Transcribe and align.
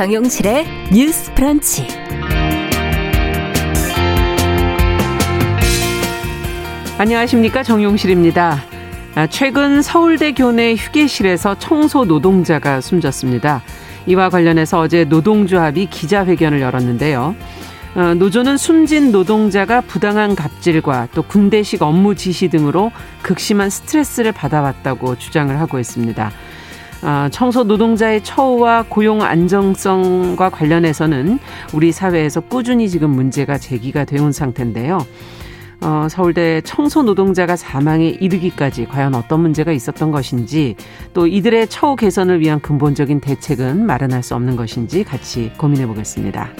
정용실의 0.00 0.64
뉴스 0.94 1.30
프런치. 1.34 1.86
안녕하십니까. 6.96 7.62
정용실입니다. 7.62 8.62
아, 9.14 9.26
최근 9.26 9.82
서울대 9.82 10.32
교내 10.32 10.72
휴게실에서 10.72 11.58
청소 11.58 12.06
노동자가 12.06 12.80
숨졌습니다. 12.80 13.60
이와 14.06 14.30
관련해서 14.30 14.80
어제 14.80 15.04
노동조합이 15.04 15.90
기자회견을 15.90 16.62
열었는데요. 16.62 17.36
어, 17.94 18.14
노조는 18.14 18.56
숨진 18.56 19.12
노동자가 19.12 19.82
부당한 19.82 20.34
갑질과 20.34 21.08
또 21.12 21.20
군대식 21.20 21.82
업무 21.82 22.14
지시 22.14 22.48
등으로 22.48 22.90
극심한 23.20 23.68
스트레스를 23.68 24.32
받아왔다고 24.32 25.18
주장을 25.18 25.60
하고 25.60 25.78
있습니다. 25.78 26.32
어, 27.02 27.28
청소 27.30 27.64
노동자의 27.64 28.22
처우와 28.22 28.84
고용 28.88 29.22
안정성과 29.22 30.50
관련해서는 30.50 31.38
우리 31.72 31.92
사회에서 31.92 32.40
꾸준히 32.40 32.88
지금 32.88 33.10
문제가 33.10 33.56
제기가 33.56 34.04
되온 34.04 34.32
상태인데요. 34.32 34.98
어, 35.82 36.08
서울대 36.10 36.60
청소 36.60 37.02
노동자가 37.02 37.56
사망에 37.56 38.08
이르기까지 38.08 38.84
과연 38.84 39.14
어떤 39.14 39.40
문제가 39.40 39.72
있었던 39.72 40.10
것인지 40.10 40.76
또 41.14 41.26
이들의 41.26 41.68
처우 41.68 41.96
개선을 41.96 42.40
위한 42.40 42.60
근본적인 42.60 43.20
대책은 43.20 43.86
마련할 43.86 44.22
수 44.22 44.34
없는 44.34 44.56
것인지 44.56 45.04
같이 45.04 45.50
고민해 45.56 45.86
보겠습니다. 45.86 46.50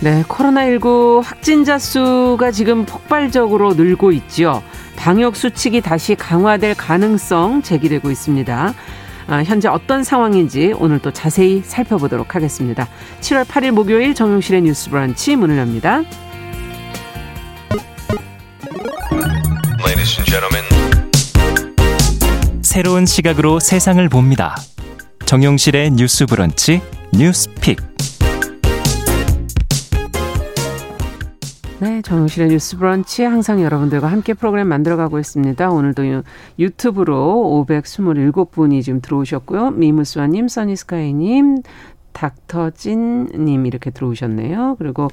네, 0.00 0.22
코로나19 0.24 1.22
확진자 1.22 1.78
수가 1.78 2.50
지금 2.50 2.84
폭발적으로 2.84 3.74
늘고 3.74 4.10
있지요. 4.12 4.62
방역 5.02 5.34
수칙이 5.34 5.80
다시 5.80 6.14
강화될 6.14 6.76
가능성 6.76 7.62
제기되고 7.62 8.08
있습니다. 8.12 8.72
아, 9.26 9.42
현재 9.42 9.66
어떤 9.66 10.04
상황인지 10.04 10.74
오늘 10.78 11.00
또 11.00 11.12
자세히 11.12 11.60
살펴보도록 11.64 12.36
하겠습니다. 12.36 12.86
7월 13.20 13.44
8일 13.44 13.72
목요일 13.72 14.14
정용실의 14.14 14.62
뉴스 14.62 14.90
브런치 14.90 15.34
문을 15.34 15.58
엽니다. 15.58 16.02
새로운 22.62 23.04
시각으로 23.04 23.58
세상을 23.58 24.08
봅니다. 24.08 24.56
정용실의 25.26 25.90
뉴스 25.90 26.26
브런치 26.26 26.80
뉴스픽. 27.12 27.91
네, 31.82 32.00
정용실의 32.00 32.50
뉴스 32.50 32.76
브런치 32.76 33.24
항상 33.24 33.60
여러분들과 33.60 34.06
함께 34.06 34.34
프로그램 34.34 34.68
만들어가고 34.68 35.18
있습니다. 35.18 35.68
오늘도 35.68 36.22
유튜브로 36.60 37.64
527분이 37.68 38.84
지금 38.84 39.00
들어오셨고요. 39.00 39.72
미무스와님, 39.72 40.46
써니스카이님, 40.46 41.62
닥터진님 42.12 43.66
이렇게 43.66 43.90
들어오셨네요. 43.90 44.76
그리고 44.78 45.08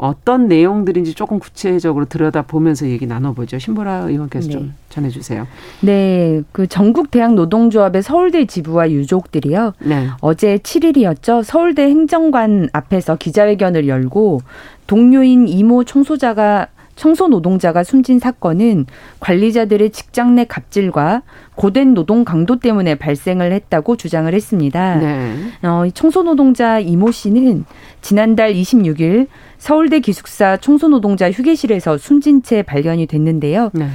어떤 0.00 0.48
내용들인지 0.48 1.14
조금 1.14 1.38
구체적으로 1.38 2.06
들여다보면서 2.06 2.88
얘기 2.88 3.06
나눠보죠. 3.06 3.58
신보라 3.58 4.08
의원께서 4.08 4.48
네. 4.48 4.52
좀 4.52 4.74
전해주세요. 4.88 5.46
네, 5.80 6.42
그 6.52 6.66
전국 6.66 7.10
대학 7.10 7.34
노동조합의 7.34 8.02
서울대 8.02 8.46
지부와 8.46 8.90
유족들이요. 8.90 9.74
네. 9.80 10.08
어제 10.20 10.56
7일이었죠. 10.56 11.44
서울대 11.44 11.82
행정관 11.82 12.70
앞에서 12.72 13.16
기자회견을 13.16 13.88
열고 13.88 14.40
동료인 14.86 15.46
이모 15.48 15.84
청소자가 15.84 16.68
청소 17.00 17.28
노동자가 17.28 17.82
숨진 17.82 18.18
사건은 18.18 18.84
관리자들의 19.20 19.88
직장 19.88 20.34
내 20.34 20.44
갑질과 20.44 21.22
고된 21.54 21.94
노동 21.94 22.24
강도 22.26 22.58
때문에 22.58 22.96
발생을 22.96 23.52
했다고 23.52 23.96
주장을 23.96 24.30
했습니다. 24.34 24.96
네. 24.96 25.34
어, 25.62 25.84
청소 25.94 26.22
노동자 26.22 26.78
이모 26.78 27.10
씨는 27.10 27.64
지난달 28.02 28.52
26일 28.52 29.28
서울대 29.56 30.00
기숙사 30.00 30.58
청소 30.58 30.88
노동자 30.88 31.30
휴게실에서 31.30 31.96
숨진 31.96 32.42
채 32.42 32.60
발견이 32.60 33.06
됐는데요. 33.06 33.70
네. 33.72 33.88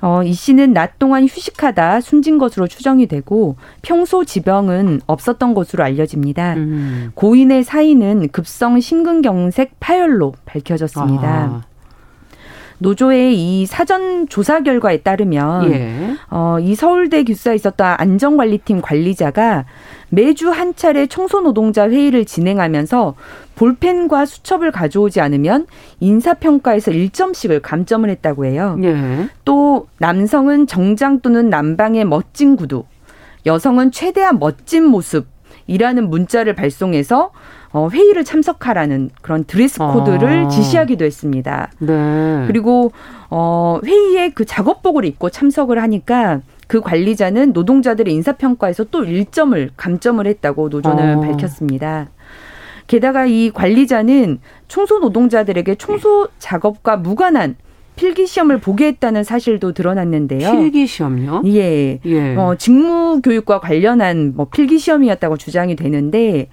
어, 0.00 0.24
이 0.24 0.32
씨는 0.32 0.72
낮 0.72 0.98
동안 0.98 1.26
휴식하다 1.26 2.00
숨진 2.00 2.38
것으로 2.38 2.66
추정이 2.66 3.06
되고 3.06 3.54
평소 3.82 4.24
지병은 4.24 5.02
없었던 5.06 5.54
것으로 5.54 5.84
알려집니다. 5.84 6.54
음. 6.54 7.12
고인의 7.14 7.62
사인은 7.62 8.30
급성 8.32 8.80
심근경색 8.80 9.78
파열로 9.78 10.34
밝혀졌습니다. 10.44 11.28
아. 11.28 11.77
노조의 12.78 13.34
이 13.36 13.66
사전 13.66 14.28
조사 14.28 14.60
결과에 14.60 14.98
따르면 14.98 15.72
예. 15.72 16.14
어, 16.30 16.58
이 16.60 16.74
서울대 16.74 17.24
규사에 17.24 17.54
있었던 17.54 17.96
안전관리팀 17.98 18.80
관리자가 18.80 19.64
매주 20.10 20.50
한 20.50 20.74
차례 20.74 21.06
청소 21.06 21.40
노동자 21.40 21.88
회의를 21.88 22.24
진행하면서 22.24 23.14
볼펜과 23.56 24.26
수첩을 24.26 24.70
가져오지 24.70 25.20
않으면 25.20 25.66
인사평가에서 26.00 26.92
1점씩을 26.92 27.60
감점을 27.62 28.08
했다고 28.08 28.46
해요. 28.46 28.78
예. 28.82 29.28
또 29.44 29.88
남성은 29.98 30.66
정장 30.66 31.20
또는 31.20 31.50
남방의 31.50 32.04
멋진 32.04 32.56
구두, 32.56 32.84
여성은 33.44 33.90
최대한 33.90 34.38
멋진 34.38 34.84
모습 34.84 35.26
이라는 35.66 36.08
문자를 36.08 36.54
발송해서 36.54 37.30
어, 37.72 37.88
회의를 37.92 38.24
참석하라는 38.24 39.10
그런 39.20 39.44
드레스 39.44 39.78
코드를 39.78 40.46
아. 40.46 40.48
지시하기도 40.48 41.04
했습니다. 41.04 41.70
네. 41.78 42.44
그리고 42.46 42.92
어, 43.30 43.80
회의에 43.84 44.30
그 44.30 44.44
작업복을 44.44 45.04
입고 45.04 45.30
참석을 45.30 45.80
하니까 45.82 46.40
그 46.66 46.80
관리자는 46.80 47.52
노동자들의 47.52 48.12
인사평가에서 48.14 48.84
또 48.84 49.02
1점을 49.02 49.70
감점을 49.76 50.26
했다고 50.26 50.68
노조는 50.68 51.18
어. 51.18 51.20
밝혔습니다. 51.22 52.08
게다가 52.86 53.26
이 53.26 53.50
관리자는 53.50 54.40
청소 54.66 54.98
노동자들에게 54.98 55.74
청소 55.76 56.28
작업과 56.38 56.96
무관한 56.96 57.56
필기 57.98 58.28
시험을 58.28 58.58
보게 58.58 58.86
했다는 58.86 59.24
사실도 59.24 59.72
드러났는데요. 59.72 60.52
필기 60.52 60.86
시험요? 60.86 61.42
예. 61.46 61.98
예. 62.04 62.36
어, 62.36 62.54
직무 62.56 63.20
교육과 63.22 63.58
관련한 63.58 64.34
뭐 64.36 64.46
필기 64.46 64.78
시험이었다고 64.78 65.36
주장이 65.36 65.74
되는데 65.74 66.48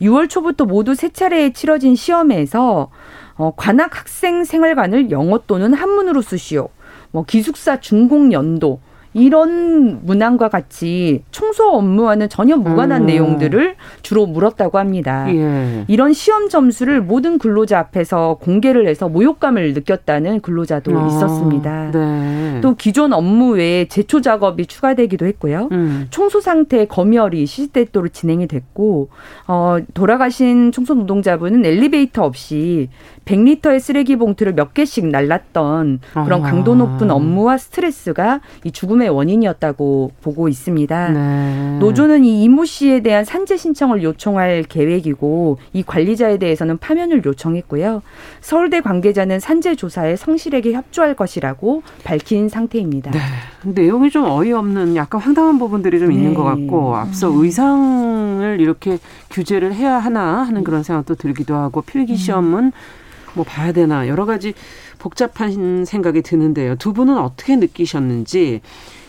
6월 0.00 0.30
초부터 0.30 0.64
모두 0.64 0.94
세 0.94 1.10
차례 1.10 1.52
치러진 1.52 1.96
시험에서 1.96 2.90
어, 3.34 3.52
관악 3.56 3.98
학생 3.98 4.44
생활관을 4.44 5.10
영어 5.10 5.42
또는 5.46 5.74
한문으로 5.74 6.22
쓰시오. 6.22 6.70
뭐 7.10 7.24
기숙사 7.24 7.80
준공 7.80 8.32
연도 8.32 8.80
이런 9.16 10.04
문항과 10.04 10.50
같이 10.50 11.22
청소 11.30 11.70
업무와는 11.70 12.28
전혀 12.28 12.56
무관한 12.56 13.02
음. 13.02 13.06
내용들을 13.06 13.76
주로 14.02 14.26
물었다고 14.26 14.78
합니다. 14.78 15.26
예. 15.34 15.84
이런 15.88 16.12
시험 16.12 16.50
점수를 16.50 17.00
모든 17.00 17.38
근로자 17.38 17.78
앞에서 17.78 18.38
공개를 18.42 18.86
해서 18.86 19.08
모욕감을 19.08 19.72
느꼈다는 19.72 20.40
근로자도 20.42 20.98
아, 20.98 21.06
있었습니다. 21.06 21.90
네. 21.92 22.60
또 22.60 22.74
기존 22.74 23.14
업무 23.14 23.54
외에 23.54 23.86
제초 23.88 24.20
작업이 24.20 24.66
추가되기도 24.66 25.24
했고요. 25.24 25.70
음. 25.72 26.08
청소 26.10 26.42
상태 26.42 26.84
검열이 26.84 27.46
시시때때로 27.46 28.08
진행이 28.08 28.46
됐고 28.48 29.08
어, 29.46 29.78
돌아가신 29.94 30.72
청소 30.72 30.94
노동자분은 30.94 31.64
엘리베이터 31.64 32.22
없이 32.22 32.90
100리터의 33.24 33.80
쓰레기 33.80 34.16
봉투를 34.16 34.54
몇 34.54 34.74
개씩 34.74 35.06
날랐던 35.06 36.00
그런 36.12 36.42
강도 36.42 36.74
높은 36.74 37.10
업무와 37.10 37.58
스트레스가 37.58 38.40
이 38.64 38.70
죽음에 38.70 39.05
노동의 39.06 39.08
원인이었다고 39.10 40.12
보고 40.22 40.48
있습니다. 40.48 41.08
네. 41.10 41.78
노조는 41.78 42.24
이 42.24 42.42
이모 42.42 42.64
씨에 42.64 43.00
대한 43.00 43.24
산재 43.24 43.56
신청을 43.56 44.02
요청할 44.02 44.64
계획이고 44.68 45.58
이 45.72 45.82
관리자에 45.82 46.38
대해서는 46.38 46.78
파면을 46.78 47.22
요청했고요. 47.24 48.02
서울대 48.40 48.80
관계자는 48.80 49.40
산재 49.40 49.76
조사에 49.76 50.16
성실하게 50.16 50.72
협조할 50.72 51.14
것이라고 51.14 51.82
밝힌 52.04 52.48
상태입니다. 52.48 53.12
네. 53.12 53.18
내용이 53.64 54.10
좀 54.10 54.24
어이없는 54.24 54.96
약간 54.96 55.20
황당한 55.20 55.58
부분들이 55.58 55.98
좀 55.98 56.08
네. 56.08 56.14
있는 56.14 56.34
것 56.34 56.44
같고 56.44 56.96
앞서 56.96 57.30
음. 57.30 57.44
의상을 57.44 58.60
이렇게 58.60 58.98
규제를 59.30 59.74
해야 59.74 59.98
하나 59.98 60.42
하는 60.42 60.64
그런 60.64 60.82
생각도 60.82 61.14
들기도 61.14 61.54
하고 61.54 61.82
필기 61.82 62.16
시험은 62.16 62.72
뭐 63.34 63.44
봐야 63.44 63.70
되나 63.72 64.08
여러 64.08 64.24
가지 64.24 64.54
복잡한 64.98 65.84
생각이 65.84 66.22
드는데요. 66.22 66.74
두 66.76 66.92
분은 66.92 67.18
어떻게 67.18 67.54
느끼셨는지 67.56 68.62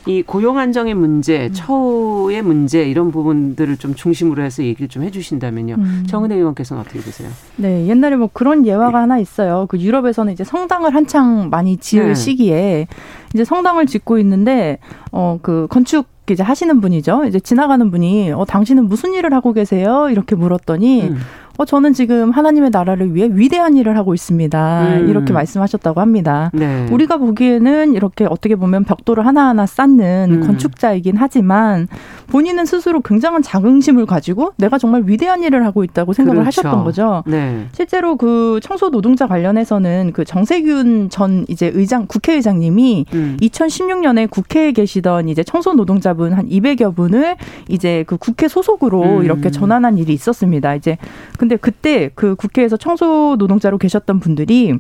이 0.08 0.24
고용 0.24 0.58
안정의 0.58 0.94
문제, 0.94 1.48
음. 1.48 1.54
처우의 1.54 2.42
문제 2.42 2.84
이런 2.84 3.12
부분들을 3.12 3.76
좀 3.78 3.94
중심으로 3.94 4.42
해서 4.42 4.64
얘기를 4.64 4.88
좀 4.88 5.04
해주신다면요. 5.04 5.76
음. 5.78 6.06
정은혜 6.08 6.36
의원께서는 6.36 6.82
어떻게 6.82 7.00
보세요? 7.00 7.30
네, 7.58 7.88
옛날에 7.88 8.16
뭐 8.16 8.30
그런 8.32 8.66
예화가 8.66 8.92
네. 8.92 8.98
하나 8.98 9.20
있어요. 9.20 9.66
그 9.68 9.78
유럽에서는 9.80 10.32
이제 10.32 10.46
성당을 10.46 10.96
한창 10.96 11.50
많이 11.50 11.76
지을 11.78 12.08
네. 12.08 12.16
시기에 12.16 12.88
이제 13.34 13.44
성당을 13.44 13.86
짓고 13.86 14.18
있는데 14.20 14.80
어 15.12 15.38
그 15.42 15.68
건축 15.70 16.08
이제 16.30 16.44
하시는 16.44 16.82
분이죠. 16.82 17.24
이제 17.26 17.40
지나가는 17.40 17.90
분이 17.90 18.32
어 18.32 18.44
당신은 18.46 18.88
무슨 18.90 19.14
일을 19.14 19.34
하고 19.34 19.54
계세요? 19.54 20.10
이렇게 20.10 20.36
물었더니 20.36 21.04
음. 21.04 21.18
어, 21.58 21.66
저는 21.66 21.94
지금 21.94 22.32
하나님의 22.32 22.70
나라를 22.72 23.16
위해 23.16 23.28
위대한 23.32 23.76
일을 23.76 23.98
하고 23.98 24.14
있습니다. 24.14 24.88
음. 25.00 25.10
이렇게 25.10 25.34
말씀하셨다고 25.34 26.00
합니다. 26.00 26.52
네. 26.54 26.86
우리가 26.92 27.18
보기에는 27.18 27.94
이렇게 27.94 28.26
어떻게 28.26 28.56
보면 28.56 28.84
벽돌을 28.84 29.26
하나하나 29.26 29.66
쌓는 29.66 30.28
음. 30.32 30.48
건축자이긴 30.48 31.16
하지만 31.18 31.88
본인은 32.28 32.66
스스로 32.66 33.02
굉장한 33.02 33.42
자긍심을 33.42 34.06
가지고 34.06 34.54
내가 34.58 34.78
정말 34.78 35.04
위대한 35.06 35.44
일을 35.44 35.66
하고 35.66 35.84
있다고 35.84 36.14
생각을 36.14 36.42
그렇죠. 36.42 36.62
하셨던 36.62 36.84
거죠. 36.84 37.24
네. 37.26 37.68
실제로 37.72 38.18
그 38.18 38.60
청소 38.62 38.90
노동자 38.90 39.28
관련해서는 39.28 40.12
그 40.14 40.26
정세균 40.26 41.10
전 41.10 41.46
이제 41.48 41.72
의장 41.74 42.06
국회의장님이 42.08 43.06
음. 43.14 43.38
2016년에 43.42 44.30
국회에 44.30 44.72
계시던 44.74 45.30
이제 45.30 45.44
청소 45.44 45.74
노동자분 45.74 46.34
한 46.34 46.48
200여 46.48 46.96
분을 46.96 47.38
이제 47.70 48.04
그 48.08 48.18
국회 48.18 48.48
소속으로 48.48 49.20
음. 49.20 49.24
이렇게 49.24 49.50
전환한 49.50 49.98
일이 49.98 50.14
있었습니다. 50.14 50.76
이제 50.76 50.98
근데 51.38 51.56
그때 51.56 52.10
그 52.14 52.36
국회에서 52.36 52.78
청소 52.78 53.36
노동자로 53.38 53.78
계셨던 53.78 54.20
분들이 54.20 54.74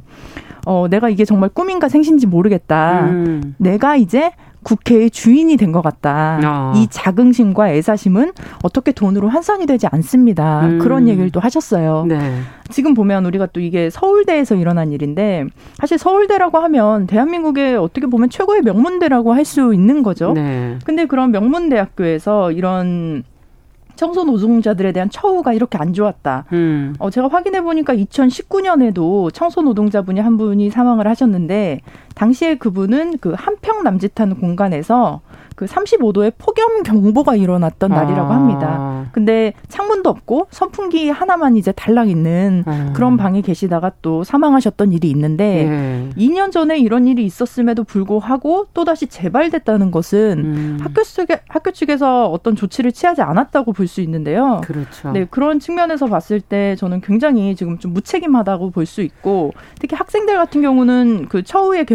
어 0.66 0.88
내가 0.90 1.08
이게 1.08 1.24
정말 1.24 1.50
꿈인가 1.50 1.88
생신지 1.88 2.28
모르겠다. 2.28 3.06
음. 3.06 3.56
내가 3.58 3.96
이제 3.96 4.32
국회의 4.68 5.10
주인이 5.10 5.56
된 5.56 5.72
것 5.72 5.82
같다. 5.82 6.40
어. 6.44 6.74
이 6.76 6.88
자긍심과 6.90 7.72
애사심은 7.72 8.34
어떻게 8.64 8.92
돈으로 8.92 9.30
환산이 9.30 9.66
되지 9.66 9.88
않습니다. 9.88 10.66
음. 10.66 10.80
그런 10.80 11.08
얘기를 11.08 11.30
또 11.30 11.40
하셨어요. 11.40 12.06
네. 12.08 12.20
지금 12.70 12.94
보면 12.94 13.26
우리가 13.26 13.46
또 13.48 13.62
이게 13.62 13.90
서울대에서 13.90 14.56
일어난 14.56 14.92
일인데 14.92 15.46
사실 15.78 15.98
서울대라고 15.98 16.58
하면 16.58 17.08
대한민국의 17.08 17.78
어떻게 17.78 18.08
보면 18.08 18.30
최고의 18.30 18.62
명문대라고 18.64 19.34
할 19.34 19.46
수 19.46 19.74
있는 19.74 20.04
거죠. 20.04 20.34
네. 20.34 20.78
근데 20.84 21.06
그런 21.06 21.32
명문대학교에서 21.32 22.52
이런 22.52 23.24
청소 23.98 24.24
노동자들에 24.24 24.94
대한 24.94 25.10
처우가 25.10 25.54
이렇게 25.54 25.78
안 25.78 25.92
좋았다. 25.92 26.46
음. 26.54 26.96
어, 27.00 27.10
제가 27.10 27.28
확인해 27.28 27.62
보니까 27.62 27.94
2019년에도 27.94 29.34
청소 29.34 29.62
노동자분이 29.62 30.20
한 30.22 30.38
분이 30.38 30.70
사망을 30.70 31.08
하셨는데 31.08 31.82
당시에 32.16 32.56
그분은 32.56 33.18
그 33.20 33.34
한평 33.36 33.84
남짓한 33.84 34.40
공간에서 34.40 35.22
그 35.58 35.66
35도의 35.66 36.34
폭염 36.38 36.84
경보가 36.84 37.36
일어났던 37.36 37.90
날이라고 37.90 38.32
아. 38.32 38.36
합니다. 38.36 39.06
근데 39.12 39.54
창문도 39.70 40.08
없고 40.08 40.46
선풍기 40.52 41.10
하나만 41.10 41.58
이제 41.58 41.72
달랑 41.72 42.10
있는 42.10 42.64
아. 42.68 42.92
그런 42.94 43.18
방에 43.18 43.42
계시다가 43.42 43.92
또 44.04 44.24
사망하셨던 44.24 44.94
일이 44.94 45.10
있는데 45.10 45.68
예. 45.68 46.10
2년 46.16 46.52
전에 46.52 46.78
이런 46.78 47.08
일이 47.08 47.26
있었음에도 47.26 47.84
불구하고 47.84 48.68
또 48.76 48.86
다시 48.86 49.08
재발됐다는 49.08 49.90
것은 49.90 50.38
음. 50.46 50.78
학교 50.80 51.02
측에 51.02 51.42
학교 51.50 51.72
측에서 51.72 52.28
어떤 52.30 52.56
조치를 52.56 52.92
취하지 52.92 53.24
않았다고 53.24 53.74
볼 53.74 53.88
수 53.88 54.02
있는데요. 54.02 54.62
그렇죠. 54.64 55.12
네, 55.12 55.26
그런 55.26 55.60
측면에서 55.60 56.06
봤을 56.06 56.40
때 56.42 56.76
저는 56.76 57.02
굉장히 57.02 57.56
지금 57.56 57.80
좀 57.80 57.94
무책임하다고 57.94 58.70
볼 58.70 58.86
수 58.86 59.02
있고 59.02 59.54
특히 59.80 59.96
학생들 59.96 60.36
같은 60.38 60.62
경우는 60.62 61.28
그 61.30 61.42
처우에 61.44 61.86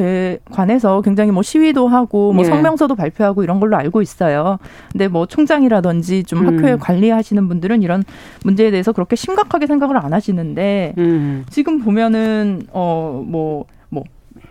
관해서 0.50 1.00
굉장히 1.02 1.30
뭐 1.30 1.42
시위도 1.42 1.86
하고 1.86 2.32
뭐 2.32 2.44
예. 2.44 2.48
성명서도 2.48 2.96
발표하고 2.96 3.44
이런 3.44 3.51
이런 3.52 3.60
걸로 3.60 3.76
알고 3.76 4.00
있어요. 4.00 4.58
근데 4.90 5.08
뭐 5.08 5.26
총장이라든지 5.26 6.24
좀 6.24 6.40
음. 6.40 6.46
학교에 6.46 6.76
관리하시는 6.76 7.48
분들은 7.48 7.82
이런 7.82 8.02
문제에 8.44 8.70
대해서 8.70 8.92
그렇게 8.92 9.14
심각하게 9.14 9.66
생각을 9.66 9.98
안 9.98 10.14
하시는데 10.14 10.94
음. 10.96 11.44
지금 11.50 11.80
보면은 11.80 12.62
어뭐 12.72 13.66
뭐 13.90 14.04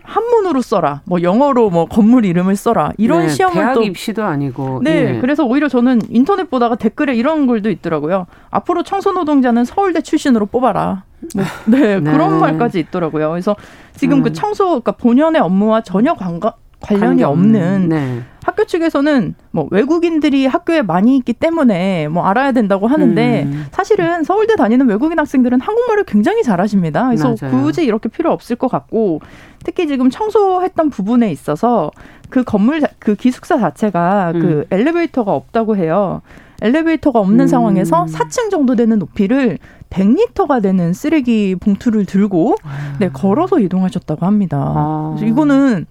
한문으로 0.04 0.62
써라. 0.62 1.02
뭐 1.04 1.22
영어로 1.22 1.70
뭐 1.70 1.86
건물 1.86 2.24
이름을 2.24 2.54
써라. 2.56 2.92
이런 2.96 3.22
네, 3.22 3.28
시험을 3.28 3.54
대학 3.54 3.74
또 3.74 3.82
입시도 3.82 4.22
아니고. 4.22 4.80
네, 4.82 5.12
네. 5.12 5.20
그래서 5.20 5.44
오히려 5.44 5.68
저는 5.68 6.02
인터넷 6.10 6.48
보다가 6.50 6.76
댓글에 6.76 7.14
이런 7.14 7.46
글도 7.46 7.70
있더라고요. 7.70 8.26
앞으로 8.50 8.82
청소 8.82 9.12
노동자는 9.12 9.64
서울대 9.64 10.00
출신으로 10.00 10.46
뽑아라. 10.46 11.04
뭐, 11.34 11.44
네, 11.66 11.98
네, 12.00 12.12
그런 12.12 12.38
말까지 12.40 12.78
있더라고요. 12.80 13.30
그래서 13.30 13.56
지금 13.96 14.18
그 14.18 14.20
음. 14.20 14.22
그 14.24 14.32
청소 14.32 14.66
그러니까 14.66 14.92
본연의 14.92 15.40
업무와 15.40 15.82
전혀 15.82 16.14
관가, 16.14 16.54
관련이 16.82 17.22
없는 17.22 17.88
네. 17.88 18.22
학교 18.44 18.64
측에서는 18.64 19.34
뭐 19.52 19.68
외국인들이 19.70 20.46
학교에 20.46 20.82
많이 20.82 21.16
있기 21.16 21.32
때문에 21.32 22.08
뭐 22.08 22.24
알아야 22.24 22.52
된다고 22.52 22.88
하는데 22.88 23.44
음. 23.44 23.66
사실은 23.70 24.24
서울대 24.24 24.56
다니는 24.56 24.88
외국인 24.88 25.18
학생들은 25.18 25.60
한국말을 25.60 26.04
굉장히 26.04 26.42
잘하십니다. 26.42 27.06
그래서 27.06 27.36
맞아요. 27.40 27.62
굳이 27.62 27.84
이렇게 27.84 28.08
필요 28.08 28.32
없을 28.32 28.56
것 28.56 28.68
같고 28.68 29.20
특히 29.64 29.86
지금 29.86 30.10
청소했던 30.10 30.90
부분에 30.90 31.30
있어서 31.30 31.90
그 32.30 32.42
건물 32.42 32.82
그 32.98 33.14
기숙사 33.14 33.58
자체가 33.58 34.32
음. 34.34 34.40
그 34.40 34.66
엘리베이터가 34.70 35.32
없다고 35.32 35.76
해요. 35.76 36.22
엘리베이터가 36.62 37.18
없는 37.18 37.40
음. 37.40 37.46
상황에서 37.46 38.06
4층 38.06 38.50
정도 38.50 38.74
되는 38.76 38.98
높이를 38.98 39.58
100리터가 39.90 40.62
되는 40.62 40.92
쓰레기 40.92 41.56
봉투를 41.56 42.06
들고 42.06 42.56
아. 42.62 42.96
네 42.98 43.08
걸어서 43.10 43.58
이동하셨다고 43.60 44.26
합니다. 44.26 44.58
아. 44.58 45.16
이거는 45.20 45.86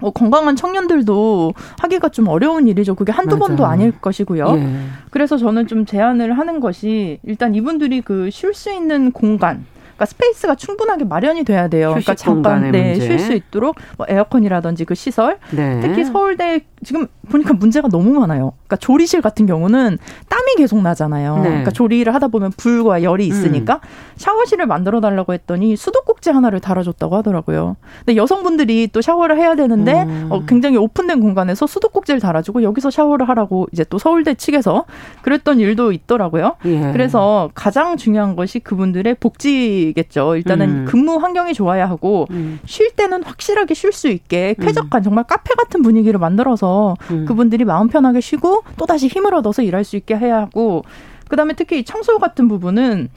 어, 0.00 0.10
건강한 0.10 0.56
청년들도 0.56 1.54
하기가 1.80 2.08
좀 2.10 2.28
어려운 2.28 2.66
일이죠. 2.68 2.94
그게 2.94 3.12
한두 3.12 3.36
맞아요. 3.36 3.48
번도 3.48 3.66
아닐 3.66 3.92
것이고요. 3.92 4.46
예. 4.56 4.68
그래서 5.10 5.36
저는 5.36 5.66
좀 5.66 5.86
제안을 5.86 6.36
하는 6.38 6.60
것이 6.60 7.18
일단 7.24 7.54
이분들이 7.54 8.00
그 8.02 8.28
쉴 8.30 8.52
수 8.54 8.70
있는 8.72 9.12
공간, 9.12 9.64
그러니까 9.96 10.04
space가 10.06 10.54
충분하게 10.56 11.04
마련이 11.04 11.44
돼야 11.44 11.68
돼요. 11.68 11.88
그러니까 11.90 12.14
잠깐 12.14 12.70
네, 12.70 12.96
쉴 12.96 13.18
수 13.18 13.32
있도록 13.32 13.76
뭐 13.96 14.06
에어컨이라든지 14.08 14.84
그 14.84 14.94
시설. 14.94 15.38
네. 15.52 15.80
특히 15.80 16.04
서울대 16.04 16.60
지금 16.84 17.06
보니까 17.28 17.54
문제가 17.54 17.88
너무 17.88 18.18
많아요. 18.18 18.52
그러니까 18.66 18.76
조리실 18.76 19.20
같은 19.20 19.46
경우는 19.46 19.98
땀이 20.28 20.54
계속 20.56 20.80
나잖아요. 20.80 21.36
네. 21.36 21.42
그러니까 21.42 21.70
조리를 21.70 22.12
하다 22.14 22.28
보면 22.28 22.52
불과 22.56 23.02
열이 23.02 23.26
있으니까 23.26 23.74
음. 23.74 23.88
샤워실을 24.16 24.66
만들어 24.66 25.00
달라고 25.00 25.32
했더니 25.32 25.76
수도꼭지 25.76 26.30
하나를 26.30 26.60
달아줬다고 26.60 27.16
하더라고요. 27.16 27.76
근데 28.04 28.16
여성분들이 28.16 28.88
또 28.92 29.00
샤워를 29.00 29.38
해야 29.38 29.54
되는데 29.54 30.02
음. 30.02 30.26
어, 30.30 30.44
굉장히 30.46 30.76
오픈된 30.76 31.20
공간에서 31.20 31.66
수도꼭지를 31.66 32.20
달아주고 32.20 32.62
여기서 32.62 32.90
샤워를 32.90 33.28
하라고 33.28 33.68
이제 33.72 33.84
또 33.88 33.98
서울대 33.98 34.34
측에서 34.34 34.84
그랬던 35.22 35.60
일도 35.60 35.92
있더라고요. 35.92 36.56
예. 36.64 36.92
그래서 36.92 37.50
가장 37.54 37.96
중요한 37.96 38.36
것이 38.36 38.60
그분들의 38.60 39.16
복지겠죠. 39.16 40.36
일단은 40.36 40.68
음. 40.68 40.84
근무 40.86 41.16
환경이 41.16 41.54
좋아야 41.54 41.88
하고 41.88 42.26
음. 42.30 42.58
쉴 42.66 42.90
때는 42.92 43.22
확실하게 43.22 43.74
쉴 43.74 43.92
수 43.92 44.08
있게 44.08 44.54
쾌적한 44.60 45.00
음. 45.00 45.02
정말 45.02 45.24
카페 45.24 45.54
같은 45.54 45.82
분위기를 45.82 46.18
만들어서 46.18 46.96
음. 47.20 47.24
그분들이 47.26 47.64
마음 47.64 47.88
편하게 47.88 48.20
쉬고 48.20 48.62
또 48.76 48.86
다시 48.86 49.08
힘을 49.08 49.34
얻어서 49.34 49.62
일할 49.62 49.84
수 49.84 49.96
있게 49.96 50.16
해야 50.16 50.38
하고 50.38 50.84
그다음에 51.28 51.54
특히 51.54 51.84
청소 51.84 52.18
같은 52.18 52.48
부분은 52.48 53.08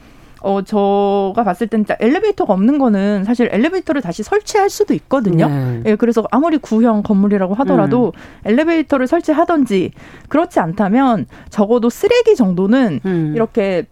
어, 0.41 0.61
저가 0.61 1.43
봤을 1.43 1.67
때는 1.67 1.85
엘리베이터가 1.99 2.53
없는 2.53 2.77
거는 2.77 3.23
사실 3.25 3.49
엘리베이터를 3.51 4.01
다시 4.01 4.23
설치할 4.23 4.69
수도 4.69 4.93
있거든요. 4.93 5.49
네. 5.49 5.83
예, 5.85 5.95
그래서 5.95 6.23
아무리 6.31 6.57
구형 6.57 7.03
건물이라고 7.03 7.55
하더라도 7.55 8.13
음. 8.15 8.49
엘리베이터를 8.49 9.07
설치하던지 9.07 9.91
그렇지 10.29 10.59
않다면 10.59 11.25
적어도 11.49 11.89
쓰레기 11.89 12.35
정도는 12.35 13.01
음. 13.05 13.33
이렇게 13.35 13.85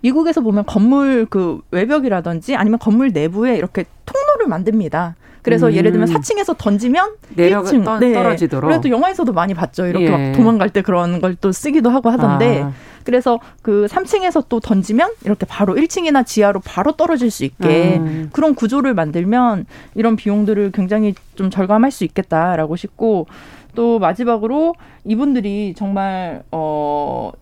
미국에서 0.00 0.40
보면 0.40 0.64
건물 0.64 1.26
그 1.28 1.60
외벽이라든지 1.70 2.56
아니면 2.56 2.78
건물 2.78 3.10
내부에 3.12 3.56
이렇게 3.56 3.84
통로를 4.06 4.46
만듭니다. 4.46 5.16
그래서 5.42 5.68
음. 5.68 5.72
예를 5.72 5.92
들면 5.92 6.08
4층에서 6.08 6.56
던지면 6.58 7.16
내려 7.34 7.62
1층 7.62 7.84
떠, 7.84 7.98
네. 7.98 8.12
떨어지도록. 8.12 8.68
그래도 8.68 8.88
영화에서도 8.90 9.32
많이 9.32 9.54
봤죠. 9.54 9.86
이렇게 9.86 10.06
예. 10.06 10.10
막 10.10 10.32
도망갈 10.32 10.70
때 10.70 10.82
그런 10.82 11.20
걸 11.20 11.36
또 11.40 11.52
쓰기도 11.52 11.90
하고 11.90 12.10
하던데. 12.10 12.62
아. 12.62 12.72
그래서 13.04 13.38
그 13.62 13.86
3층에서 13.88 14.44
또 14.48 14.60
던지면 14.60 15.12
이렇게 15.24 15.46
바로 15.46 15.74
1층이나 15.74 16.26
지하로 16.26 16.60
바로 16.60 16.92
떨어질 16.92 17.30
수 17.30 17.44
있게 17.44 17.98
음. 17.98 18.28
그런 18.32 18.54
구조를 18.54 18.92
만들면 18.94 19.66
이런 19.94 20.16
비용들을 20.16 20.72
굉장히 20.72 21.14
좀 21.36 21.48
절감할 21.50 21.90
수 21.90 22.04
있겠다라고 22.04 22.76
싶고 22.76 23.26
또 23.74 23.98
마지막으로 23.98 24.74
이분들이 25.04 25.74
정말 25.76 26.42
어 26.50 27.32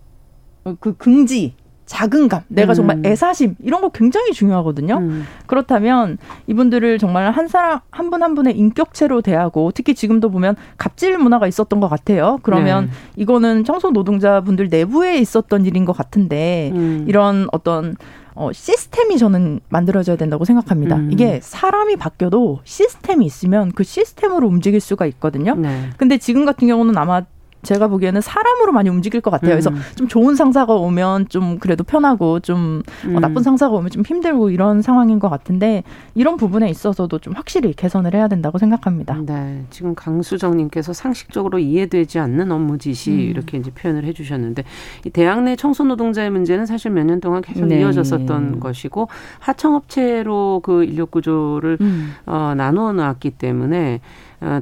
그 0.80 0.96
긍지 0.96 1.54
자긍감, 1.86 2.42
내가 2.48 2.74
정말 2.74 2.98
음. 2.98 3.06
애사심 3.06 3.54
이런 3.62 3.80
거 3.80 3.88
굉장히 3.88 4.32
중요하거든요. 4.32 4.98
음. 4.98 5.24
그렇다면 5.46 6.18
이분들을 6.48 6.98
정말 6.98 7.30
한 7.30 7.48
사람 7.48 7.80
한 7.90 8.10
분한 8.10 8.26
한 8.26 8.34
분의 8.34 8.58
인격체로 8.58 9.22
대하고 9.22 9.70
특히 9.72 9.94
지금도 9.94 10.30
보면 10.30 10.56
갑질 10.78 11.16
문화가 11.16 11.46
있었던 11.46 11.78
것 11.78 11.88
같아요. 11.88 12.40
그러면 12.42 12.86
네. 12.86 12.90
이거는 13.14 13.62
청소 13.62 13.90
노동자분들 13.90 14.68
내부에 14.68 15.18
있었던 15.18 15.64
일인 15.64 15.84
것 15.84 15.96
같은데 15.96 16.72
음. 16.74 17.04
이런 17.06 17.46
어떤 17.52 17.94
어, 18.34 18.52
시스템이 18.52 19.16
저는 19.16 19.60
만들어져야 19.68 20.16
된다고 20.16 20.44
생각합니다. 20.44 20.96
음. 20.96 21.12
이게 21.12 21.38
사람이 21.40 21.96
바뀌어도 21.96 22.60
시스템이 22.64 23.24
있으면 23.24 23.70
그 23.72 23.84
시스템으로 23.84 24.48
움직일 24.48 24.80
수가 24.80 25.06
있거든요. 25.06 25.54
네. 25.54 25.90
근데 25.96 26.18
지금 26.18 26.44
같은 26.44 26.66
경우는 26.66 26.98
아마 26.98 27.22
제가 27.66 27.88
보기에는 27.88 28.20
사람으로 28.20 28.73
많이 28.73 28.88
움직일 28.88 29.20
것 29.20 29.30
같아요. 29.30 29.50
그래서 29.50 29.70
음. 29.70 29.80
좀 29.96 30.08
좋은 30.08 30.35
상사가 30.37 30.75
오면 30.75 31.28
좀 31.28 31.58
그래도 31.58 31.85
편하고 31.85 32.40
좀 32.40 32.82
어, 33.04 33.08
음. 33.08 33.16
어, 33.16 33.20
나쁜 33.20 33.42
상사가 33.42 33.75
오면 33.75 33.90
좀 33.90 34.02
힘들고 34.06 34.50
이런 34.50 34.82
상황인 34.82 35.18
것 35.18 35.28
같은데 35.28 35.82
이런 36.14 36.37
부분에 36.37 36.68
있어서도 36.70 37.18
좀 37.18 37.35
확실히 37.35 37.73
개선을 37.75 38.14
해야 38.14 38.28
된다고 38.28 38.58
생각합니다. 38.58 39.18
네. 39.26 39.64
지금 39.70 39.94
강수정님께서 39.94 40.92
상식적으로 40.92 41.58
이해되지 41.58 42.18
않는 42.18 42.52
업무 42.52 42.78
지시 42.78 43.11
음. 43.11 43.18
이렇게 43.18 43.58
이제 43.58 43.70
표현을 43.70 44.04
해주셨는데 44.04 44.64
이 45.04 45.11
대학 45.11 45.42
내 45.42 45.56
청소 45.56 45.82
노동자의 45.85 46.30
문제는 46.30 46.66
사실 46.66 46.90
몇 46.90 47.06
년 47.06 47.20
동안 47.20 47.40
계속 47.40 47.66
네. 47.66 47.80
이어졌었던 47.80 48.58
것이고 48.61 49.08
하청업체로 49.38 50.61
그 50.62 50.85
인력 50.85 51.11
구조를 51.11 51.78
음. 51.80 52.14
어, 52.26 52.54
나누어 52.56 52.92
놨기 52.92 53.30
때문에 53.30 53.96
어, 53.96 54.00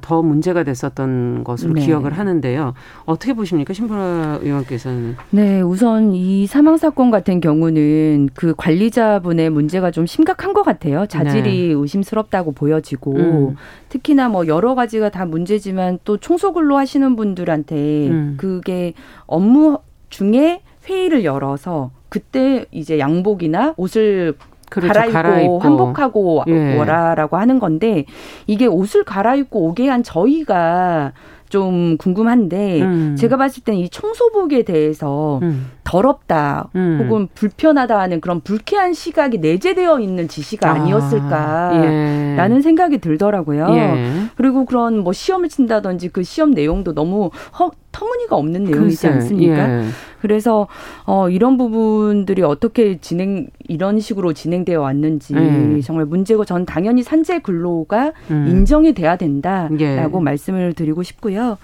더 0.01 0.23
문제가 0.23 0.63
됐었던 0.63 1.45
것으로 1.45 1.75
네. 1.75 1.85
기억을 1.85 2.13
하는데요. 2.13 2.75
어떻게 3.05 3.33
보십니까, 3.33 3.73
신보라 3.73 4.39
의원께서는? 4.43 5.17
네, 5.31 5.61
우선 5.61 6.15
이 6.15 6.47
사망 6.47 6.77
사건 6.77 7.11
같은 7.11 7.41
경우는 7.41 8.31
그 8.35 8.55
관리자분의 8.57 9.51
문제가 9.51 9.91
좀 9.91 10.07
심각한 10.07 10.53
것 10.53 10.63
같아요. 10.63 11.07
자질이 11.07 11.69
네. 11.69 11.75
의심스럽다고 11.75 12.53
보여지고 12.53 13.17
음. 13.17 13.57
특히나 13.89 14.29
뭐 14.29 14.47
여러 14.47 14.75
가지가 14.75 15.11
다 15.11 15.25
문제지만 15.25 15.99
또 16.05 16.17
청소근로 16.17 16.77
하시는 16.77 17.17
분들한테 17.17 18.09
음. 18.09 18.35
그게 18.37 18.95
업무 19.27 19.79
중에 20.09 20.63
회의를 20.87 21.25
열어서 21.25 21.91
그때 22.09 22.67
이제 22.71 22.99
양복이나 22.99 23.75
옷을 23.77 24.35
그렇죠. 24.75 24.93
갈아입고, 24.93 25.13
갈아입고, 25.13 25.59
환복하고 25.61 26.45
예. 26.49 26.79
오라라고 26.79 27.37
하는 27.37 27.59
건데 27.59 28.05
이게 28.47 28.67
옷을 28.67 29.05
갈아입고 29.05 29.69
오게 29.69 29.89
한 29.89 30.03
저희가 30.03 31.13
좀 31.49 31.97
궁금한데 31.99 32.83
음. 32.83 33.17
제가 33.17 33.37
봤을 33.37 33.63
때는 33.63 33.79
이 33.79 33.89
청소복에 33.89 34.65
대해서 34.65 35.39
음. 35.43 35.71
더럽다 35.85 36.71
음. 36.75 36.99
혹은 37.03 37.29
불편하다 37.35 37.99
하는 37.99 38.21
그런 38.21 38.41
불쾌한 38.41 38.95
시각이 38.95 39.39
내재되어 39.39 40.01
있는 40.01 40.29
지시가 40.29 40.71
아, 40.71 40.79
니었을까라는 40.79 42.57
예. 42.57 42.61
생각이 42.63 42.99
들더라고요. 42.99 43.69
예. 43.71 44.11
그리고 44.37 44.65
그런 44.65 44.99
뭐 44.99 45.13
시험을 45.13 45.49
친다든지 45.49 46.09
그 46.09 46.23
시험 46.23 46.51
내용도 46.51 46.95
너무 46.95 47.31
허, 47.59 47.71
터무니가 47.93 48.35
없는 48.35 48.65
내용이지 48.65 49.03
글쎄, 49.03 49.09
않습니까? 49.09 49.83
예. 49.83 49.85
그래서 50.21 50.67
어 51.05 51.29
이런 51.29 51.59
부분들이 51.59 52.43
어떻게 52.43 52.99
진행 52.99 53.49
이런 53.69 54.01
식으로 54.01 54.33
진행되어 54.33 54.81
왔는지 54.81 55.35
음. 55.35 55.81
정말 55.85 56.07
문제고 56.07 56.47
전 56.47 56.65
당연히 56.65 57.03
산재 57.03 57.41
근로가 57.41 58.13
음. 58.31 58.47
인정이 58.49 58.95
돼야 58.95 59.17
된다라고 59.17 59.79
예. 59.81 60.23
말씀을 60.23 60.73
드리고 60.73 61.03
싶고요. 61.03 61.59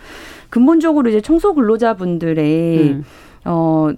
근본적으로 0.50 1.08
이제 1.08 1.20
청소 1.22 1.54
근로자분들의 1.54 2.90
음. 2.90 3.04
어 3.46 3.90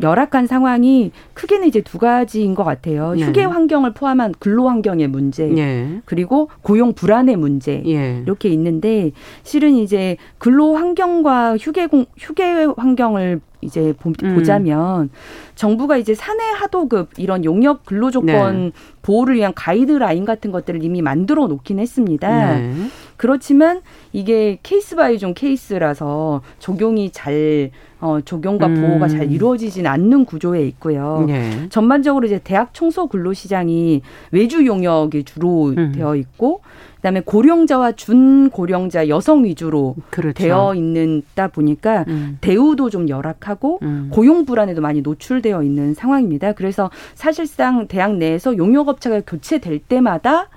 열악한 0.00 0.46
상황이 0.46 1.10
크게는 1.34 1.66
이제 1.66 1.80
두 1.80 1.98
가지인 1.98 2.54
것 2.54 2.64
같아요. 2.64 3.14
네. 3.14 3.22
휴게 3.22 3.44
환경을 3.44 3.94
포함한 3.94 4.34
근로 4.38 4.68
환경의 4.68 5.08
문제, 5.08 5.46
네. 5.46 6.00
그리고 6.04 6.48
고용 6.62 6.92
불안의 6.92 7.36
문제 7.36 7.82
네. 7.84 8.22
이렇게 8.22 8.48
있는데 8.50 9.12
실은 9.42 9.74
이제 9.74 10.16
근로 10.38 10.74
환경과 10.76 11.56
휴게 11.56 11.86
공, 11.86 12.06
휴게 12.16 12.68
환경을 12.76 13.40
이제 13.60 13.92
보, 13.98 14.12
음. 14.22 14.44
자면 14.44 15.10
정부가 15.56 15.96
이제 15.96 16.14
사내 16.14 16.44
하도급 16.44 17.10
이런 17.18 17.44
용역 17.44 17.84
근로 17.84 18.10
조건 18.10 18.66
네. 18.66 18.72
보호를 19.02 19.34
위한 19.34 19.52
가이드라인 19.54 20.24
같은 20.24 20.52
것들을 20.52 20.84
이미 20.84 21.02
만들어 21.02 21.48
놓긴 21.48 21.80
했습니다. 21.80 22.58
네. 22.58 22.72
그렇지만 23.16 23.82
이게 24.12 24.60
case 24.62 24.94
by 24.94 25.18
종 25.18 25.34
case라서 25.34 26.42
적용이 26.60 27.10
잘 27.10 27.72
어, 28.00 28.20
적용과 28.20 28.66
음. 28.66 28.80
보호가 28.80 29.08
잘 29.08 29.30
이루어지진 29.30 29.86
않는 29.86 30.24
구조에 30.24 30.66
있고요. 30.68 31.24
네. 31.26 31.68
전반적으로 31.68 32.26
이제 32.26 32.40
대학 32.42 32.72
청소 32.72 33.08
근로 33.08 33.32
시장이 33.32 34.02
외주 34.30 34.66
용역이 34.66 35.24
주로 35.24 35.74
음. 35.76 35.92
되어 35.94 36.14
있고 36.16 36.60
그다음에 36.96 37.20
고령자와 37.20 37.92
준고령자 37.92 39.08
여성 39.08 39.44
위주로 39.44 39.94
그렇죠. 40.10 40.34
되어 40.34 40.74
있는다 40.74 41.48
보니까 41.48 42.04
음. 42.08 42.38
대우도 42.40 42.90
좀 42.90 43.08
열악하고 43.08 43.78
음. 43.82 44.10
고용 44.12 44.44
불안에도 44.44 44.80
많이 44.80 45.00
노출되어 45.00 45.62
있는 45.62 45.94
상황입니다. 45.94 46.52
그래서 46.52 46.90
사실상 47.14 47.86
대학 47.86 48.16
내에서 48.16 48.56
용역업체가 48.56 49.22
교체될 49.26 49.78
때마다 49.80 50.48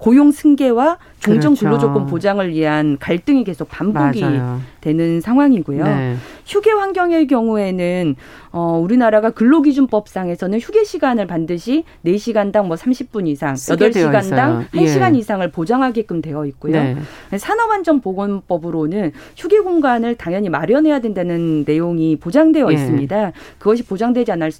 고용 0.00 0.32
승계와 0.32 0.96
종전 1.20 1.54
그렇죠. 1.54 1.66
근로조건 1.66 2.06
보장을 2.06 2.48
위한 2.50 2.96
갈등이 2.98 3.44
계속 3.44 3.68
반복이 3.68 4.22
맞아요. 4.22 4.60
되는 4.80 5.20
상황이고요. 5.20 5.84
네. 5.84 6.16
휴게 6.46 6.70
환경의 6.70 7.26
경우에는 7.26 8.16
어 8.50 8.80
우리나라가 8.82 9.28
근로기준법상에서는 9.28 10.58
휴게 10.58 10.84
시간을 10.84 11.26
반드시 11.26 11.84
4시간당 12.06 12.66
뭐 12.66 12.76
30분 12.76 13.28
이상, 13.28 13.52
8시간당 13.52 14.70
1시간 14.70 15.14
예. 15.14 15.18
이상을 15.18 15.46
보장하게끔 15.50 16.22
되어 16.22 16.46
있고요. 16.46 16.82
네. 16.82 16.96
산업안전보건법으로는 17.36 19.12
휴게 19.36 19.58
공간을 19.60 20.14
당연히 20.14 20.48
마련해야 20.48 21.00
된다는 21.00 21.64
내용이 21.66 22.16
보장되어 22.16 22.70
예. 22.70 22.74
있습니다. 22.74 23.32
그것이 23.58 23.84
보장되지 23.84 24.32
않을 24.32 24.50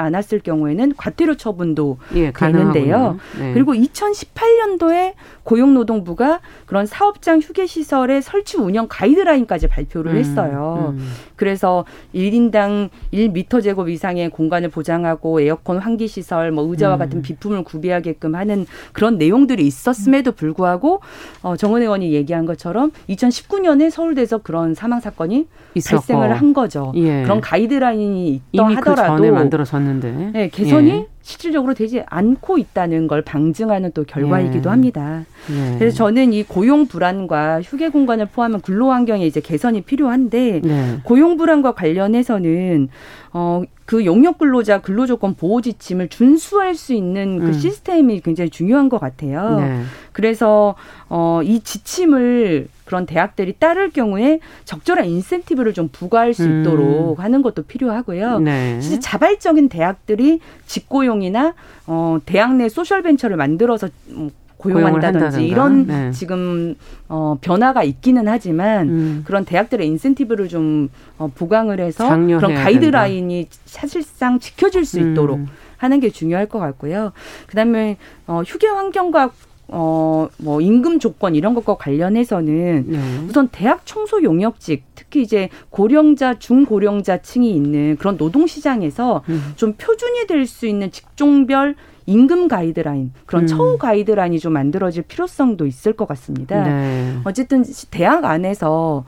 않았을 0.00 0.40
경우에는 0.40 0.94
과태료 0.96 1.36
처분도 1.36 1.98
예, 2.14 2.32
되는데요. 2.32 3.18
네. 3.38 3.52
그리고 3.54 3.74
2018년도에 3.74 5.14
고용노동부가 5.44 6.40
그런 6.66 6.86
사업장 6.86 7.40
휴게 7.40 7.66
시설의 7.66 8.22
설치 8.22 8.56
운영 8.56 8.86
가이드라인까지 8.88 9.68
발표를 9.68 10.12
음, 10.12 10.16
했어요. 10.16 10.94
음. 10.96 11.12
그래서 11.40 11.86
1인당 12.14 12.90
1미터 13.14 13.62
제곱 13.62 13.88
이상의 13.88 14.28
공간을 14.28 14.68
보장하고 14.68 15.40
에어컨 15.40 15.78
환기 15.78 16.06
시설, 16.06 16.50
뭐 16.50 16.64
의자와 16.68 16.96
음. 16.96 16.98
같은 16.98 17.22
비품을 17.22 17.64
구비하게끔 17.64 18.34
하는 18.34 18.66
그런 18.92 19.16
내용들이 19.16 19.66
있었음에도 19.66 20.32
불구하고 20.32 21.00
어, 21.42 21.56
정은 21.56 21.80
의원이 21.80 22.12
얘기한 22.12 22.44
것처럼 22.44 22.92
2019년에 23.08 23.88
서울대에서 23.88 24.38
그런 24.38 24.74
사망 24.74 25.00
사건이 25.00 25.46
있었고. 25.74 25.96
발생을 25.96 26.38
한 26.38 26.52
거죠. 26.52 26.92
예. 26.96 27.22
그런 27.22 27.40
가이드라인이 27.40 28.42
있다 28.52 28.66
하더라도 28.66 29.22
그 29.22 29.28
만들어졌는데 29.28 30.30
네, 30.34 30.48
개선이 30.50 30.90
예. 30.90 31.06
실질적으로 31.30 31.74
되지 31.74 32.02
않고 32.06 32.58
있다는 32.58 33.06
걸 33.06 33.22
방증하는 33.22 33.92
또 33.94 34.02
결과이기도 34.02 34.68
예. 34.68 34.70
합니다. 34.70 35.24
예. 35.50 35.78
그래서 35.78 35.96
저는 35.96 36.32
이 36.32 36.42
고용 36.42 36.86
불안과 36.86 37.62
휴게 37.62 37.90
공간을 37.90 38.26
포함한 38.26 38.60
근로 38.60 38.90
환경에 38.90 39.24
이제 39.24 39.40
개선이 39.40 39.82
필요한데 39.82 40.60
네. 40.64 40.96
고용 41.04 41.36
불안과 41.36 41.72
관련해서는 41.72 42.88
어, 43.32 43.62
그 43.84 44.04
용역 44.04 44.38
근로자 44.38 44.80
근로조건 44.80 45.34
보호 45.34 45.60
지침을 45.60 46.08
준수할 46.08 46.74
수 46.74 46.94
있는 46.94 47.38
그 47.40 47.46
음. 47.46 47.52
시스템이 47.52 48.20
굉장히 48.20 48.50
중요한 48.50 48.88
것 48.88 48.98
같아요. 48.98 49.58
네. 49.60 49.82
그래서 50.12 50.74
어, 51.08 51.40
이 51.42 51.60
지침을 51.60 52.68
그런 52.84 53.06
대학들이 53.06 53.52
따를 53.52 53.90
경우에 53.90 54.40
적절한 54.64 55.06
인센티브를 55.06 55.74
좀 55.74 55.88
부과할 55.92 56.34
수 56.34 56.44
음. 56.44 56.60
있도록 56.60 57.18
음. 57.18 57.22
하는 57.22 57.42
것도 57.42 57.62
필요하고요. 57.62 58.40
네. 58.40 58.80
진짜 58.80 58.98
자발적인 58.98 59.68
대학들이 59.68 60.40
직고용이나 60.66 61.54
어, 61.86 62.18
대학 62.26 62.56
내 62.56 62.68
소셜 62.68 63.02
벤처를 63.02 63.36
만들어서 63.36 63.88
뭐 64.08 64.30
고용한다든지 64.60 65.46
이런 65.46 65.86
네. 65.86 66.10
지금 66.12 66.74
어 67.08 67.36
변화가 67.40 67.82
있기는 67.82 68.28
하지만 68.28 68.88
음. 68.88 69.22
그런 69.24 69.44
대학들의 69.44 69.86
인센티브를 69.86 70.48
좀 70.48 70.88
어, 71.18 71.30
보강을 71.34 71.80
해서 71.80 72.08
그런 72.08 72.54
가이드라인이 72.54 73.34
된다. 73.34 73.56
사실상 73.64 74.38
지켜질 74.38 74.84
수 74.84 75.00
음. 75.00 75.12
있도록 75.12 75.40
하는 75.78 76.00
게 76.00 76.10
중요할 76.10 76.46
것 76.46 76.58
같고요. 76.58 77.12
그다음에 77.46 77.96
어 78.26 78.42
휴게 78.46 78.66
환경과 78.68 79.30
어, 79.72 80.28
뭐, 80.38 80.60
임금 80.60 80.98
조건 80.98 81.36
이런 81.36 81.54
것과 81.54 81.76
관련해서는 81.76 82.84
네. 82.88 82.98
우선 83.28 83.46
대학 83.52 83.86
청소 83.86 84.20
용역직, 84.20 84.82
특히 84.96 85.22
이제 85.22 85.48
고령자, 85.70 86.40
중고령자층이 86.40 87.48
있는 87.48 87.96
그런 87.96 88.16
노동시장에서 88.16 89.22
음. 89.28 89.52
좀 89.54 89.74
표준이 89.74 90.26
될 90.26 90.46
수 90.48 90.66
있는 90.66 90.90
직종별 90.90 91.76
임금 92.10 92.48
가이드라인 92.48 93.12
그런 93.24 93.44
음. 93.44 93.46
처우 93.46 93.78
가이드라인이 93.78 94.40
좀 94.40 94.52
만들어질 94.52 95.04
필요성도 95.04 95.66
있을 95.66 95.92
것 95.92 96.08
같습니다. 96.08 96.62
네. 96.64 97.18
어쨌든 97.24 97.64
대학 97.90 98.24
안에서 98.24 99.04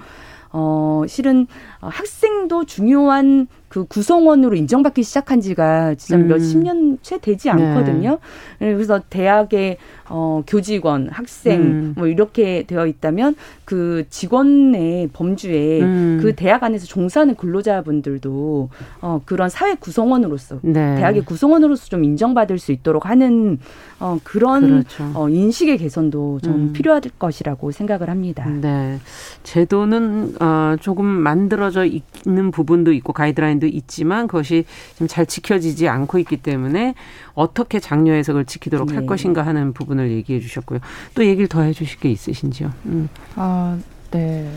어, 0.52 1.02
실은 1.08 1.46
학생도 1.80 2.64
중요한 2.66 3.48
그 3.72 3.86
구성원으로 3.86 4.54
인정받기 4.54 5.02
시작한 5.02 5.40
지가 5.40 5.94
진짜 5.94 6.16
음. 6.16 6.28
몇십 6.28 6.58
년 6.62 6.98
채 7.00 7.18
되지 7.18 7.48
않거든요. 7.48 8.18
네. 8.58 8.74
그래서 8.74 9.00
대학의 9.08 9.78
어, 10.10 10.42
교직원, 10.46 11.08
학생 11.10 11.60
음. 11.62 11.94
뭐 11.96 12.06
이렇게 12.06 12.64
되어 12.66 12.86
있다면 12.86 13.34
그 13.64 14.04
직원의 14.10 15.08
범주에 15.14 15.80
음. 15.80 16.18
그 16.20 16.34
대학 16.34 16.62
안에서 16.62 16.84
종사하는 16.86 17.34
근로자분들도 17.34 18.68
어, 19.00 19.20
그런 19.24 19.48
사회 19.48 19.74
구성원으로서 19.74 20.58
네. 20.60 20.96
대학의 20.96 21.24
구성원으로서 21.24 21.86
좀 21.86 22.04
인정받을 22.04 22.58
수 22.58 22.72
있도록 22.72 23.06
하는 23.06 23.58
어, 23.98 24.18
그런 24.22 24.84
그렇죠. 24.84 25.10
어, 25.14 25.30
인식의 25.30 25.78
개선도 25.78 26.40
좀 26.42 26.54
음. 26.54 26.72
필요할 26.74 27.00
것이라고 27.18 27.70
생각을 27.70 28.10
합니다. 28.10 28.46
네. 28.48 28.98
제도는 29.44 30.34
어, 30.40 30.76
조금 30.78 31.06
만들어져 31.06 31.86
있는 31.86 32.50
부분도 32.50 32.92
있고 32.92 33.14
가이드라인 33.14 33.58
도 33.62 33.66
있지만 33.66 34.26
그것이 34.26 34.64
지금 34.92 35.06
잘 35.06 35.24
지켜지지 35.24 35.88
않고 35.88 36.18
있기 36.18 36.38
때문에 36.38 36.94
어떻게 37.34 37.78
장려해서 37.80 38.32
그걸 38.32 38.44
지키도록 38.44 38.88
네. 38.88 38.96
할 38.96 39.06
것인가 39.06 39.46
하는 39.46 39.72
부분을 39.72 40.10
얘기해 40.10 40.40
주셨고요. 40.40 40.80
또 41.14 41.24
얘기를 41.24 41.48
더 41.48 41.62
해 41.62 41.72
주실 41.72 42.00
게 42.00 42.10
있으신지요? 42.10 42.72
음. 42.86 43.08
아, 43.36 43.78
네. 44.10 44.50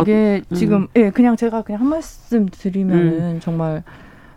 이게 0.00 0.42
어, 0.50 0.54
지금 0.54 0.88
예, 0.96 1.04
네, 1.04 1.10
그냥 1.10 1.36
제가 1.36 1.62
그냥 1.62 1.80
한 1.80 1.88
말씀 1.88 2.46
드리면은 2.50 3.36
음. 3.36 3.40
정말 3.40 3.82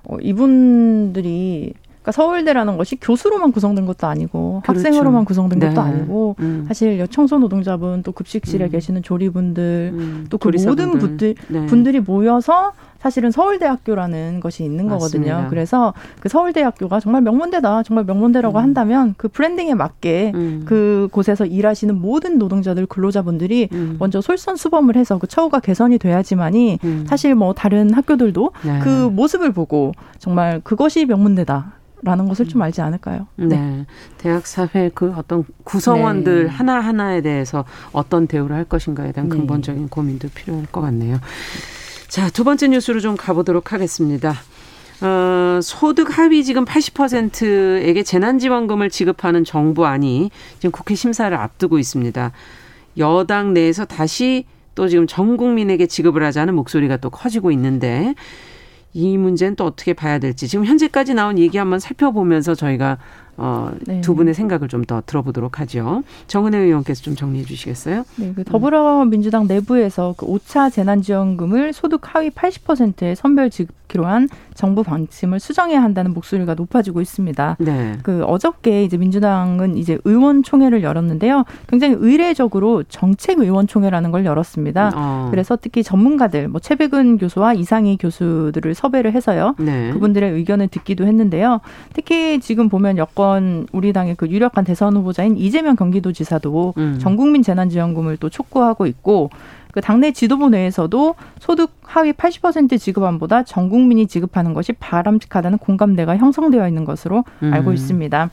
어, 0.04 0.18
이분들이 0.22 1.74
그러니까 2.02 2.12
서울대라는 2.12 2.78
것이 2.78 2.98
교수로만 2.98 3.52
구성된 3.52 3.86
것도 3.88 4.06
아니고 4.06 4.62
그렇죠. 4.64 4.80
학생으로만 4.80 5.26
구성된 5.26 5.60
네. 5.60 5.70
것도 5.70 5.82
아니고 5.82 6.36
음. 6.40 6.66
사실 6.68 7.06
청소 7.10 7.40
노동자분 7.40 8.04
또 8.04 8.12
급식실에 8.12 8.66
음. 8.66 8.70
계시는 8.70 9.02
조리분들 9.02 9.92
음. 9.94 10.28
또그 10.30 10.52
모든 10.66 11.00
분들 11.00 11.36
네. 11.48 11.66
분들이 11.66 12.00
모여서 12.00 12.74
사실은 13.06 13.30
서울대학교라는 13.30 14.40
것이 14.40 14.64
있는 14.64 14.88
맞습니다. 14.88 15.32
거거든요. 15.36 15.50
그래서 15.52 15.94
그 16.22 16.28
서울대학교가 16.28 17.00
정말 17.00 17.22
명문대다, 17.22 17.84
정말 17.84 18.04
명문대라고 18.04 18.58
음. 18.58 18.64
한다면 18.64 19.14
그 19.16 19.28
브랜딩에 19.28 19.76
맞게 19.76 20.32
음. 20.34 20.64
그 20.66 21.08
곳에서 21.12 21.46
일하시는 21.46 21.94
모든 22.02 22.40
노동자들 22.40 22.88
근로자분들이 22.88 23.70
음. 23.74 23.98
먼저 24.00 24.22
솔선수범을 24.22 24.96
해서 24.96 25.20
그 25.20 25.28
처우가 25.28 25.60
개선이 25.60 26.00
돼야지만이 26.00 26.80
음. 26.84 27.06
사실 27.08 27.36
뭐 27.36 27.54
다른 27.54 27.94
학교들도 27.94 28.52
네. 28.66 28.80
그 28.80 28.90
모습을 28.90 29.52
보고 29.52 29.92
정말 30.18 30.60
그것이 30.64 31.06
명문대다. 31.06 31.74
라는 32.04 32.28
것을 32.28 32.48
좀 32.48 32.62
알지 32.62 32.82
않을까요? 32.82 33.26
네. 33.36 33.48
네. 33.48 33.86
대학 34.20 34.46
사회 34.46 34.92
그 34.94 35.12
어떤 35.16 35.44
구성원들 35.64 36.44
네. 36.44 36.50
하나하나에 36.52 37.22
대해서 37.22 37.66
어떤 37.94 38.28
대우를 38.28 38.56
할 38.56 38.64
것인가에 38.66 39.12
대한 39.12 39.28
네. 39.28 39.38
근본적인 39.38 39.88
고민도 39.90 40.28
필요할 40.36 40.68
것 40.68 40.82
같네요. 40.82 41.18
자, 42.16 42.30
두 42.30 42.46
번째 42.46 42.70
뉴스로 42.70 43.02
좀 43.02 43.18
가보도록 43.18 43.74
하겠습니다. 43.74 44.36
어, 45.02 45.60
소득 45.62 46.18
하위 46.18 46.46
지금 46.46 46.64
80%에게 46.64 48.04
재난지원금을 48.04 48.90
지급하는 48.90 49.44
정부안이 49.44 50.32
지금 50.60 50.72
국회 50.72 50.96
심사를 50.96 51.36
앞두고 51.36 51.78
있습니다. 51.78 52.32
여당 53.00 53.54
내에서 53.54 53.84
다시 53.84 54.46
또 54.76 54.88
지금 54.88 55.08
전 55.08 55.36
국민에게 55.36 55.88
지급을 55.88 56.24
하자는 56.24 56.56
목소리가 56.56 56.96
또 56.96 57.10
커지고 57.10 57.52
있는데 57.52 58.16
이 58.94 59.18
문제는 59.18 59.58
또 59.58 59.66
어떻게 59.66 59.92
봐야 59.92 60.18
될지 60.18 60.48
지금 60.48 60.64
현재까지 60.64 61.16
나온 61.16 61.38
얘기 61.38 61.58
한번 61.58 61.80
살펴보면서 61.80 62.56
저희가 62.56 62.98
어, 63.38 63.72
네. 63.86 64.00
두 64.02 64.16
분의 64.16 64.34
생각을 64.34 64.70
좀 64.70 64.86
더 64.86 65.02
들어보도록 65.06 65.60
하죠. 65.62 66.04
정은혜 66.28 66.60
의원께서 66.60 67.02
좀 67.02 67.16
정리해 67.16 67.44
주시겠어요? 67.44 68.04
네, 68.18 68.34
그 68.36 68.44
더불어민주당 68.44 69.48
내부에서 69.48 70.14
그 70.16 70.28
5차 70.28 70.72
재난지원금을 70.72 71.74
소득 71.74 72.02
하위 72.14 72.30
80%의 72.30 73.16
선별 73.16 73.50
지급기로 73.50 74.06
한 74.06 74.30
정부 74.54 74.84
방침을 74.84 75.40
수정해야 75.40 75.82
한다는 75.82 76.14
목소리가 76.14 76.54
높아지고 76.54 77.02
있습니다. 77.02 77.58
네. 77.60 77.98
그 78.04 78.24
어저께 78.26 78.84
이제 78.84 78.98
민주당은 78.98 79.76
이제 79.78 79.98
의원총회를 80.06 80.84
열었는데요. 80.84 81.44
굉장히 81.68 81.96
의례적으로 81.98 82.84
정책 82.84 83.40
의원총회라는 83.40 84.12
걸 84.12 84.24
열었습니다. 84.26 84.92
어. 84.96 85.28
그래서 85.32 85.58
특히 85.60 85.82
전문가들, 85.84 86.48
뭐 86.48 86.60
최백은 86.62 87.18
교수와 87.18 87.54
이상희 87.54 87.98
교수들을 87.98 88.76
섭외를 88.76 89.14
해서요. 89.14 89.56
네. 89.58 89.92
그분들의 89.94 90.32
의견을 90.32 90.68
듣기도 90.68 91.06
했는데요. 91.08 91.60
특히 91.94 92.40
지금 92.40 92.70
보면 92.70 92.98
여권 92.98 93.25
이번 93.26 93.68
우리 93.72 93.92
당의 93.92 94.16
그 94.16 94.28
유력한 94.30 94.64
대선 94.64 94.96
후보자인 94.96 95.36
이재명 95.38 95.76
경기도지사도 95.76 96.76
음. 96.78 97.00
전국민 97.02 97.42
재난지원금을 97.42 98.18
또 98.18 98.30
촉구하고 98.30 98.86
있고 98.86 99.32
그 99.72 99.82
당내 99.82 100.12
지도부 100.12 100.50
내에서도 100.50 101.16
소득 101.40 101.72
하위 101.82 102.14
80% 102.14 102.80
지급안보다 102.80 103.44
전 103.44 103.70
국민이 103.70 104.08
지급하는 104.08 104.54
것이 104.54 104.74
바람직하다는 104.74 105.58
공감대가 105.58 106.16
형성되어 106.18 106.68
있는 106.68 106.86
것으로 106.86 107.26
음. 107.42 107.54
알고 107.54 107.74
있습니다. 107.74 108.30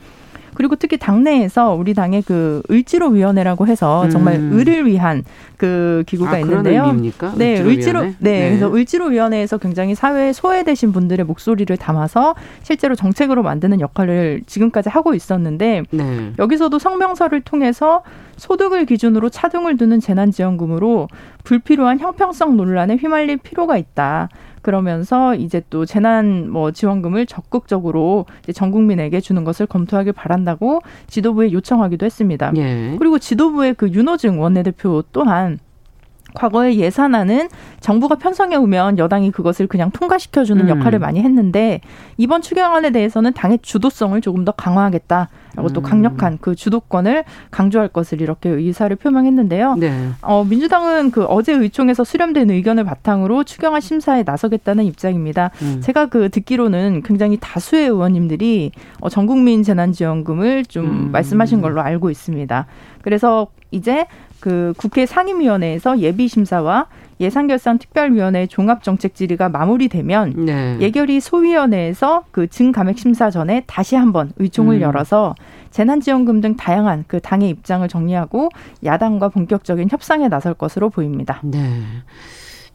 그리고 0.55 0.77
특히 0.77 0.97
당내에서 0.99 1.75
우리 1.75 1.95
당의 1.95 2.23
그 2.23 2.63
을지로 2.71 3.09
위원회라고 3.09 3.67
해서 3.67 4.09
정말 4.11 4.37
음. 4.37 4.59
을을 4.59 4.87
위한 4.87 5.25
그 5.57 6.03
기구가 6.07 6.33
아, 6.33 6.39
있는데요. 6.41 6.85
의미입니까? 6.87 7.35
네, 7.37 7.61
을지로, 7.61 8.03
네, 8.03 8.15
네, 8.19 8.49
그래서 8.49 8.73
을지로 8.73 9.07
위원회에서 9.07 9.59
굉장히 9.59 9.95
사회에 9.95 10.33
소외되신 10.33 10.93
분들의 10.93 11.25
목소리를 11.25 11.75
담아서 11.77 12.35
실제로 12.63 12.95
정책으로 12.95 13.43
만드는 13.43 13.81
역할을 13.81 14.43
지금까지 14.47 14.89
하고 14.89 15.15
있었는데 15.15 15.83
네. 15.91 16.33
여기서도 16.39 16.79
성명서를 16.79 17.43
통해서 17.43 18.03
소득을 18.37 18.87
기준으로 18.87 19.29
차등을 19.29 19.77
두는 19.77 20.01
재난지원금으로 20.01 21.09
불필요한 21.45 22.01
형평성 22.01 22.57
논란에 22.57 22.97
휘말릴 22.97 23.39
필요가 23.39 23.77
있다. 23.77 24.29
그러면서 24.63 25.35
이제 25.35 25.63
또 25.69 25.85
재난 25.85 26.51
뭐 26.51 26.71
지원금을 26.71 27.27
적극적으로 27.27 28.27
이제 28.43 28.53
전 28.53 28.71
국민에게 28.71 29.21
주는 29.21 29.45
것을 29.45 29.67
검토하길 29.67 30.13
바란다고 30.13 30.81
지도부에 31.09 31.53
요청하기도 31.53 32.07
했습니다. 32.07 32.53
예. 32.57 32.97
그리고 32.99 33.19
지도부의 33.19 33.75
그 33.75 33.91
윤호중 33.91 34.41
원내대표 34.41 35.03
또한 35.13 35.59
과거의 36.35 36.79
예산안은 36.79 37.49
정부가 37.81 38.17
편성해 38.17 38.57
오면 38.57 38.99
여당이 38.99 39.31
그것을 39.31 39.67
그냥 39.67 39.91
통과시켜주는 39.91 40.65
음. 40.65 40.69
역할을 40.69 40.99
많이 40.99 41.21
했는데 41.21 41.81
이번 42.17 42.43
추경안에 42.43 42.91
대해서는 42.91 43.33
당의 43.33 43.59
주도성을 43.63 44.21
조금 44.21 44.45
더 44.45 44.53
강화하겠다라고 44.53 45.69
음. 45.69 45.73
또 45.73 45.83
강력한 45.83 46.39
그 46.41 46.55
주도권을 46.55 47.25
강조할 47.51 47.89
것을 47.89 48.21
이렇게 48.21 48.49
의사를 48.49 48.95
표명했는데요. 48.97 49.77
네. 49.77 50.09
어, 50.23 50.45
민주당은 50.45 51.11
그 51.11 51.25
어제 51.25 51.53
의총에서 51.53 52.05
수렴된 52.05 52.51
의견을 52.51 52.85
바탕으로 52.85 53.45
추경안 53.45 53.81
심사에 53.81 54.23
나서겠다는 54.25 54.85
입장입니다. 54.85 55.51
음. 55.63 55.81
제가 55.83 56.07
그 56.07 56.29
듣기로는 56.31 57.03
굉장히 57.05 57.37
다수의 57.41 57.89
의원님들이 57.89 58.73
어, 59.01 59.09
전국민 59.09 59.63
재난지원금을 59.63 60.65
좀 60.67 60.87
음. 60.87 61.13
말씀하신 61.13 61.61
걸로 61.61 61.81
알고 61.81 62.11
있습니다. 62.11 62.67
그래서 63.03 63.49
이제 63.71 64.07
그 64.43 64.75
국회 64.77 65.07
상임위원회에서 65.07 66.01
예비심사와 66.01 66.89
예산결산 67.21 67.79
특별위원회 67.79 68.49
종합정책 68.49 69.15
질의가 69.15 69.49
마무리되면 69.49 70.47
네. 70.47 70.79
예결위 70.81 71.21
소위원회에서 71.21 72.25
그 72.33 72.49
증감액 72.49 72.99
심사 72.99 73.31
전에 73.31 73.63
다시 73.69 73.95
한번 73.95 74.33
의총을 74.39 74.79
음. 74.79 74.81
열어서 74.81 75.37
재난지원금 75.71 76.41
등 76.41 76.57
다양한 76.57 77.05
그 77.07 77.21
당의 77.21 77.51
입장을 77.51 77.87
정리하고 77.87 78.49
야당과 78.85 79.29
본격적인 79.29 79.89
협상에 79.93 80.27
나설 80.27 80.55
것으로 80.55 80.91
보입니다. 80.91 81.39
네. 81.45 81.81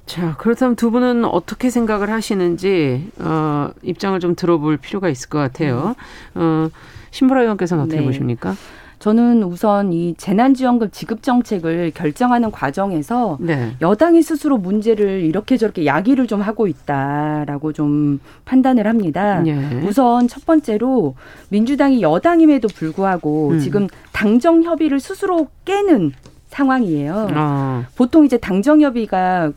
자, 0.06 0.38
그렇다면 0.38 0.78
두 0.78 0.90
분은 0.90 1.26
어떻게 1.26 1.70
생각을 1.70 2.10
하시는지 2.10 3.12
어, 3.20 3.72
입장을 3.82 4.18
좀 4.22 4.36
들어볼 4.36 4.78
필요가 4.78 5.10
있을 5.10 5.28
것 5.28 5.40
같아요. 5.40 5.96
어, 6.34 6.70
신보라 7.12 7.42
의원께서는 7.42 7.84
어떻게 7.84 8.00
네. 8.00 8.06
보십니까? 8.06 8.56
저는 9.00 9.44
우선 9.44 9.94
이 9.94 10.16
재난지원금 10.18 10.90
지급 10.92 11.22
정책을 11.22 11.92
결정하는 11.94 12.52
과정에서 12.52 13.38
네. 13.40 13.76
여당이 13.82 14.24
스스로 14.24 14.58
문제를 14.58 15.22
이렇게 15.22 15.58
저렇게 15.58 15.86
야기를 15.86 16.28
좀 16.28 16.42
하고 16.42 16.68
있다라고 16.68 17.74
좀 17.74 18.20
판단을 18.46 18.88
합니다. 18.88 19.42
네. 19.42 19.82
우선 19.86 20.28
첫 20.28 20.46
번째로 20.46 21.16
민주당이 21.50 22.02
여당임에도 22.02 22.68
불구하고 22.68 23.52
음. 23.52 23.60
지금 23.60 23.88
당정 24.14 24.64
협의를 24.64 25.00
스스로 25.00 25.48
깨는 25.66 26.14
상황이에요. 26.50 27.28
아. 27.32 27.86
보통 27.96 28.26
이제 28.26 28.38
당정 28.38 28.82
협의가 28.82 29.46
어, 29.48 29.52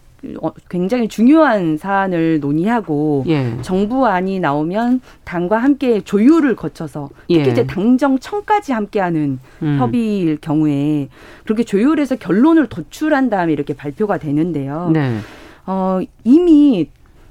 굉장히 0.69 1.09
중요한 1.09 1.77
사안을 1.77 2.41
논의하고 2.41 3.25
예. 3.29 3.57
정부안이 3.63 4.41
나오면 4.41 5.01
당과 5.25 5.59
함께 5.59 6.01
조율을 6.01 6.57
거쳐서 6.57 7.11
특히 7.21 7.39
예. 7.39 7.51
이제 7.51 7.67
당정청까지 7.67 8.73
함께하는 8.73 9.39
음. 9.63 9.77
협의일 9.79 10.39
경우에 10.41 11.09
그렇게 11.45 11.65
조율해서 11.65 12.17
결론을 12.17 12.69
도출한 12.69 13.31
다음에 13.31 13.53
이렇게 13.53 13.75
발표가 13.75 14.19
되는데요. 14.19 14.91
네. 14.93 15.19
어, 15.67 16.01
이미 16.25 16.89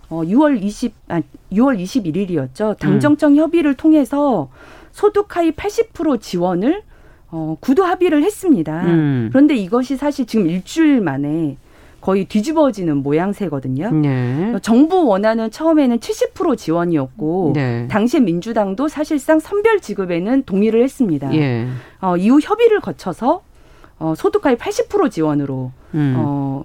어, 0.10 0.24
6월 0.24 0.62
20, 0.62 0.94
아, 1.10 1.22
6월 1.52 1.80
21일이었죠. 1.80 2.78
당정청 2.80 3.34
음. 3.34 3.38
협의를 3.38 3.76
통해서 3.76 4.50
소득 4.92 5.36
하위 5.38 5.52
80% 5.52 6.20
지원을 6.20 6.82
어, 7.32 7.58
구도 7.60 7.84
합의를 7.84 8.24
했습니다. 8.24 8.82
음. 8.86 9.30
그런데 9.32 9.56
이것이 9.56 9.98
사실 9.98 10.26
지금 10.26 10.48
일주일 10.48 11.02
만에 11.02 11.58
거의 12.02 12.26
뒤집어지는 12.26 12.98
모양새거든요. 12.98 13.92
네. 13.92 14.54
정부 14.62 15.06
원안은 15.06 15.52
처음에는 15.52 16.00
70% 16.00 16.58
지원이었고 16.58 17.52
네. 17.56 17.88
당시 17.90 18.20
민주당도 18.20 18.88
사실상 18.88 19.40
선별 19.40 19.80
지급에는 19.80 20.44
동의를 20.44 20.84
했습니다. 20.84 21.34
예. 21.36 21.68
어, 22.02 22.18
이후 22.18 22.40
협의를 22.42 22.80
거쳐서 22.80 23.42
어, 24.00 24.14
소득하위 24.16 24.56
80% 24.56 25.12
지원으로 25.12 25.72
음. 25.94 26.16
어, 26.18 26.64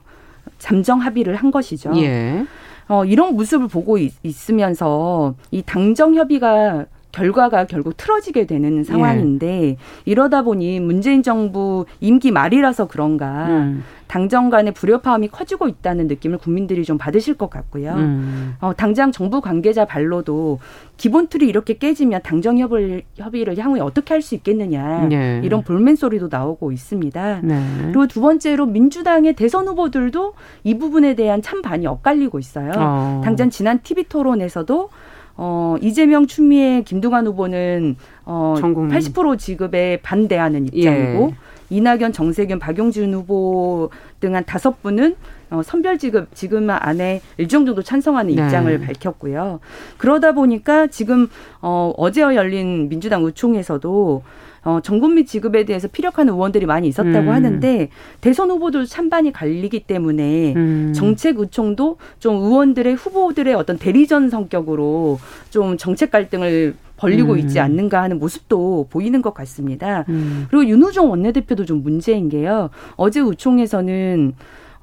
잠정 0.58 1.00
합의를 1.00 1.34
한 1.36 1.50
것이죠. 1.50 1.92
예. 1.96 2.44
어, 2.88 3.04
이런 3.04 3.34
모습을 3.34 3.68
보고 3.68 3.98
있, 3.98 4.12
있으면서 4.22 5.34
이 5.50 5.62
당정 5.62 6.14
협의가 6.14 6.86
결과가 7.14 7.66
결국 7.66 7.96
틀어지게 7.96 8.46
되는 8.46 8.82
상황인데 8.82 9.46
예. 9.46 9.76
이러다 10.04 10.42
보니 10.42 10.80
문재인 10.80 11.22
정부 11.22 11.86
임기 12.00 12.32
말이라서 12.32 12.88
그런가 12.88 13.46
음. 13.46 13.84
당정 14.08 14.50
간의 14.50 14.74
불협화음이 14.74 15.28
커지고 15.28 15.68
있다는 15.68 16.08
느낌을 16.08 16.38
국민들이 16.38 16.84
좀 16.84 16.98
받으실 16.98 17.34
것 17.34 17.50
같고요. 17.50 17.94
음. 17.94 18.54
어, 18.60 18.72
당장 18.76 19.12
정부 19.12 19.40
관계자 19.40 19.84
발로도 19.84 20.58
기본 20.96 21.28
틀이 21.28 21.46
이렇게 21.46 21.74
깨지면 21.74 22.20
당정 22.22 22.58
협의를, 22.58 23.02
협의를 23.16 23.58
향후에 23.58 23.80
어떻게 23.80 24.12
할 24.12 24.24
수 24.24 24.34
있겠느냐 24.34 25.06
네. 25.08 25.42
이런 25.44 25.62
볼멘 25.62 25.96
소리도 25.96 26.28
나오고 26.30 26.72
있습니다. 26.72 27.40
네. 27.42 27.62
그리고 27.82 28.06
두 28.06 28.22
번째로 28.22 28.64
민주당의 28.64 29.34
대선 29.34 29.68
후보들도 29.68 30.32
이 30.64 30.78
부분에 30.78 31.14
대한 31.14 31.42
찬반이 31.42 31.86
엇갈리고 31.86 32.38
있어요. 32.38 32.72
어. 32.74 33.20
당장 33.22 33.50
지난 33.50 33.80
TV 33.82 34.04
토론에서도 34.04 34.88
어, 35.36 35.76
이재명, 35.80 36.26
추미애, 36.26 36.82
김두관 36.82 37.26
후보는 37.26 37.96
어, 38.24 38.54
80% 38.58 39.38
지급에 39.38 39.98
반대하는 40.02 40.66
입장이고 40.66 41.30
예. 41.32 41.34
이낙연, 41.70 42.12
정세균, 42.12 42.58
박용진 42.58 43.14
후보 43.14 43.90
등 44.20 44.34
한 44.34 44.44
다섯 44.44 44.82
분은 44.82 45.16
어, 45.50 45.62
선별 45.62 45.98
지급 45.98 46.34
지금 46.34 46.70
안에 46.70 47.20
일정 47.36 47.66
정도 47.66 47.82
찬성하는 47.82 48.34
네. 48.34 48.42
입장을 48.42 48.80
밝혔고요. 48.80 49.60
그러다 49.98 50.32
보니까 50.32 50.86
지금 50.86 51.28
어, 51.60 51.92
어제 51.96 52.22
열린 52.22 52.88
민주당 52.88 53.24
의총에서도 53.24 54.22
어, 54.64 54.80
전국민 54.82 55.26
지급에 55.26 55.64
대해서 55.64 55.88
피력하는 55.88 56.32
의원들이 56.32 56.66
많이 56.66 56.88
있었다고 56.88 57.28
음. 57.28 57.28
하는데 57.28 57.88
대선 58.20 58.50
후보도 58.50 58.86
찬반이 58.86 59.32
갈리기 59.32 59.80
때문에 59.80 60.54
음. 60.56 60.92
정책 60.94 61.38
의총도 61.38 61.98
좀 62.18 62.36
의원들의 62.36 62.94
후보들의 62.94 63.54
어떤 63.54 63.78
대리전 63.78 64.30
성격으로 64.30 65.18
좀 65.50 65.76
정책 65.76 66.10
갈등을 66.10 66.74
벌리고 66.96 67.34
음. 67.34 67.38
있지 67.38 67.60
않는가 67.60 68.02
하는 68.02 68.18
모습도 68.18 68.86
보이는 68.88 69.20
것 69.20 69.34
같습니다. 69.34 70.04
음. 70.08 70.46
그리고 70.50 70.66
윤우종 70.66 71.10
원내대표도 71.10 71.64
좀 71.64 71.82
문제인 71.82 72.28
게요. 72.28 72.70
어제 72.96 73.20
의총에서는 73.20 74.34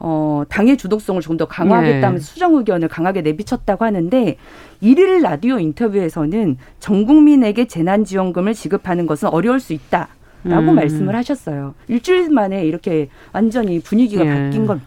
어, 0.03 0.43
당의 0.49 0.77
주도성을 0.77 1.21
좀더 1.21 1.45
강화하겠다면 1.45 2.17
예. 2.17 2.19
수정 2.19 2.55
의견을 2.55 2.87
강하게 2.87 3.21
내비쳤다고 3.21 3.85
하는데 3.85 4.35
일일 4.81 5.21
라디오 5.21 5.59
인터뷰에서는 5.59 6.57
전 6.79 7.05
국민에게 7.05 7.67
재난지원금을 7.67 8.55
지급하는 8.55 9.05
것은 9.05 9.29
어려울 9.29 9.59
수 9.59 9.73
있다. 9.73 10.09
라고 10.43 10.71
음. 10.71 10.75
말씀을 10.75 11.15
하셨어요. 11.15 11.75
일주일 11.87 12.31
만에 12.31 12.65
이렇게 12.65 13.09
완전히 13.31 13.79
분위기가 13.79 14.25
예. 14.25 14.29
바뀐 14.29 14.65
걸 14.65 14.79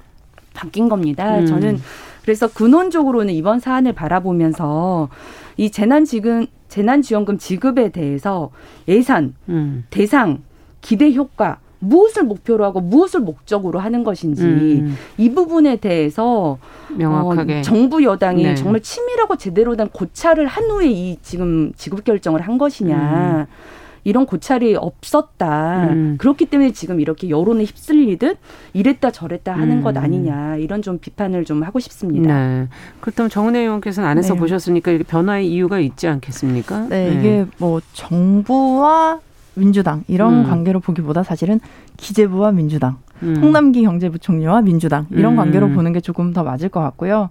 바뀐 0.52 0.88
겁니다. 0.88 1.38
음. 1.38 1.46
저는 1.46 1.78
그래서 2.22 2.48
근원적으로는 2.48 3.32
이번 3.34 3.60
사안을 3.60 3.92
바라보면서 3.92 5.10
이 5.56 5.70
재난 5.70 6.04
지금 6.04 6.46
재난 6.68 7.02
지원금 7.02 7.38
지급에 7.38 7.90
대해서 7.90 8.50
예산, 8.88 9.34
음. 9.48 9.84
대상, 9.90 10.42
기대 10.80 11.14
효과 11.14 11.58
무엇을 11.84 12.24
목표로 12.24 12.64
하고 12.64 12.80
무엇을 12.80 13.20
목적으로 13.20 13.78
하는 13.78 14.04
것인지 14.04 14.42
음. 14.42 14.96
이 15.18 15.30
부분에 15.30 15.76
대해서 15.76 16.58
명확하게 16.96 17.58
어, 17.58 17.62
정부 17.62 18.02
여당이 18.02 18.42
네. 18.42 18.54
정말 18.54 18.80
치밀하고 18.80 19.36
제대로 19.36 19.76
된 19.76 19.88
고찰을 19.88 20.46
한 20.46 20.64
후에 20.64 20.88
이 20.88 21.18
지금 21.22 21.72
지급 21.76 22.04
결정을 22.04 22.40
한 22.40 22.58
것이냐. 22.58 23.46
음. 23.48 23.74
이런 24.04 24.26
고찰이 24.26 24.76
없었다. 24.76 25.88
음. 25.90 26.16
그렇기 26.18 26.46
때문에 26.46 26.72
지금 26.72 27.00
이렇게 27.00 27.30
여론에 27.30 27.64
휩쓸리듯 27.64 28.36
이랬다 28.74 29.10
저랬다 29.10 29.54
하는 29.54 29.78
음. 29.78 29.82
것 29.82 29.96
아니냐 29.96 30.56
이런 30.56 30.82
좀 30.82 30.98
비판을 30.98 31.44
좀 31.44 31.62
하고 31.62 31.80
싶습니다. 31.80 32.28
네. 32.28 32.68
그렇다면 33.00 33.30
정은혜 33.30 33.60
의원께서는 33.60 34.08
안에서 34.08 34.34
네. 34.34 34.40
보셨으니까 34.40 34.90
이렇게 34.90 35.04
변화의 35.04 35.50
이유가 35.50 35.80
있지 35.80 36.06
않겠습니까? 36.06 36.86
네, 36.88 37.10
네. 37.10 37.18
이게 37.18 37.46
뭐 37.56 37.80
정부와 37.94 39.20
민주당 39.54 40.04
이런 40.08 40.40
음. 40.40 40.44
관계로 40.44 40.80
보기보다 40.80 41.22
사실은 41.22 41.60
기재부와 41.96 42.52
민주당, 42.52 42.96
음. 43.22 43.36
홍남기 43.40 43.82
경제부총리와 43.82 44.62
민주당 44.62 45.06
이런 45.10 45.32
음. 45.32 45.36
관계로 45.36 45.70
보는 45.70 45.92
게 45.92 46.00
조금 46.00 46.32
더 46.32 46.42
맞을 46.42 46.68
것 46.68 46.80
같고요. 46.80 47.30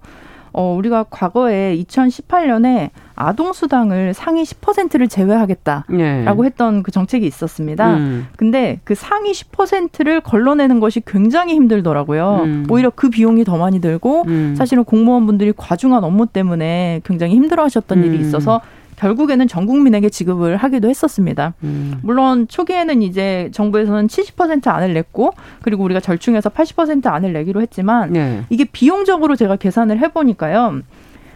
어, 0.56 0.72
우리가 0.78 1.06
과거에 1.10 1.76
2018년에 1.76 2.90
아동수당을 3.16 4.14
상위 4.14 4.44
10%를 4.44 5.08
제외하겠다라고 5.08 5.92
네. 5.96 6.46
했던 6.46 6.84
그 6.84 6.92
정책이 6.92 7.26
있었습니다. 7.26 7.96
음. 7.96 8.28
근데 8.36 8.78
그 8.84 8.94
상위 8.94 9.32
10%를 9.32 10.20
걸러내는 10.20 10.78
것이 10.78 11.02
굉장히 11.04 11.54
힘들더라고요. 11.54 12.42
음. 12.44 12.66
오히려 12.70 12.90
그 12.90 13.10
비용이 13.10 13.44
더 13.44 13.56
많이 13.56 13.80
들고 13.80 14.24
음. 14.28 14.54
사실은 14.56 14.84
공무원분들이 14.84 15.54
과중한 15.56 16.04
업무 16.04 16.26
때문에 16.26 17.00
굉장히 17.04 17.34
힘들어 17.34 17.64
하셨던 17.64 18.04
일이 18.04 18.16
음. 18.16 18.20
있어서 18.20 18.60
결국에는 18.96 19.46
전 19.48 19.66
국민에게 19.66 20.08
지급을 20.08 20.56
하기도 20.56 20.88
했었습니다. 20.88 21.54
음. 21.62 21.98
물론 22.02 22.48
초기에는 22.48 23.02
이제 23.02 23.50
정부에서는 23.52 24.06
70% 24.06 24.68
안을 24.68 24.94
냈고 24.94 25.32
그리고 25.62 25.84
우리가 25.84 26.00
절충해서 26.00 26.50
80% 26.50 27.06
안을 27.06 27.32
내기로 27.32 27.60
했지만 27.60 28.12
네. 28.12 28.44
이게 28.50 28.64
비용적으로 28.64 29.36
제가 29.36 29.56
계산을 29.56 29.98
해보니까요. 29.98 30.82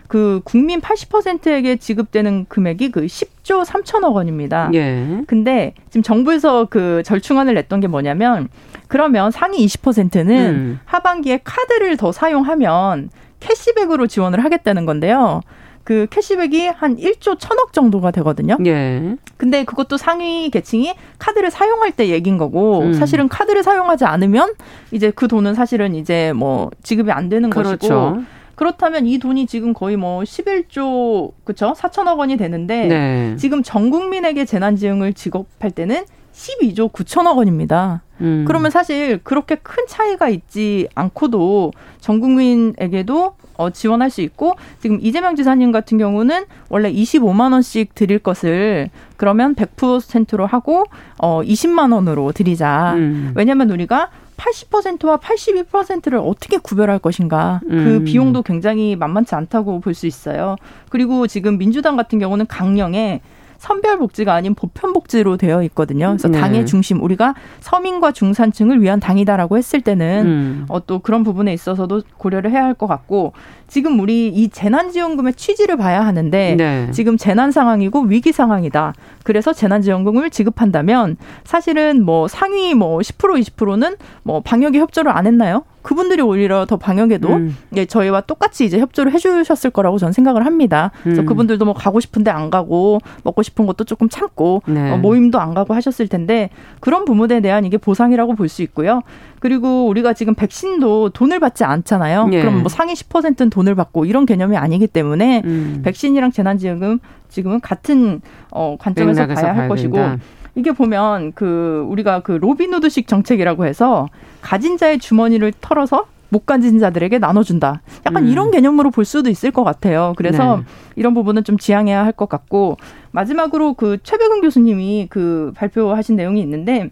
그 0.08 0.40
국민 0.42 0.80
80%에게 0.80 1.76
지급되는 1.76 2.46
금액이 2.48 2.90
그 2.90 3.02
10조 3.02 3.64
3천억 3.64 4.14
원입니다. 4.14 4.70
예. 4.72 5.22
근데 5.26 5.74
지금 5.90 6.02
정부에서 6.02 6.64
그 6.64 7.02
절충안을 7.04 7.54
냈던 7.54 7.80
게 7.80 7.88
뭐냐면 7.88 8.48
그러면 8.88 9.30
상위 9.30 9.64
20%는 9.66 10.30
음. 10.30 10.80
하반기에 10.86 11.40
카드를 11.44 11.98
더 11.98 12.10
사용하면 12.10 13.10
캐시백으로 13.40 14.06
지원을 14.06 14.42
하겠다는 14.42 14.86
건데요. 14.86 15.42
그 15.88 16.06
캐시백이 16.10 16.66
한 16.66 16.98
1조 16.98 17.38
1천억 17.38 17.72
정도가 17.72 18.10
되거든요. 18.10 18.58
예. 18.66 19.16
근데 19.38 19.64
그것도 19.64 19.96
상위 19.96 20.50
계층이 20.50 20.92
카드를 21.18 21.50
사용할 21.50 21.92
때 21.92 22.10
얘긴 22.10 22.36
거고 22.36 22.80
음. 22.80 22.92
사실은 22.92 23.26
카드를 23.26 23.62
사용하지 23.62 24.04
않으면 24.04 24.52
이제 24.90 25.10
그 25.10 25.28
돈은 25.28 25.54
사실은 25.54 25.94
이제 25.94 26.34
뭐 26.36 26.70
지급이 26.82 27.10
안 27.10 27.30
되는 27.30 27.48
그렇죠. 27.48 27.78
것이고 27.78 28.22
그렇다면 28.54 29.06
이 29.06 29.18
돈이 29.18 29.46
지금 29.46 29.72
거의 29.72 29.96
뭐 29.96 30.20
11조 30.20 31.32
그쵸 31.44 31.72
4천억 31.74 32.18
원이 32.18 32.36
되는데 32.36 32.86
네. 32.86 33.36
지금 33.38 33.62
전 33.62 33.88
국민에게 33.88 34.44
재난지원을 34.44 35.14
지급할 35.14 35.70
때는 35.70 36.04
12조 36.34 36.92
9천억 36.92 37.38
원입니다. 37.38 38.02
음. 38.20 38.44
그러면 38.46 38.70
사실 38.70 39.18
그렇게 39.22 39.54
큰 39.56 39.86
차이가 39.86 40.28
있지 40.28 40.88
않고도 40.94 41.72
전 42.00 42.20
국민에게도 42.20 43.34
어, 43.56 43.70
지원할 43.70 44.08
수 44.10 44.20
있고 44.20 44.54
지금 44.78 44.98
이재명 45.00 45.34
지사님 45.34 45.72
같은 45.72 45.98
경우는 45.98 46.44
원래 46.68 46.92
25만 46.92 47.52
원씩 47.52 47.94
드릴 47.94 48.20
것을 48.20 48.88
그러면 49.16 49.54
100%로 49.56 50.46
하고 50.46 50.84
어 51.18 51.42
20만 51.42 51.92
원으로 51.92 52.32
드리자. 52.32 52.94
음. 52.94 53.32
왜냐하면 53.34 53.70
우리가 53.70 54.10
80%와 54.36 55.16
81%를 55.16 56.18
어떻게 56.18 56.58
구별할 56.58 57.00
것인가. 57.00 57.60
그 57.68 57.72
음. 57.72 57.84
그 57.84 58.04
비용도 58.04 58.42
굉장히 58.42 58.94
만만치 58.94 59.34
않다고 59.34 59.80
볼 59.80 59.94
수 59.94 60.06
있어요. 60.06 60.54
그리고 60.90 61.26
지금 61.26 61.58
민주당 61.58 61.96
같은 61.96 62.20
경우는 62.20 62.46
강령에 62.46 63.20
선별 63.58 63.98
복지가 63.98 64.32
아닌 64.32 64.54
보편 64.54 64.92
복지로 64.92 65.36
되어 65.36 65.62
있거든요. 65.64 66.06
그래서 66.08 66.28
네. 66.28 66.40
당의 66.40 66.64
중심 66.64 67.02
우리가 67.02 67.34
서민과 67.60 68.12
중산층을 68.12 68.80
위한 68.80 69.00
당이다라고 69.00 69.58
했을 69.58 69.80
때는 69.80 70.26
음. 70.26 70.66
어, 70.68 70.84
또 70.86 71.00
그런 71.00 71.24
부분에 71.24 71.52
있어서도 71.52 72.02
고려를 72.16 72.50
해야 72.52 72.64
할 72.64 72.74
것 72.78 72.86
같고 72.86 73.32
지금 73.68 74.00
우리 74.00 74.28
이 74.28 74.48
재난지원금의 74.48 75.34
취지를 75.34 75.76
봐야 75.76 76.04
하는데 76.04 76.54
네. 76.56 76.90
지금 76.90 77.16
재난 77.16 77.52
상황이고 77.52 78.00
위기 78.02 78.32
상황이다. 78.32 78.94
그래서 79.24 79.52
재난지원금을 79.52 80.30
지급한다면 80.30 81.16
사실은 81.44 82.04
뭐 82.04 82.28
상위 82.28 82.74
뭐 82.74 82.98
10% 82.98 83.40
20%는 83.40 83.96
뭐 84.22 84.40
방역에 84.40 84.78
협조를 84.78 85.12
안 85.16 85.26
했나요? 85.26 85.64
그분들이 85.82 86.20
오히려 86.20 86.66
더 86.66 86.76
방역에도 86.76 87.28
음. 87.28 87.56
예, 87.76 87.86
저희와 87.86 88.22
똑같이 88.22 88.64
이제 88.66 88.78
협조를 88.78 89.12
해주셨을 89.12 89.70
거라고 89.70 89.96
저는 89.96 90.12
생각을 90.12 90.44
합니다. 90.44 90.90
그래서 91.02 91.22
음. 91.22 91.26
그분들도 91.26 91.64
뭐 91.64 91.72
가고 91.72 92.00
싶은데 92.00 92.30
안 92.30 92.50
가고 92.50 92.98
먹고 93.22 93.42
싶은 93.42 93.64
것도 93.64 93.84
조금 93.84 94.08
참고 94.10 94.62
네. 94.66 94.90
어, 94.90 94.98
모임도 94.98 95.38
안 95.40 95.54
가고 95.54 95.74
하셨을 95.74 96.08
텐데 96.08 96.50
그런 96.80 97.04
부분에 97.06 97.40
대한 97.40 97.64
이게 97.64 97.78
보상이라고 97.78 98.34
볼 98.34 98.48
수 98.48 98.62
있고요. 98.62 99.02
그리고 99.40 99.86
우리가 99.88 100.12
지금 100.12 100.34
백신도 100.34 101.10
돈을 101.10 101.40
받지 101.40 101.64
않잖아요. 101.64 102.28
예. 102.32 102.40
그럼 102.40 102.60
뭐 102.60 102.68
상위 102.68 102.94
10%는 102.94 103.50
돈을 103.50 103.74
받고 103.74 104.04
이런 104.04 104.26
개념이 104.26 104.56
아니기 104.56 104.86
때문에 104.86 105.42
음. 105.44 105.80
백신이랑 105.84 106.30
재난지원금 106.32 106.98
지금은 107.28 107.60
같은 107.60 108.20
어 108.50 108.76
관점에서 108.78 109.26
봐야 109.26 109.54
할 109.56 109.68
것이고 109.68 109.94
된다. 109.96 110.18
이게 110.54 110.72
보면 110.72 111.32
그 111.34 111.84
우리가 111.88 112.20
그 112.20 112.32
로빈후드식 112.32 113.06
정책이라고 113.06 113.64
해서 113.66 114.08
가진 114.40 114.76
자의 114.76 114.98
주머니를 114.98 115.52
털어서 115.60 116.06
못 116.30 116.44
가진 116.44 116.78
자들에게 116.78 117.18
나눠준다. 117.18 117.80
약간 118.06 118.24
음. 118.24 118.28
이런 118.28 118.50
개념으로 118.50 118.90
볼 118.90 119.04
수도 119.04 119.30
있을 119.30 119.50
것 119.50 119.64
같아요. 119.64 120.12
그래서 120.16 120.56
네. 120.58 120.62
이런 120.96 121.14
부분은 121.14 121.44
좀 121.44 121.56
지양해야 121.56 122.04
할 122.04 122.12
것 122.12 122.28
같고 122.28 122.76
마지막으로 123.12 123.74
그 123.74 123.98
최백은 124.02 124.40
교수님이 124.42 125.06
그 125.08 125.52
발표하신 125.54 126.16
내용이 126.16 126.40
있는데 126.40 126.90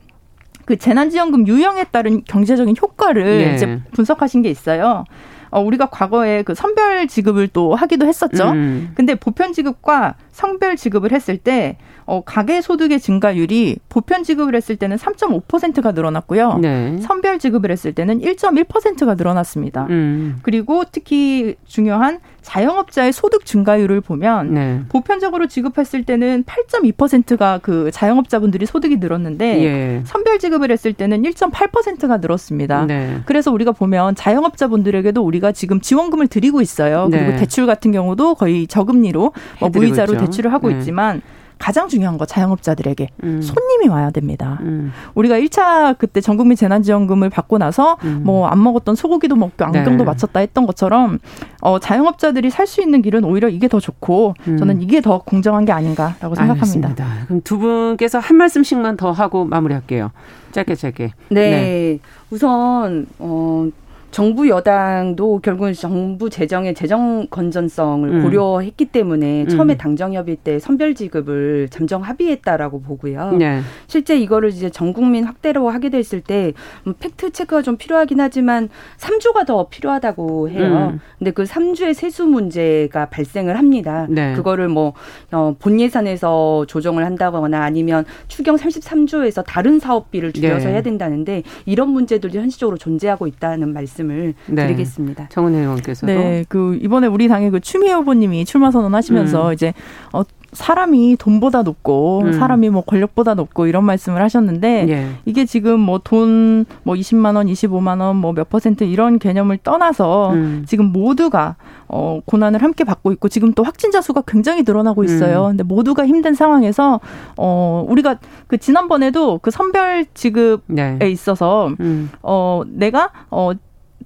그 0.66 0.76
재난지원금 0.76 1.46
유형에 1.46 1.84
따른 1.84 2.22
경제적인 2.24 2.76
효과를 2.80 3.24
네. 3.24 3.54
이제 3.54 3.80
분석하신 3.92 4.42
게 4.42 4.50
있어요. 4.50 5.04
어, 5.50 5.60
우리가 5.60 5.86
과거에 5.86 6.42
그 6.42 6.54
선별 6.54 7.06
지급을 7.06 7.48
또 7.48 7.74
하기도 7.74 8.06
했었죠. 8.06 8.50
음. 8.50 8.92
근데 8.94 9.14
보편 9.14 9.52
지급과 9.52 10.16
성별 10.36 10.76
지급을 10.76 11.12
했을 11.12 11.38
때 11.38 11.78
어, 12.04 12.20
가계 12.20 12.60
소득의 12.60 13.00
증가율이 13.00 13.78
보편 13.88 14.22
지급을 14.22 14.54
했을 14.54 14.76
때는 14.76 14.98
3.5%가 14.98 15.92
늘어났고요. 15.92 16.58
네. 16.58 16.98
선별 17.00 17.38
지급을 17.38 17.70
했을 17.70 17.94
때는 17.94 18.20
1.1%가 18.20 19.14
늘어났습니다. 19.14 19.86
음. 19.88 20.38
그리고 20.42 20.84
특히 20.92 21.56
중요한 21.64 22.20
자영업자의 22.42 23.12
소득 23.12 23.44
증가율을 23.44 24.00
보면 24.00 24.54
네. 24.54 24.80
보편적으로 24.88 25.48
지급했을 25.48 26.04
때는 26.04 26.44
8.2%가 26.44 27.58
그 27.60 27.90
자영업자분들이 27.90 28.66
소득이 28.66 28.98
늘었는데 28.98 29.64
예. 29.64 30.02
선별 30.04 30.38
지급을 30.38 30.70
했을 30.70 30.92
때는 30.92 31.22
1.8%가 31.22 32.18
늘었습니다. 32.18 32.86
네. 32.86 33.20
그래서 33.24 33.50
우리가 33.50 33.72
보면 33.72 34.14
자영업자분들에게도 34.14 35.20
우리가 35.24 35.50
지금 35.50 35.80
지원금을 35.80 36.28
드리고 36.28 36.60
있어요. 36.60 37.08
그리고 37.10 37.32
네. 37.32 37.36
대출 37.36 37.66
같은 37.66 37.90
경우도 37.90 38.36
거의 38.36 38.68
저금리로 38.68 39.32
뭐 39.58 39.68
무이자로 39.68 40.16
대출을 40.26 40.52
하고 40.52 40.68
네. 40.70 40.78
있지만 40.78 41.22
가장 41.58 41.88
중요한 41.88 42.18
거 42.18 42.26
자영업자들에게 42.26 43.08
음. 43.24 43.40
손님이 43.40 43.88
와야 43.88 44.10
됩니다. 44.10 44.58
음. 44.60 44.92
우리가 45.14 45.38
1차 45.38 45.96
그때 45.96 46.20
전국민 46.20 46.54
재난지원금을 46.54 47.30
받고 47.30 47.56
나서 47.56 47.96
음. 48.04 48.20
뭐안 48.24 48.62
먹었던 48.62 48.94
소고기도 48.94 49.36
먹고 49.36 49.64
안경도 49.64 49.90
네. 49.90 50.04
맞췄다 50.04 50.40
했던 50.40 50.66
것처럼 50.66 51.18
어 51.62 51.78
자영업자들이 51.78 52.50
살 52.50 52.66
수 52.66 52.82
있는 52.82 53.00
길은 53.00 53.24
오히려 53.24 53.48
이게 53.48 53.68
더 53.68 53.80
좋고 53.80 54.34
음. 54.48 54.56
저는 54.58 54.82
이게 54.82 55.00
더 55.00 55.18
공정한 55.22 55.64
게 55.64 55.72
아닌가라고 55.72 56.34
생각합니다. 56.34 56.88
알겠습니다. 56.88 57.06
그럼 57.26 57.40
두 57.42 57.58
분께서 57.58 58.18
한 58.18 58.36
말씀씩만 58.36 58.98
더 58.98 59.12
하고 59.12 59.46
마무리할게요. 59.46 60.10
짧게 60.52 60.74
짧게. 60.74 61.12
네. 61.30 61.50
네. 61.50 61.98
우선 62.30 63.06
어 63.18 63.66
정부 64.10 64.48
여당도 64.48 65.40
결국은 65.40 65.72
정부 65.72 66.30
재정의 66.30 66.74
재정 66.74 67.26
건전성을 67.28 68.08
음. 68.08 68.22
고려했기 68.22 68.86
때문에 68.86 69.42
음. 69.42 69.48
처음에 69.48 69.76
당정협의 69.76 70.36
때 70.36 70.58
선별 70.58 70.94
지급을 70.94 71.68
잠정 71.70 72.02
합의했다라고 72.02 72.80
보고요. 72.80 73.32
네. 73.32 73.60
실제 73.86 74.18
이거를 74.18 74.50
이제 74.50 74.70
전 74.70 74.92
국민 74.92 75.24
확대로 75.24 75.68
하게 75.68 75.90
됐을 75.90 76.20
때 76.20 76.52
음, 76.86 76.94
팩트 76.98 77.32
체크가 77.32 77.62
좀 77.62 77.76
필요하긴 77.76 78.20
하지만 78.20 78.68
3주가 78.98 79.46
더 79.46 79.68
필요하다고 79.68 80.50
해요. 80.50 80.92
음. 80.94 81.00
근데 81.18 81.30
그 81.32 81.44
3주의 81.44 81.92
세수 81.92 82.26
문제가 82.26 83.06
발생을 83.06 83.58
합니다. 83.58 84.06
네. 84.08 84.34
그거를 84.34 84.68
뭐 84.68 84.94
어, 85.32 85.54
본 85.58 85.80
예산에서 85.80 86.64
조정을 86.68 87.04
한다거나 87.04 87.62
아니면 87.62 88.04
추경 88.28 88.56
33조에서 88.56 89.44
다른 89.46 89.78
사업비를 89.78 90.32
줄여서 90.32 90.66
네. 90.66 90.74
해야 90.74 90.82
된다는데 90.82 91.42
이런 91.66 91.90
문제들이 91.90 92.38
현실적으로 92.38 92.78
존재하고 92.78 93.26
있다는 93.26 93.72
말씀 93.72 93.95
말씀을 93.96 94.34
네. 94.46 94.66
드리겠습니다. 94.66 95.28
정은혜 95.30 95.60
의원께서도 95.60 96.12
네, 96.12 96.44
그 96.48 96.78
이번에 96.80 97.06
우리 97.06 97.28
당의 97.28 97.50
그 97.50 97.60
추미애 97.60 97.92
후보님이 97.92 98.44
출마 98.44 98.70
선언하시면서 98.70 99.48
음. 99.48 99.52
이제 99.52 99.72
어 100.12 100.22
사람이 100.52 101.16
돈보다 101.18 101.62
높고 101.62 102.22
음. 102.24 102.32
사람이 102.32 102.70
뭐 102.70 102.82
권력보다 102.82 103.34
높고 103.34 103.66
이런 103.66 103.84
말씀을 103.84 104.22
하셨는데 104.22 104.86
예. 104.88 105.08
이게 105.26 105.44
지금 105.44 105.80
뭐 105.80 105.98
돈뭐 105.98 106.64
뭐 106.82 106.94
20만 106.94 107.36
원, 107.36 107.46
25만 107.46 108.00
원, 108.00 108.16
뭐 108.16 108.32
몇 108.32 108.48
퍼센트 108.48 108.84
이런 108.84 109.18
개념을 109.18 109.58
떠나서 109.58 110.32
음. 110.32 110.64
지금 110.66 110.86
모두가 110.86 111.56
어 111.88 112.20
고난을 112.24 112.62
함께 112.62 112.84
받고 112.84 113.12
있고 113.12 113.28
지금 113.28 113.52
또 113.52 113.62
확진자 113.62 114.00
수가 114.00 114.22
굉장히 114.26 114.62
늘어나고 114.62 115.04
있어요. 115.04 115.44
음. 115.46 115.50
근데 115.50 115.62
모두가 115.62 116.06
힘든 116.06 116.34
상황에서 116.34 117.00
어 117.36 117.84
우리가 117.88 118.18
그 118.46 118.58
지난번에도 118.58 119.38
그 119.38 119.50
선별 119.50 120.06
지급에 120.14 120.96
네. 120.98 121.10
있어서 121.10 121.70
음. 121.80 122.10
어 122.22 122.62
내가 122.66 123.10
어 123.30 123.52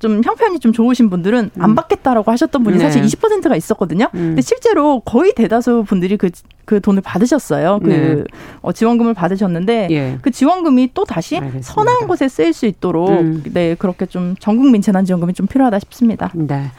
좀 0.01 0.23
형편이 0.25 0.59
좀 0.59 0.73
좋으신 0.73 1.11
분들은 1.11 1.51
안 1.59 1.71
음. 1.71 1.75
받겠다라고 1.77 2.33
하셨던 2.33 2.65
분이 2.65 2.79
네. 2.79 2.83
사실 2.85 3.03
20%가 3.03 3.55
있었거든요. 3.55 4.07
음. 4.15 4.19
근데 4.31 4.43
실제로 4.43 5.01
거의 5.01 5.33
대다수 5.35 5.85
분들이 5.87 6.17
그, 6.17 6.31
그 6.65 6.81
돈을 6.81 7.03
받으셨어요. 7.03 7.81
그 7.85 7.89
네. 7.89 8.25
어, 8.63 8.73
지원금을 8.73 9.15
받으셨는데 9.15 9.89
예. 9.91 10.19
그 10.23 10.31
지원금이 10.31 10.91
또 10.95 11.05
다시 11.05 11.37
알겠습니다. 11.37 11.73
선한 11.73 12.09
곳에 12.09 12.29
쓰일 12.29 12.53
수 12.55 12.67
있도록 12.67 13.11
음. 13.11 13.43
네 13.53 13.77
그렇게 13.79 14.07
좀 14.07 14.35
전국민 14.41 14.81
재난지원금이 14.83 15.35
좀 15.35 15.47
필요하다 15.47 15.79
싶습니다. 15.79 16.31
네. 16.35 16.71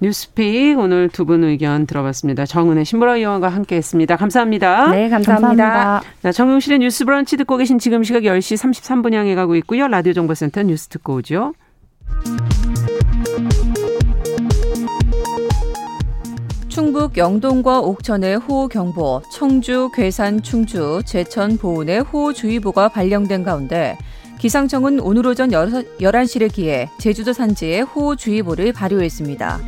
뉴스픽 0.00 0.78
오늘 0.78 1.08
두 1.08 1.24
분 1.24 1.42
의견 1.42 1.84
들어봤습니다. 1.84 2.46
정은혜 2.46 2.84
신보라 2.84 3.16
의원과 3.16 3.48
함께했습니다. 3.48 4.14
감사합니다. 4.14 4.92
네, 4.92 5.08
감사합니다. 5.08 5.48
감사합니다. 5.64 6.02
자, 6.22 6.30
정용실의 6.30 6.78
뉴스 6.78 7.04
브런치 7.04 7.36
듣고 7.38 7.56
계신 7.56 7.80
지금 7.80 8.04
시각 8.04 8.22
10시 8.22 8.56
33분 8.56 9.14
향해 9.14 9.34
가고 9.34 9.56
있고요. 9.56 9.88
라디오 9.88 10.12
정보센터 10.12 10.62
뉴스 10.62 10.86
듣고 10.86 11.14
오죠. 11.16 11.54
충북 16.78 17.16
영동과 17.16 17.80
옥천의 17.80 18.36
호우경보, 18.36 19.22
청주, 19.32 19.90
괴산, 19.92 20.44
충주, 20.44 21.02
제천, 21.04 21.58
보은의 21.58 22.02
호우주의보가 22.02 22.90
발령된 22.90 23.42
가운데 23.42 23.98
기상청은 24.38 25.00
오늘 25.00 25.26
오전 25.26 25.50
11시를 25.50 26.52
기해 26.52 26.88
제주도 27.00 27.32
산지에 27.32 27.80
호우주의보를 27.80 28.72
발효했습니다. 28.72 29.58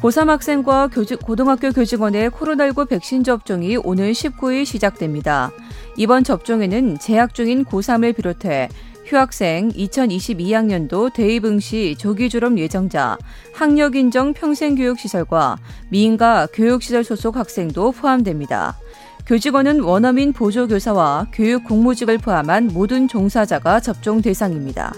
고3 0.00 0.28
학생과 0.28 0.88
교직, 0.88 1.20
고등학교 1.20 1.70
교직원의 1.70 2.30
코로나19 2.30 2.88
백신 2.88 3.22
접종이 3.22 3.76
오늘 3.76 4.12
19일 4.12 4.64
시작됩니다. 4.64 5.50
이번 5.98 6.24
접종에는 6.24 6.98
재학 6.98 7.34
중인 7.34 7.66
고3을 7.66 8.16
비롯해 8.16 8.70
휴학생 9.10 9.70
2022학년도 9.70 11.12
대입응시 11.12 11.96
조기 11.98 12.28
졸업 12.28 12.56
예정자, 12.56 13.18
학력 13.52 13.96
인정 13.96 14.32
평생교육시설과 14.32 15.58
미인가 15.88 16.46
교육시설 16.52 17.02
소속 17.02 17.34
학생도 17.34 17.90
포함됩니다. 17.90 18.78
교직원은 19.26 19.80
원어민 19.80 20.32
보조교사와 20.32 21.26
교육 21.32 21.64
공무직을 21.64 22.18
포함한 22.18 22.68
모든 22.72 23.08
종사자가 23.08 23.80
접종 23.80 24.22
대상입니다. 24.22 24.94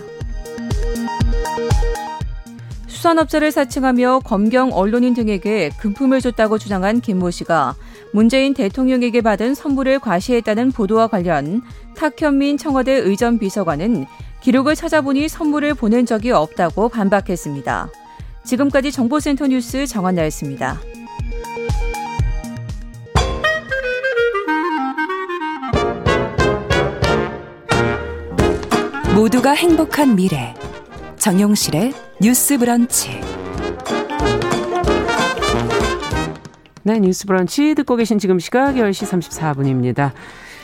수산업자를 2.86 3.50
사칭하며 3.50 4.20
검경 4.24 4.74
언론인 4.74 5.14
등에게 5.14 5.70
금품을 5.80 6.20
줬다고 6.20 6.58
주장한 6.58 7.00
김모 7.00 7.30
씨가 7.30 7.74
문재인 8.12 8.52
대통령에게 8.54 9.22
받은 9.22 9.54
선물을 9.54 9.98
과시했다는 9.98 10.72
보도와 10.72 11.06
관련 11.06 11.62
탁현민 11.96 12.58
청와대 12.58 12.92
의전 12.92 13.38
비서관은 13.38 14.06
기록을 14.42 14.74
찾아보니 14.74 15.28
선물을 15.28 15.74
보낸 15.74 16.04
적이 16.04 16.32
없다고 16.32 16.88
반박했습니다. 16.90 17.88
지금까지 18.44 18.92
정보센터 18.92 19.46
뉴스 19.46 19.86
정한나였습니다. 19.86 20.78
모두가 29.14 29.52
행복한 29.52 30.16
미래 30.16 30.54
정용실의 31.18 31.92
뉴스 32.20 32.58
브런치 32.58 33.20
네, 36.84 36.98
뉴스 36.98 37.26
브런치 37.26 37.76
듣고 37.76 37.94
계신 37.94 38.18
지금 38.18 38.40
시각 38.40 38.74
10시 38.74 39.06
34분입니다. 39.30 40.10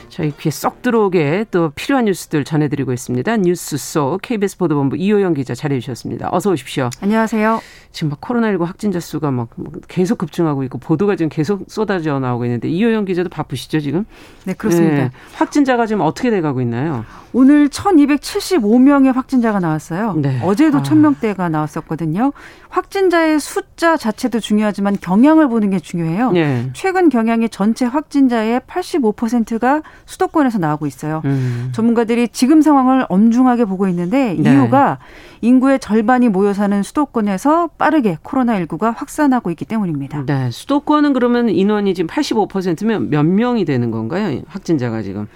저희 0.08 0.32
귀에 0.36 0.50
쏙 0.50 0.82
들어오게 0.82 1.46
또 1.50 1.70
필요한 1.74 2.06
뉴스들 2.06 2.44
전해드리고 2.44 2.92
있습니다. 2.92 3.36
뉴스 3.38 3.76
속 3.76 4.20
KBS 4.22 4.58
보도본부 4.58 4.96
이호영 4.96 5.34
기자 5.34 5.54
자리해주셨습니다. 5.54 6.28
어서 6.32 6.50
오십시오. 6.50 6.90
안녕하세요. 7.00 7.60
지금 7.90 8.10
막 8.10 8.20
코로나19 8.20 8.64
확진자 8.64 9.00
수가 9.00 9.30
막 9.30 9.48
계속 9.88 10.18
급증하고 10.18 10.62
있고 10.64 10.78
보도가 10.78 11.16
지금 11.16 11.28
계속 11.30 11.64
쏟아져 11.68 12.18
나오고 12.18 12.44
있는데 12.44 12.68
이호영 12.68 13.06
기자도 13.06 13.28
바쁘시죠 13.28 13.80
지금? 13.80 14.04
네 14.44 14.54
그렇습니다. 14.54 14.96
네. 14.96 15.10
확진자가 15.34 15.86
지금 15.86 16.02
어떻게 16.02 16.30
돼가고 16.30 16.60
있나요? 16.60 17.04
오늘 17.32 17.68
1,275명의 17.68 19.12
확진자가 19.12 19.60
나왔어요. 19.60 20.14
네. 20.14 20.40
어제도 20.42 20.78
아. 20.78 20.82
1,000명대가 20.82 21.50
나왔었거든요. 21.50 22.32
확진자의 22.68 23.40
숫자 23.40 23.96
자체도 23.96 24.40
중요하지만 24.40 24.96
경향을 25.00 25.48
보는 25.48 25.70
게 25.70 25.78
중요해요. 25.78 26.32
네. 26.32 26.70
최근 26.74 27.08
경향의 27.08 27.48
전체 27.50 27.84
확진자의 27.84 28.60
85%가 28.60 29.82
수도권에서 30.06 30.58
나오고 30.58 30.86
있어요. 30.86 31.22
음. 31.24 31.70
전문가들이 31.72 32.28
지금 32.28 32.62
상황을 32.62 33.06
엄중하게 33.08 33.64
보고 33.64 33.88
있는데 33.88 34.34
네. 34.38 34.52
이유가 34.52 34.98
인구의 35.40 35.78
절반이 35.80 36.28
모여 36.28 36.52
사는 36.52 36.82
수도권에서 36.82 37.68
빠르게 37.78 38.18
코로나19가 38.22 38.94
확산하고 38.96 39.50
있기 39.50 39.64
때문입니다. 39.64 40.24
네. 40.26 40.50
수도권은 40.50 41.12
그러면 41.12 41.48
인원이 41.48 41.94
지금 41.94 42.08
85%면 42.08 43.10
몇 43.10 43.24
명이 43.24 43.64
되는 43.64 43.90
건가요? 43.90 44.40
확진자가 44.48 45.02
지금? 45.02 45.26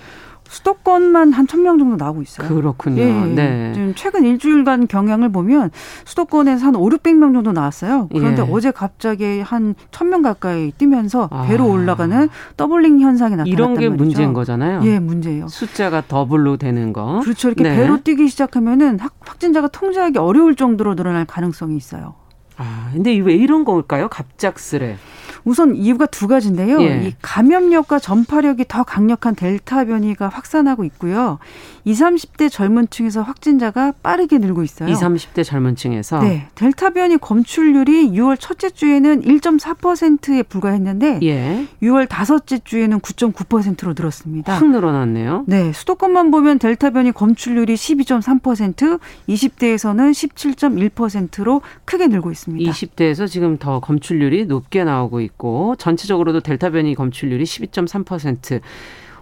수도권만 0.53 1.33
한 1.33 1.47
천 1.47 1.63
명 1.63 1.79
정도 1.79 1.97
나오고 1.97 2.23
있어요. 2.23 2.49
그렇군요. 2.49 3.01
예, 3.03 3.13
네. 3.13 3.73
지금 3.75 3.93
최근 3.97 4.25
일주일간 4.25 4.87
경향을 4.87 5.31
보면 5.33 5.71
수도권에서 6.05 6.67
한 6.67 6.77
5, 6.77 6.89
600명 6.91 7.33
정도 7.33 7.53
나왔어요. 7.53 8.09
그런데 8.13 8.43
예. 8.43 8.47
어제 8.51 8.71
갑자기 8.71 9.41
한 9.41 9.75
천 9.91 10.11
명 10.11 10.21
가까이 10.23 10.73
뛰면서 10.73 11.29
아. 11.33 11.47
배로 11.49 11.69
올라가는 11.71 12.29
더블링 12.57 13.01
현상이 13.01 13.31
나타났단 13.37 13.47
이런 13.53 13.75
게 13.75 13.89
말이죠. 13.89 14.05
문제인 14.05 14.33
거잖아요. 14.35 14.81
예, 14.85 14.99
문제예요. 14.99 15.49
숫자가 15.49 16.03
더블로 16.07 16.59
되는 16.59 16.93
거. 16.93 17.21
그렇죠. 17.23 17.49
이렇게 17.49 17.63
네. 17.63 17.77
배로 17.77 18.03
뛰기 18.03 18.29
시작하면은 18.29 18.99
확진자가 19.21 19.69
통제하기 19.69 20.19
어려울 20.19 20.55
정도로 20.55 20.95
늘어날 20.97 21.25
가능성이 21.25 21.77
있어요. 21.77 22.15
아, 22.59 22.91
근데 22.93 23.17
왜 23.19 23.35
이런 23.35 23.65
걸까요? 23.65 24.09
갑작스레. 24.09 24.97
우선 25.45 25.77
이유가 25.77 26.07
두 26.07 26.29
가지인데요. 26.29 26.81
예. 26.83 27.09
이 27.09 27.15
감염력과 27.23 27.99
전파력이 27.99 28.67
더 28.69 28.83
강력한 28.85 29.35
델타 29.35 29.85
변이가 29.87 30.29
확산하고 30.29 30.85
있고요. 30.85 31.39
20, 31.85 32.03
30대 32.03 32.51
젊은 32.51 32.89
층에서 32.89 33.23
확진자가 33.23 33.93
빠르게 34.03 34.39
늘고 34.39 34.63
있어요. 34.63 34.89
20, 34.89 35.03
30대 35.03 35.45
젊은 35.45 35.75
층에서? 35.77 36.21
네. 36.21 36.47
델타 36.55 36.91
변이 36.91 37.17
검출률이 37.17 38.13
6월 38.13 38.37
첫째 38.39 38.71
주에는 38.71 39.23
1.4%에 39.23 40.43
불과했는데 40.45 41.21
예. 41.23 41.67
6월 41.83 42.09
다섯째 42.09 42.59
주에는 42.59 43.01
9.9%로 43.01 43.95
늘었습니다. 43.97 44.53
확 44.53 44.69
늘어났네요. 44.71 45.45
네. 45.47 45.73
수도권만 45.73 46.31
보면 46.31 46.59
델타 46.59 46.91
변이 46.91 47.13
검출률이 47.13 47.75
12.3%, 47.75 49.01
20대에서는 49.29 50.13
17.1%로 50.13 51.63
크게 51.85 52.07
늘고 52.07 52.31
있습니다. 52.31 52.71
20대에서 52.71 53.27
지금 53.29 53.59
더 53.59 53.81
검출률이 53.81 54.47
높게 54.47 54.85
나오고 54.85 55.21
있고 55.21 55.32
전체적으로도 55.79 56.41
델타 56.41 56.71
변이 56.71 56.95
검출률이 56.95 57.45
12.3%. 57.45 58.61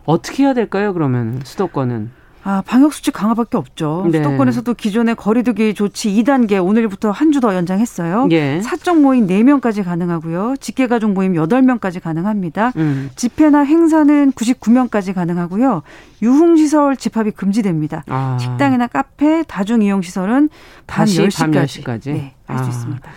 어떻게 0.05 0.44
해야 0.44 0.55
될까요? 0.55 0.92
그러면 0.92 1.40
수도권은? 1.44 2.18
아, 2.42 2.62
방역 2.66 2.94
수칙 2.94 3.12
강화밖에 3.12 3.59
없죠. 3.59 4.09
네. 4.11 4.16
수도권에서도 4.16 4.73
기존의 4.73 5.14
거리두기 5.14 5.75
조치 5.75 6.09
2단계 6.11 6.64
오늘부터 6.64 7.11
한 7.11 7.33
주 7.33 7.40
더 7.40 7.55
연장했어요. 7.55 8.29
예. 8.31 8.62
사적 8.62 8.99
모임 9.03 9.27
4명까지 9.27 9.85
가능하고요. 9.85 10.55
직계 10.59 10.87
가족 10.87 11.12
모임 11.12 11.35
8명까지 11.35 12.01
가능합니다. 12.03 12.73
음. 12.77 13.11
집회나 13.14 13.61
행사는 13.61 14.33
99명까지 14.33 15.12
가능하고요. 15.14 15.83
유흥 16.23 16.57
시설 16.57 16.96
집합이 16.96 17.33
금지됩니다. 17.33 18.05
아. 18.09 18.38
식당이나 18.40 18.87
카페, 18.87 19.42
다중 19.42 19.83
이용 19.83 20.01
시설은 20.01 20.49
밤 20.87 21.05
10시까지, 21.05 21.38
밤 21.38 21.51
10시까지? 21.51 22.12
네, 22.12 22.35
할수 22.46 22.64
아. 22.64 22.68
있습니다. 22.68 23.11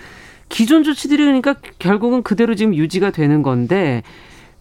기존 0.54 0.84
조치들이 0.84 1.26
그러니까 1.26 1.56
결국은 1.80 2.22
그대로 2.22 2.54
지금 2.54 2.76
유지가 2.76 3.10
되는 3.10 3.42
건데 3.42 4.04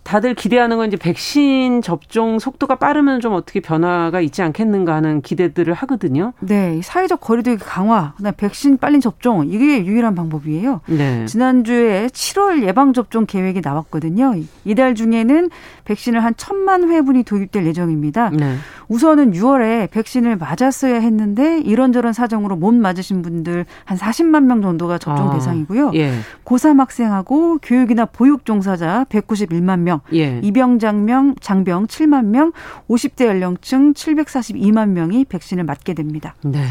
다들 0.05 0.35
기대하는 0.35 0.78
건 0.78 0.88
이제 0.88 0.96
백신 0.96 1.81
접종 1.83 2.38
속도가 2.38 2.76
빠르면 2.76 3.20
좀 3.20 3.35
어떻게 3.35 3.61
변화가 3.61 4.20
있지 4.20 4.42
않겠는가 4.42 4.94
하는 4.94 5.20
기대들을 5.20 5.72
하거든요. 5.74 6.33
네, 6.40 6.81
사회적 6.83 7.20
거리두기 7.20 7.59
강화, 7.59 8.14
그다음 8.16 8.35
백신 8.37 8.78
빨리 8.78 9.00
접종 9.00 9.46
이게 9.46 9.85
유일한 9.85 10.14
방법이에요. 10.14 10.81
네. 10.87 11.26
지난주에 11.26 12.09
7월 12.09 12.64
예방 12.64 12.92
접종 12.92 13.26
계획이 13.26 13.61
나왔거든요. 13.62 14.35
이달 14.64 14.94
중에는 14.94 15.50
백신을 15.85 16.24
한 16.24 16.35
천만 16.37 16.90
회분이 16.90 17.22
도입될 17.22 17.66
예정입니다. 17.66 18.31
네. 18.31 18.57
우선은 18.92 19.33
6월에 19.33 19.90
백신을 19.90 20.37
맞았어야 20.37 21.00
했는데 21.00 21.61
이런저런 21.61 22.12
사정으로 22.12 22.57
못 22.57 22.74
맞으신 22.74 23.22
분들 23.22 23.64
한 23.87 23.96
40만 23.96 24.44
명 24.44 24.61
정도가 24.61 24.98
접종 24.98 25.31
아, 25.31 25.33
대상이고요. 25.33 25.92
예. 25.94 26.12
고3 26.44 26.76
학생하고 26.76 27.59
교육이나 27.62 28.05
보육 28.05 28.44
종사자 28.44 29.07
191만 29.09 29.81
명, 29.81 30.00
예. 30.12 30.40
입영 30.42 30.78
장명 30.78 31.35
장병 31.40 31.87
7만 31.87 32.26
명, 32.26 32.52
50대 32.90 33.24
연령층 33.24 33.94
742만 33.94 34.90
명이 34.90 35.24
백신을 35.24 35.64
맞게 35.64 35.94
됩니다. 35.94 36.35
네. 36.42 36.62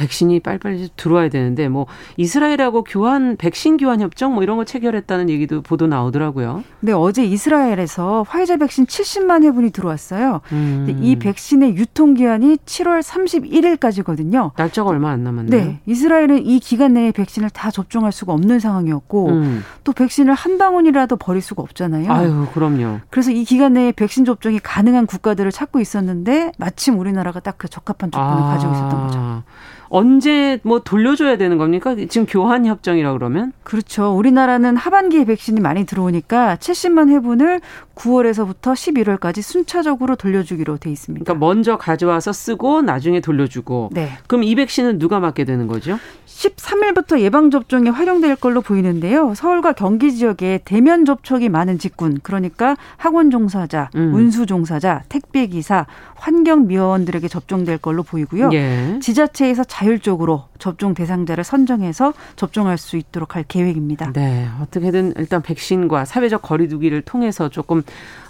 백신이 0.00 0.40
빨리빨리 0.40 0.88
들어와야 0.96 1.28
되는데 1.28 1.68
뭐 1.68 1.86
이스라엘하고 2.16 2.84
교환 2.84 3.36
백신 3.36 3.76
교환 3.76 4.00
협정 4.00 4.34
뭐 4.34 4.42
이런 4.42 4.56
거 4.56 4.64
체결했다는 4.64 5.30
얘기도 5.30 5.62
보도 5.62 5.86
나오더라고요. 5.86 6.64
네, 6.80 6.92
어제 6.92 7.24
이스라엘에서 7.24 8.24
화이자 8.28 8.56
백신 8.56 8.86
70만 8.86 9.44
회분이 9.44 9.70
들어왔어요. 9.70 10.40
음. 10.52 10.98
이 11.00 11.16
백신의 11.16 11.76
유통 11.76 12.14
기한이 12.14 12.56
7월 12.56 13.02
31일까지거든요. 13.02 14.52
날짜가 14.56 14.90
얼마 14.90 15.10
안 15.10 15.22
남았네요. 15.22 15.64
네, 15.64 15.80
이스라엘은 15.86 16.46
이 16.46 16.58
기간 16.58 16.94
내에 16.94 17.12
백신을 17.12 17.50
다 17.50 17.70
접종할 17.70 18.10
수가 18.10 18.32
없는 18.32 18.58
상황이었고 18.58 19.28
음. 19.28 19.62
또 19.84 19.92
백신을 19.92 20.34
한 20.34 20.58
방울이라도 20.58 21.16
버릴 21.16 21.40
수가 21.40 21.62
없잖아요. 21.62 22.10
아유, 22.10 22.46
그럼요. 22.52 23.00
그래서 23.10 23.30
이 23.30 23.44
기간 23.44 23.74
내에 23.74 23.92
백신 23.92 24.24
접종이 24.24 24.58
가능한 24.58 25.06
국가들을 25.06 25.50
찾고 25.52 25.78
있었는데 25.78 26.52
마침 26.58 26.98
우리나라가 26.98 27.38
딱 27.38 27.60
그 27.60 27.68
적합한 27.68 28.10
조건을 28.10 28.42
아. 28.42 28.46
가지고 28.46 28.72
있었던 28.72 29.06
거죠. 29.06 29.42
언제 29.90 30.60
뭐 30.62 30.78
돌려줘야 30.78 31.36
되는 31.36 31.58
겁니까? 31.58 31.96
지금 32.08 32.24
교환 32.26 32.64
협정이라 32.64 33.12
그러면? 33.12 33.52
그렇죠. 33.64 34.16
우리나라는 34.16 34.76
하반기에 34.76 35.24
백신이 35.24 35.60
많이 35.60 35.84
들어오니까 35.84 36.56
70만 36.56 37.10
회분을 37.10 37.60
9월에서부터 37.96 38.72
11월까지 38.72 39.42
순차적으로 39.42 40.14
돌려주기로 40.14 40.78
돼 40.78 40.90
있습니다. 40.90 41.24
그러니까 41.24 41.44
먼저 41.44 41.76
가져와서 41.76 42.32
쓰고 42.32 42.82
나중에 42.82 43.20
돌려주고. 43.20 43.90
네. 43.92 44.10
그럼 44.28 44.44
이 44.44 44.54
백신은 44.54 44.98
누가 45.00 45.18
맞게 45.18 45.44
되는 45.44 45.66
거죠? 45.66 45.98
13일부터 46.24 47.20
예방 47.20 47.50
접종에 47.50 47.90
활용될 47.90 48.36
걸로 48.36 48.62
보이는데요. 48.62 49.34
서울과 49.34 49.72
경기 49.72 50.14
지역에 50.14 50.60
대면 50.64 51.04
접촉이 51.04 51.48
많은 51.48 51.78
직군, 51.78 52.20
그러니까 52.22 52.76
학원 52.96 53.30
종사자, 53.30 53.90
음. 53.96 54.14
운수 54.14 54.46
종사자, 54.46 55.02
택배 55.08 55.46
기사, 55.48 55.86
환경 56.14 56.66
미화원들에게 56.66 57.26
접종될 57.28 57.78
걸로 57.78 58.02
보이고요. 58.02 58.50
예. 58.52 58.98
지자체에서 59.00 59.64
자 59.64 59.79
율적으로 59.86 60.44
접종 60.58 60.94
대상자를 60.94 61.44
선정해서 61.44 62.12
접종할 62.36 62.78
수 62.78 62.96
있도록 62.96 63.36
할 63.36 63.44
계획입니다. 63.44 64.12
네, 64.12 64.48
어떻게든 64.60 65.14
일단 65.16 65.42
백신과 65.42 66.04
사회적 66.04 66.42
거리두기를 66.42 67.02
통해서 67.02 67.48
조금 67.48 67.82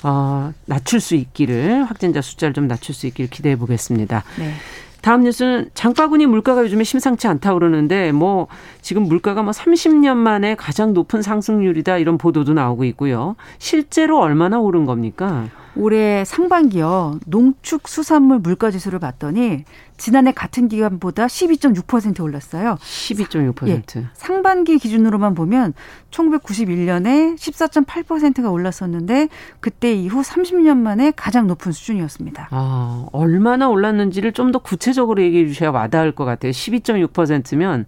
어, 0.02 0.52
낮출 0.66 1.00
수 1.00 1.14
있기를 1.14 1.84
확진자 1.84 2.20
숫자를 2.20 2.54
좀 2.54 2.68
낮출 2.68 2.94
수 2.94 3.06
있기를 3.06 3.30
기대해 3.30 3.56
보겠습니다. 3.56 4.24
네. 4.38 4.52
다음 5.02 5.22
뉴스는 5.22 5.70
장바구니 5.74 6.26
물가가 6.26 6.62
요즘에 6.62 6.84
심상치 6.84 7.26
않다 7.26 7.54
그러는데 7.54 8.12
뭐 8.12 8.48
지금 8.82 9.04
물가가 9.04 9.42
뭐 9.42 9.52
30년 9.52 10.16
만에 10.16 10.54
가장 10.54 10.92
높은 10.92 11.22
상승률이다 11.22 11.98
이런 11.98 12.18
보도도 12.18 12.52
나오고 12.52 12.84
있고요. 12.84 13.36
실제로 13.58 14.20
얼마나 14.20 14.58
오른 14.58 14.84
겁니까? 14.84 15.48
올해 15.76 16.24
상반기요. 16.24 17.20
농축수산물 17.26 18.40
물가지수를 18.40 18.98
봤더니 18.98 19.64
지난해 19.96 20.32
같은 20.32 20.68
기간보다 20.68 21.26
12.6% 21.26 22.20
올랐어요. 22.22 22.76
12.6%. 22.80 23.68
예, 23.68 23.82
상반기 24.14 24.78
기준으로만 24.78 25.34
보면 25.34 25.74
1991년에 26.10 27.36
14.8%가 27.36 28.50
올랐었는데 28.50 29.28
그때 29.60 29.92
이후 29.92 30.22
30년 30.22 30.76
만에 30.78 31.12
가장 31.14 31.46
높은 31.46 31.72
수준이었습니다. 31.72 32.48
아, 32.50 33.06
얼마나 33.12 33.68
올랐는지를 33.68 34.32
좀 34.32 34.50
더 34.50 34.58
구체적으로 34.58 35.22
얘기해 35.22 35.46
주셔야 35.46 35.70
와닿을 35.70 36.12
것 36.16 36.24
같아요. 36.24 36.50
12.6%면 36.50 37.86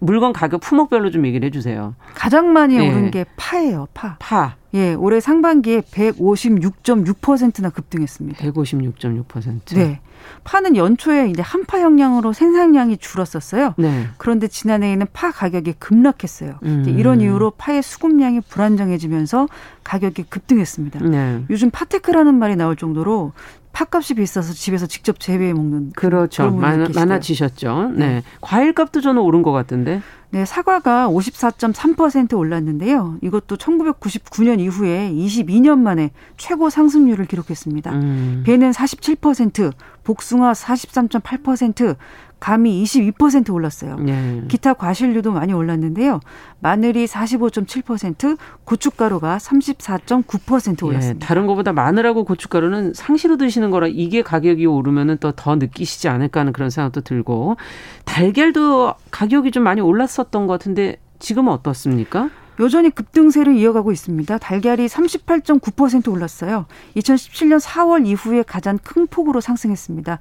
물건 0.00 0.32
가격 0.32 0.60
품목별로 0.60 1.10
좀 1.10 1.26
얘기를 1.26 1.46
해주세요. 1.46 1.94
가장 2.14 2.52
많이 2.52 2.76
예. 2.76 2.88
오른 2.88 3.10
게 3.10 3.24
파예요, 3.36 3.88
파. 3.94 4.16
파. 4.18 4.56
예, 4.74 4.94
올해 4.94 5.20
상반기에 5.20 5.80
156.6%나 5.80 7.70
급등했습니다. 7.70 8.38
156.6%. 8.38 9.74
네. 9.74 10.00
파는 10.44 10.76
연초에 10.76 11.28
이제 11.30 11.40
한파 11.40 11.80
영향으로 11.80 12.32
생산량이 12.32 12.98
줄었었어요. 12.98 13.74
네. 13.78 14.06
그런데 14.18 14.48
지난해에는 14.48 15.06
파 15.12 15.30
가격이 15.30 15.74
급락했어요. 15.78 16.58
음. 16.64 16.84
이런 16.88 17.20
이유로 17.20 17.52
파의 17.52 17.82
수급량이 17.82 18.40
불안정해지면서 18.40 19.48
가격이 19.84 20.24
급등했습니다. 20.24 21.00
네. 21.00 21.44
요즘 21.48 21.70
파테크라는 21.70 22.34
말이 22.34 22.56
나올 22.56 22.76
정도로 22.76 23.32
팥값이 23.76 24.14
비싸서 24.14 24.54
집에서 24.54 24.86
직접 24.86 25.20
재배해 25.20 25.52
먹는 25.52 25.92
그렇죠. 25.94 26.50
많아, 26.50 26.88
많아지셨죠. 26.94 27.90
네. 27.94 28.06
네. 28.06 28.22
과일값도 28.40 29.02
저는 29.02 29.20
오른 29.20 29.42
것 29.42 29.52
같은데. 29.52 30.00
네, 30.30 30.46
사과가 30.46 31.08
54.3% 31.08 32.38
올랐는데요. 32.38 33.18
이것도 33.20 33.58
1999년 33.58 34.60
이후에 34.60 35.10
22년 35.12 35.78
만에 35.78 36.10
최고 36.38 36.70
상승률을 36.70 37.26
기록했습니다. 37.26 37.92
음. 37.92 38.42
배는 38.46 38.70
47%, 38.70 39.72
복숭아 40.04 40.52
43.8%, 40.52 41.96
감이 42.40 42.82
22% 42.84 43.52
올랐어요. 43.52 43.96
네. 43.96 44.42
기타 44.48 44.74
과실류도 44.74 45.32
많이 45.32 45.52
올랐는데요. 45.52 46.20
마늘이 46.60 47.06
45.7%, 47.06 48.36
고춧가루가 48.64 49.38
34.9% 49.38 50.82
올랐습니다. 50.84 51.24
예, 51.24 51.26
다른 51.26 51.46
것보다 51.46 51.72
마늘하고 51.72 52.24
고춧가루는 52.24 52.92
상시로 52.94 53.36
드시는 53.36 53.70
거라 53.70 53.86
이게 53.88 54.22
가격이 54.22 54.66
오르면은 54.66 55.18
또 55.18 55.32
더 55.36 55.54
느끼시지 55.56 56.08
않을까 56.08 56.40
하는 56.40 56.52
그런 56.52 56.70
생각도 56.70 57.02
들고 57.02 57.56
달걀도 58.04 58.94
가격이 59.10 59.50
좀 59.50 59.62
많이 59.62 59.80
올랐었던 59.80 60.46
것 60.46 60.54
같은데 60.54 60.96
지금은 61.18 61.52
어떻습니까? 61.52 62.30
여전히 62.60 62.90
급등세를 62.90 63.56
이어가고 63.56 63.92
있습니다. 63.92 64.38
달걀이 64.38 64.86
38.9% 64.86 66.10
올랐어요. 66.10 66.66
2017년 66.96 67.60
4월 67.60 68.06
이후에 68.06 68.42
가장 68.42 68.78
큰 68.78 69.06
폭으로 69.06 69.40
상승했습니다. 69.40 70.18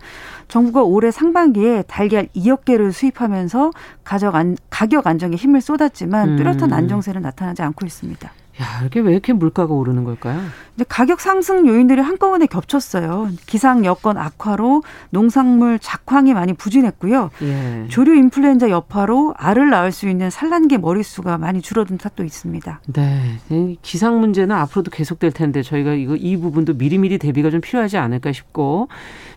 정부가 0.48 0.84
올해 0.84 1.12
상반기에 1.12 1.84
달걀 1.88 2.28
2억 2.36 2.66
개를 2.66 2.92
수입하면서 2.92 3.72
가격, 4.04 4.36
안, 4.36 4.58
가격 4.70 5.08
안정에 5.08 5.36
힘을 5.36 5.62
쏟았지만 5.62 6.36
뚜렷한 6.36 6.72
음. 6.72 6.74
안정세는 6.74 7.22
나타나지 7.22 7.62
않고 7.62 7.86
있습니다. 7.86 8.32
야, 8.62 8.86
이게 8.86 9.02
왜 9.02 9.12
이렇게 9.12 9.34
물가가 9.34 9.74
오르는 9.74 10.06
걸까요? 10.06 10.40
근데 10.76 10.86
가격 10.88 11.20
상승 11.20 11.68
요인들이 11.68 12.02
한꺼번에 12.02 12.46
겹쳤어요. 12.46 13.30
기상 13.46 13.84
여건 13.86 14.18
악화로 14.18 14.84
농산물 15.10 15.80
작황이 15.80 16.34
많이 16.34 16.54
부진했고요. 16.54 17.32
예. 17.42 17.86
조류 17.90 18.16
인플루엔자 18.16 18.70
여파로 18.70 19.34
알을 19.38 19.70
낳을 19.70 19.92
수 19.92 20.08
있는 20.08 20.30
산란계 20.30 20.78
머릿수가 20.78 21.38
많이 21.38 21.62
줄어든 21.62 21.98
탓도 21.98 22.24
있습니다. 22.24 22.82
네. 22.94 23.78
기상 23.82 24.20
문제는 24.20 24.56
앞으로도 24.56 24.92
계속될 24.92 25.32
텐데 25.32 25.62
저희가 25.62 25.94
이거 25.94 26.16
이 26.16 26.38
부분도 26.38 26.76
미리미리 26.76 27.18
대비가 27.18 27.50
좀 27.50 27.60
필요하지 27.62 27.98
않을까 27.98 28.32
싶고 28.32 28.88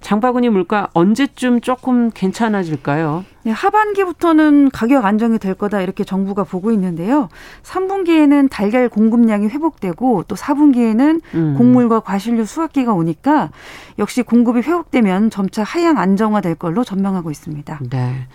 장바구니 0.00 0.48
물가 0.50 0.88
언제쯤 0.94 1.60
조금 1.60 2.10
괜찮아질까요? 2.10 3.24
네, 3.44 3.52
하반기부터는 3.52 4.70
가격 4.70 5.04
안정이 5.04 5.38
될 5.38 5.54
거다 5.54 5.80
이렇게 5.80 6.04
정부가 6.04 6.44
보고 6.44 6.72
있는데요. 6.72 7.28
3분기에는 7.62 8.48
달걀 8.50 8.88
공급량이 8.88 9.48
회복되고 9.48 10.24
또 10.26 10.34
4분기에는 10.34 11.20
음. 11.34 11.54
곡물과 11.56 12.00
과실류 12.00 12.44
수확기가 12.44 12.92
오니까 12.92 13.50
역시 13.98 14.22
공급이 14.22 14.60
회복되면 14.60 15.30
점차 15.30 15.62
하향 15.62 15.98
안정화될 15.98 16.56
걸로 16.56 16.84
전망하고 16.84 17.30
있습니다. 17.30 17.80
네. 17.90 18.26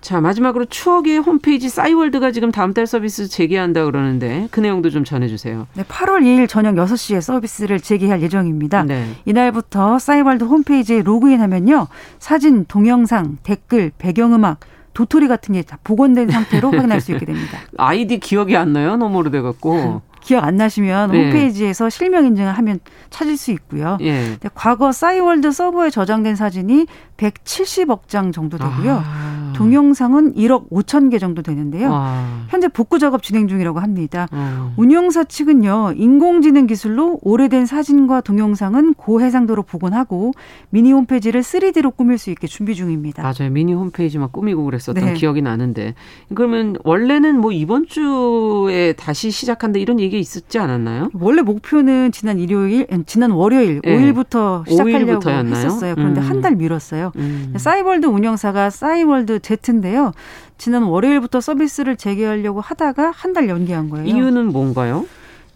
자, 0.00 0.20
마지막으로 0.20 0.64
추억의 0.66 1.18
홈페이지 1.18 1.68
싸이월드가 1.68 2.30
지금 2.32 2.50
다음 2.52 2.72
달 2.74 2.86
서비스 2.86 3.28
재개한다 3.28 3.84
그러는데 3.84 4.48
그 4.50 4.60
내용도 4.60 4.90
좀 4.90 5.04
전해주세요. 5.04 5.66
네, 5.74 5.82
8월 5.84 6.22
2일 6.22 6.48
저녁 6.48 6.74
6시에 6.74 7.20
서비스를 7.20 7.80
재개할 7.80 8.22
예정입니다. 8.22 8.84
네. 8.84 9.06
이날부터 9.24 9.98
싸이월드 9.98 10.44
홈페이지에 10.44 11.02
로그인하면요. 11.02 11.88
사진, 12.18 12.64
동영상, 12.66 13.38
댓글, 13.42 13.92
배경음악, 13.98 14.60
도토리 14.94 15.26
같은 15.28 15.54
게 15.54 15.62
다 15.62 15.78
복원된 15.82 16.30
상태로 16.30 16.70
확인할 16.72 17.00
수 17.00 17.12
있게 17.12 17.26
됩니다. 17.26 17.58
아이디 17.76 18.18
기억이 18.20 18.56
안 18.56 18.72
나요? 18.72 18.96
너무 18.96 19.18
오래돼갖고. 19.18 20.02
기억 20.24 20.42
안 20.44 20.56
나시면 20.56 21.10
네. 21.10 21.24
홈페이지에서 21.24 21.90
실명 21.90 22.24
인증을 22.24 22.50
하면 22.52 22.80
찾을 23.10 23.36
수 23.36 23.50
있고요. 23.50 23.98
예. 24.00 24.38
과거 24.54 24.90
싸이월드 24.90 25.52
서버에 25.52 25.90
저장된 25.90 26.34
사진이 26.34 26.86
170억 27.16 28.08
장 28.08 28.32
정도 28.32 28.58
되고요. 28.58 29.02
아. 29.04 29.52
동영상은 29.54 30.34
1억 30.34 30.68
5천 30.70 31.10
개 31.10 31.18
정도 31.18 31.40
되는데요. 31.40 31.90
와. 31.90 32.24
현재 32.48 32.66
복구 32.68 32.98
작업 32.98 33.22
진행 33.22 33.46
중이라고 33.46 33.78
합니다. 33.78 34.26
음. 34.32 34.72
운영사 34.76 35.24
측은요. 35.24 35.94
인공지능 35.96 36.66
기술로 36.66 37.20
오래된 37.22 37.64
사진과 37.66 38.20
동영상은 38.22 38.94
고해상도로 38.94 39.62
복원하고 39.62 40.32
미니 40.70 40.92
홈페이지를 40.92 41.42
3D로 41.42 41.96
꾸밀 41.96 42.18
수 42.18 42.30
있게 42.30 42.48
준비 42.48 42.74
중입니다. 42.74 43.22
맞아요. 43.22 43.50
미니 43.52 43.72
홈페이지만 43.74 44.30
꾸미고 44.32 44.64
그랬었던 44.64 45.04
네. 45.04 45.14
기억이 45.14 45.40
나는데 45.40 45.94
그러면 46.34 46.76
원래는 46.84 47.40
뭐 47.40 47.52
이번 47.52 47.86
주에 47.86 48.92
다시 48.94 49.30
시작한다 49.30 49.78
이런 49.78 50.00
얘기 50.00 50.18
있었지 50.18 50.58
않았나요? 50.58 51.10
원래 51.14 51.42
목표는 51.42 52.10
지난 52.10 52.40
일요일, 52.40 52.86
지난 53.06 53.30
월요일 53.30 53.80
네. 53.82 53.96
5일부터 53.96 54.68
시작하려고 54.68 55.20
5일부터였나요? 55.20 55.54
했었어요. 55.54 55.94
그런데 55.94 56.20
음. 56.20 56.26
한달 56.28 56.56
미뤘어요. 56.56 57.03
음. 57.16 57.54
싸이월드 57.56 58.06
운영사가 58.06 58.70
싸이월드 58.70 59.40
Z인데요. 59.40 60.12
지난 60.58 60.82
월요일부터 60.84 61.40
서비스를 61.40 61.96
재개하려고 61.96 62.60
하다가 62.60 63.10
한 63.14 63.32
달 63.34 63.48
연기한 63.48 63.90
거예요. 63.90 64.06
이유는 64.06 64.52
뭔가요? 64.52 65.06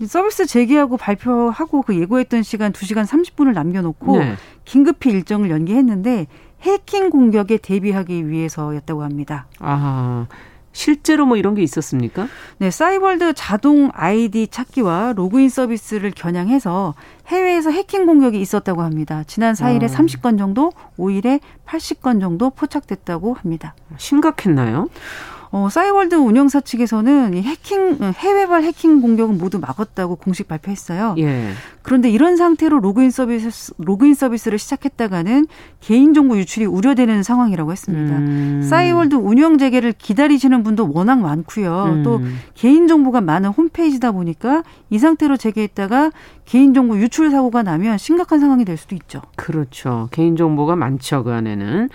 서비스 0.06 0.46
재개하고 0.46 0.96
발표하고 0.96 1.82
그 1.82 1.96
예고했던 1.98 2.42
시간 2.42 2.72
2시간 2.72 3.04
30분을 3.06 3.52
남겨놓고 3.52 4.18
네. 4.18 4.34
긴급히 4.64 5.10
일정을 5.10 5.50
연기했는데 5.50 6.26
해킹 6.62 7.10
공격에 7.10 7.56
대비하기 7.56 8.28
위해서였다고 8.28 9.02
합니다. 9.02 9.46
아, 9.60 10.26
실제로 10.78 11.26
뭐 11.26 11.36
이런 11.36 11.56
게 11.56 11.62
있었습니까? 11.62 12.28
네, 12.58 12.70
싸이월드 12.70 13.32
자동 13.34 13.90
아이디 13.94 14.46
찾기와 14.46 15.12
로그인 15.16 15.48
서비스를 15.48 16.12
겨냥해서 16.12 16.94
해외에서 17.26 17.70
해킹 17.70 18.06
공격이 18.06 18.40
있었다고 18.40 18.82
합니다. 18.82 19.24
지난 19.26 19.54
4일에 19.54 19.82
어. 19.82 19.86
30건 19.88 20.38
정도, 20.38 20.70
5일에 20.96 21.40
80건 21.66 22.20
정도 22.20 22.50
포착됐다고 22.50 23.34
합니다. 23.34 23.74
심각했나요? 23.96 24.88
어, 25.50 25.68
싸이월드 25.70 26.14
운영사 26.14 26.60
측에서는 26.60 27.34
이 27.34 27.42
해킹 27.42 27.98
해외발 28.02 28.62
해킹 28.64 29.00
공격은 29.00 29.38
모두 29.38 29.58
막았다고 29.58 30.16
공식 30.16 30.46
발표했어요. 30.48 31.14
예. 31.18 31.50
그런데 31.82 32.10
이런 32.10 32.36
상태로 32.36 32.80
로그인 32.80 33.10
서비스 33.10 33.72
로그인 33.78 34.14
서비스를 34.14 34.58
시작했다가는 34.58 35.46
개인정보 35.80 36.36
유출이 36.36 36.66
우려되는 36.66 37.22
상황이라고 37.22 37.72
했습니다. 37.72 38.18
음. 38.18 38.62
싸이월드 38.62 39.14
운영 39.14 39.56
재개를 39.56 39.94
기다리시는 39.96 40.62
분도 40.62 40.90
워낙 40.92 41.20
많고요. 41.20 41.84
음. 41.86 42.02
또 42.02 42.20
개인정보가 42.54 43.22
많은 43.22 43.50
홈페이지다 43.50 44.12
보니까 44.12 44.64
이 44.90 44.98
상태로 44.98 45.38
재개했다가 45.38 46.10
개인정보 46.44 46.98
유출 46.98 47.30
사고가 47.30 47.62
나면 47.62 47.96
심각한 47.98 48.40
상황이 48.40 48.64
될 48.64 48.76
수도 48.76 48.94
있죠. 48.94 49.22
그렇죠. 49.36 50.08
개인정보가 50.12 50.76
많죠 50.76 51.24
그 51.24 51.32
안에는. 51.32 51.88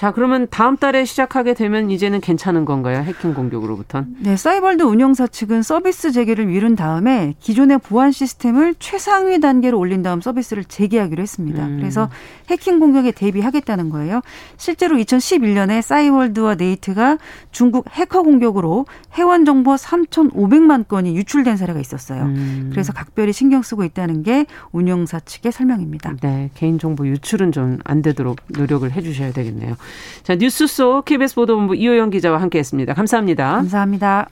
자 0.00 0.12
그러면 0.12 0.46
다음 0.48 0.78
달에 0.78 1.04
시작하게 1.04 1.52
되면 1.52 1.90
이제는 1.90 2.22
괜찮은 2.22 2.64
건가요? 2.64 3.02
해킹 3.02 3.34
공격으로부턴? 3.34 4.16
네, 4.20 4.34
싸이월드 4.34 4.82
운영사 4.82 5.26
측은 5.26 5.62
서비스 5.62 6.10
재개를 6.10 6.46
미룬 6.46 6.74
다음에 6.74 7.34
기존의 7.38 7.80
보안 7.80 8.10
시스템을 8.10 8.76
최상위 8.78 9.40
단계로 9.40 9.78
올린 9.78 10.02
다음 10.02 10.22
서비스를 10.22 10.64
재개하기로 10.64 11.20
했습니다. 11.20 11.66
음. 11.66 11.76
그래서 11.78 12.08
해킹 12.48 12.80
공격에 12.80 13.12
대비하겠다는 13.12 13.90
거예요. 13.90 14.22
실제로 14.56 14.96
2011년에 14.96 15.82
싸이월드와 15.82 16.54
네이트가 16.54 17.18
중국 17.50 17.84
해커 17.90 18.22
공격으로 18.22 18.86
회원 19.18 19.44
정보 19.44 19.74
3,500만 19.74 20.88
건이 20.88 21.14
유출된 21.14 21.58
사례가 21.58 21.78
있었어요. 21.78 22.22
음. 22.22 22.70
그래서 22.72 22.94
각별히 22.94 23.34
신경 23.34 23.60
쓰고 23.60 23.84
있다는 23.84 24.22
게 24.22 24.46
운영사 24.72 25.20
측의 25.20 25.52
설명입니다. 25.52 26.16
네, 26.22 26.48
개인정보 26.54 27.06
유출은 27.06 27.52
좀 27.52 27.80
안 27.84 28.02
되도록 28.02 28.38
노력을 28.48 28.90
해 28.90 29.02
주셔야 29.02 29.32
되겠네요. 29.32 29.76
자, 30.22 30.36
뉴스 30.36 30.66
속 30.66 31.04
KBS 31.04 31.34
보도본부 31.34 31.74
이호영 31.76 32.10
기자와 32.10 32.40
함께 32.40 32.58
했습니다. 32.58 32.94
감사합니다. 32.94 33.52
감사합니다. 33.52 34.28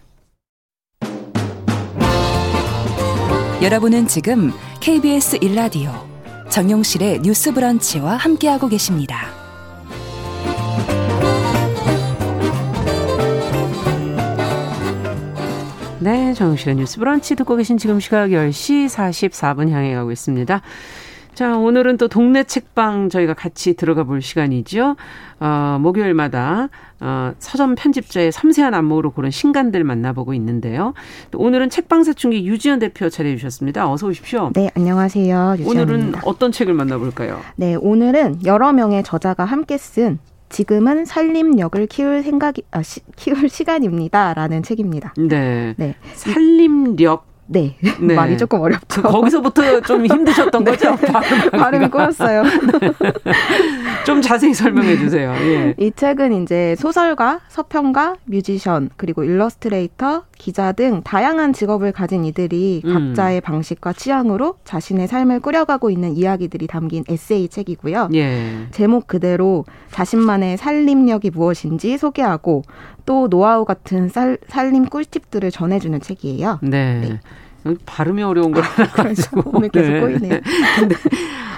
여러분은 3.63 4.07
지금 4.07 4.53
KBS 4.81 5.39
1라디오 5.39 5.91
정용실의 6.49 7.21
뉴스 7.23 7.53
브런치와 7.53 8.17
함께하고 8.17 8.69
계십니다. 8.69 9.27
네, 16.01 16.33
정용실의 16.33 16.77
뉴스 16.77 16.99
브런치 16.99 17.35
듣고 17.35 17.57
계신 17.57 17.77
지금 17.77 17.99
시각 17.99 18.29
10시 18.29 18.87
44분 18.87 19.71
향해 19.71 19.95
가고 19.95 20.13
있습니다. 20.13 20.63
자, 21.39 21.57
오늘은 21.57 21.99
또 21.99 22.09
동네 22.09 22.43
책방 22.43 23.11
저희가 23.11 23.33
같이 23.33 23.75
들어가 23.75 24.03
볼 24.03 24.21
시간이죠. 24.21 24.97
어, 25.39 25.79
목요일마다 25.81 26.69
어, 26.99 27.33
서점 27.39 27.77
편집자의 27.77 28.33
섬세한 28.33 28.75
안목으로 28.75 29.13
고른 29.13 29.31
신간들 29.31 29.85
만나보고 29.85 30.35
있는데요. 30.35 30.95
또 31.31 31.39
오늘은 31.39 31.71
책방 31.71 32.03
사춘기 32.03 32.45
유지연 32.45 32.81
대표 32.81 33.09
자리해 33.09 33.37
주셨습니다. 33.37 33.89
어서 33.89 34.09
오십시오. 34.09 34.51
네, 34.53 34.69
안녕하세요. 34.75 35.59
유지연입니다. 35.61 35.71
오늘은 35.71 36.15
어떤 36.25 36.51
책을 36.51 36.75
만나볼까요? 36.75 37.41
네, 37.55 37.77
오늘은 37.77 38.45
여러 38.45 38.73
명의 38.73 39.05
저자가 39.05 39.45
함께 39.45 39.79
쓴 39.79 40.19
지금은 40.49 41.05
살림력을 41.05 41.87
키울 41.87 42.25
생각이 42.25 42.63
아, 42.73 42.83
시, 42.83 42.99
키울 43.15 43.49
시간입니다라는 43.49 44.65
책입니다. 44.65 45.15
네. 45.17 45.75
네. 45.77 45.95
살림력 46.15 47.28
네. 47.51 47.77
네. 47.99 48.15
말이 48.15 48.37
조금 48.37 48.61
어렵죠. 48.61 49.03
거기서부터 49.03 49.81
좀 49.81 50.05
힘드셨던 50.07 50.65
네. 50.65 50.71
거죠? 50.73 50.97
발음이 51.51 51.89
꼬였어요. 51.89 52.43
네. 52.81 52.93
좀 54.05 54.21
자세히 54.21 54.53
설명해 54.53 54.99
주세요. 54.99 55.33
예. 55.33 55.75
이 55.79 55.91
책은 55.91 56.43
이제 56.43 56.77
소설가, 56.79 57.41
서평가, 57.49 58.17
뮤지션, 58.25 58.91
그리고 58.97 59.25
일러스트레이터, 59.25 60.25
기자 60.39 60.73
등 60.73 61.03
다양한 61.03 61.53
직업을 61.53 61.93
가진 61.93 62.25
이들이 62.25 62.83
음. 62.85 63.15
각자의 63.15 63.41
방식과 63.41 63.93
취향으로 63.93 64.57
자신의 64.65 65.09
삶을 65.09 65.41
꾸려가고 65.41 65.91
있는 65.91 66.17
이야기들이 66.17 66.67
담긴 66.67 67.05
에세이 67.09 67.49
책이고요. 67.49 68.11
예. 68.15 68.67
제목 68.71 69.07
그대로 69.07 69.65
자신만의 69.91 70.57
살림력이 70.57 71.31
무엇인지 71.31 71.99
소개하고 71.99 72.63
또 73.05 73.29
노하우 73.29 73.65
같은 73.65 74.09
살, 74.09 74.39
살림 74.49 74.87
꿀팁들을 74.87 75.51
전해주는 75.51 76.01
책이에요. 76.01 76.61
네. 76.63 77.01
네. 77.01 77.21
발음이 77.85 78.23
어려운 78.23 78.53
걸 78.53 78.63
그래서 78.95 79.31
오늘 79.47 79.69
계속 79.69 79.93
네. 79.93 80.01
꼬이네요. 80.01 80.41
근데 80.79 80.97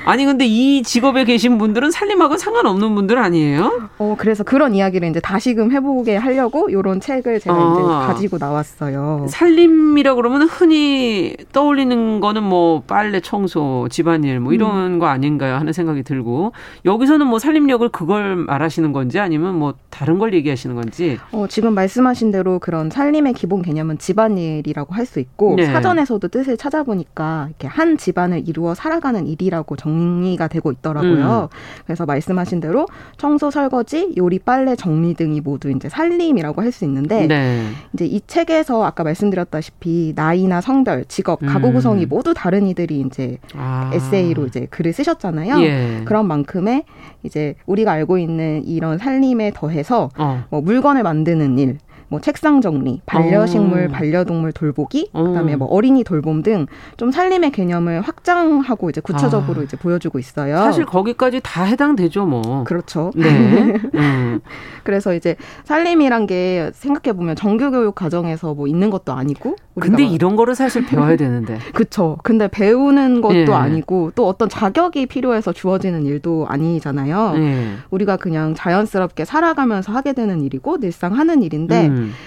아니 0.07 0.25
근데 0.25 0.47
이 0.47 0.83
직업에 0.83 1.25
계신 1.25 1.59
분들은 1.59 1.91
살림하고 1.91 2.39
상관없는 2.39 2.95
분들 2.95 3.19
아니에요? 3.19 3.91
어 3.99 4.15
그래서 4.19 4.43
그런 4.43 4.75
이야기를 4.75 5.09
이제 5.09 5.21
다시금 5.21 5.73
해보게 5.73 6.17
하려고 6.17 6.71
이런 6.71 7.01
책을 7.01 7.39
제가 7.39 7.55
아, 7.55 7.73
이제 7.75 7.83
가지고 7.83 8.39
나왔어요. 8.39 9.27
살림이라 9.29 10.15
그러면 10.15 10.43
흔히 10.43 11.37
떠올리는 11.53 12.21
거는 12.21 12.43
뭐 12.43 12.83
빨래, 12.87 13.21
청소, 13.21 13.89
집안일 13.91 14.41
뭐 14.41 14.55
이런 14.55 14.95
음. 14.95 14.99
거 14.99 15.07
아닌가요 15.07 15.55
하는 15.57 15.73
생각이 15.75 16.03
들고 16.03 16.53
여기서는 16.87 17.27
뭐 17.27 17.39
살림력을 17.39 17.87
그걸 17.91 18.37
말하시는 18.37 18.93
건지 18.93 19.19
아니면 19.21 19.55
뭐 19.59 19.75
다른 19.91 20.19
걸 20.19 20.33
얘기하시는 20.33 20.75
건지? 20.75 21.19
어 21.33 21.47
지금 21.47 21.75
말씀하신 21.75 22.31
대로 22.31 22.59
그런 22.59 22.89
살림의 22.91 23.35
기본 23.35 23.61
개념은 23.63 23.99
집안일이라고 23.99 24.95
할 24.95 25.11
수 25.11 25.19
있고 25.19 25.57
네. 25.57 25.65
사전에 25.67 26.00
서도 26.05 26.29
뜻을 26.29 26.57
찾아보니까 26.57 27.47
이렇게 27.49 27.69
한 27.69 27.97
집안을 27.97 28.49
이루어 28.49 28.75
살아가는 28.75 29.27
일이라고 29.27 29.77
정 29.77 29.91
정리가 29.91 30.49
되고 30.49 30.71
있더라고요. 30.73 31.49
음. 31.53 31.57
그래서 31.85 32.07
말씀하신 32.07 32.61
대로 32.61 32.87
청소, 33.17 33.51
설거지, 33.51 34.15
요리, 34.17 34.39
빨래, 34.39 34.77
정리 34.77 35.15
등이 35.15 35.41
모두 35.41 35.71
이제 35.71 35.89
살림이라고 35.89 36.63
할 36.63 36.71
수 36.71 36.85
있는데 36.85 37.27
네. 37.27 37.67
이제 37.93 38.05
이 38.07 38.21
책에서 38.29 38.85
아까 38.85 39.03
말씀드렸다시피 39.03 40.13
나이나 40.15 40.61
성별, 40.61 41.05
직업, 41.07 41.41
가구 41.45 41.67
음. 41.67 41.73
구성이 41.73 42.07
모두 42.07 42.33
다른 42.33 42.69
이들이 42.69 43.01
이제 43.01 43.39
아. 43.57 43.91
에세이로 43.93 44.47
이제 44.47 44.69
글을 44.71 44.93
쓰셨잖아요. 44.93 45.61
예. 45.63 46.03
그런 46.05 46.29
만큼의 46.29 46.85
이제 47.25 47.57
우리가 47.67 47.91
알고 47.91 48.19
있는 48.19 48.63
이런 48.65 48.99
살림에 48.99 49.51
더해서 49.53 50.11
어. 50.17 50.45
뭐 50.49 50.61
물건을 50.61 51.03
만드는 51.03 51.59
일, 51.59 51.79
뭐 52.11 52.21
책상 52.21 52.61
정리, 52.61 53.01
반려식물, 53.07 53.87
어. 53.87 53.89
반려동물 53.89 54.53
돌보기, 54.53 55.11
어. 55.15 55.23
그다음에 55.25 55.57
뭐 55.57 55.67
어린이 55.69 56.05
돌봄 56.05 56.43
등 56.43 56.67
좀 56.97 57.11
살림의 57.11 57.53
개념을 57.53 58.01
확장하고 58.03 58.91
이제 58.91 59.01
구체적으로 59.01 59.61
아. 59.61 59.65
이제 59.65 59.77
보여주고 59.77 60.19
있어요. 60.19 60.57
사실 60.57 60.85
거기까지 60.85 61.41
다 61.43 61.65
해당되죠, 61.65 62.27
뭐. 62.27 62.65
그렇죠. 62.65 63.11
네. 63.15 63.27
음. 63.95 64.41
그래서 64.83 65.15
이제 65.15 65.37
살림이란 65.65 66.27
게 66.27 66.71
생각해 66.75 67.17
보면 67.17 67.37
정규 67.37 67.71
교육 67.71 67.95
과정에서 67.95 68.55
뭐 68.55 68.67
있는 68.67 68.91
것도 68.91 69.13
아니고. 69.13 69.57
근데 69.79 70.05
이런 70.05 70.37
거를 70.37 70.55
사실 70.55 70.85
배워야 70.85 71.17
되는데. 71.17 71.59
그렇죠. 71.73 72.19
근데 72.23 72.49
배우는 72.49 73.21
것도 73.23 73.35
예. 73.35 73.47
아니고 73.53 74.13
또 74.15 74.29
어떤 74.29 74.49
자격이 74.49 75.07
필요해서 75.07 75.53
주어지는 75.53 76.05
일도 76.05 76.47
아니잖아요. 76.49 77.35
예. 77.37 77.73
우리가 77.91 78.17
그냥 78.17 78.55
자연스럽게 78.55 79.25
살아가면서 79.25 79.93
하게 79.93 80.13
되는 80.13 80.43
일이고 80.43 80.79
늘상 80.81 81.17
하는 81.17 81.43
일인데. 81.43 81.87
음. 81.87 82.00
음. 82.01 82.19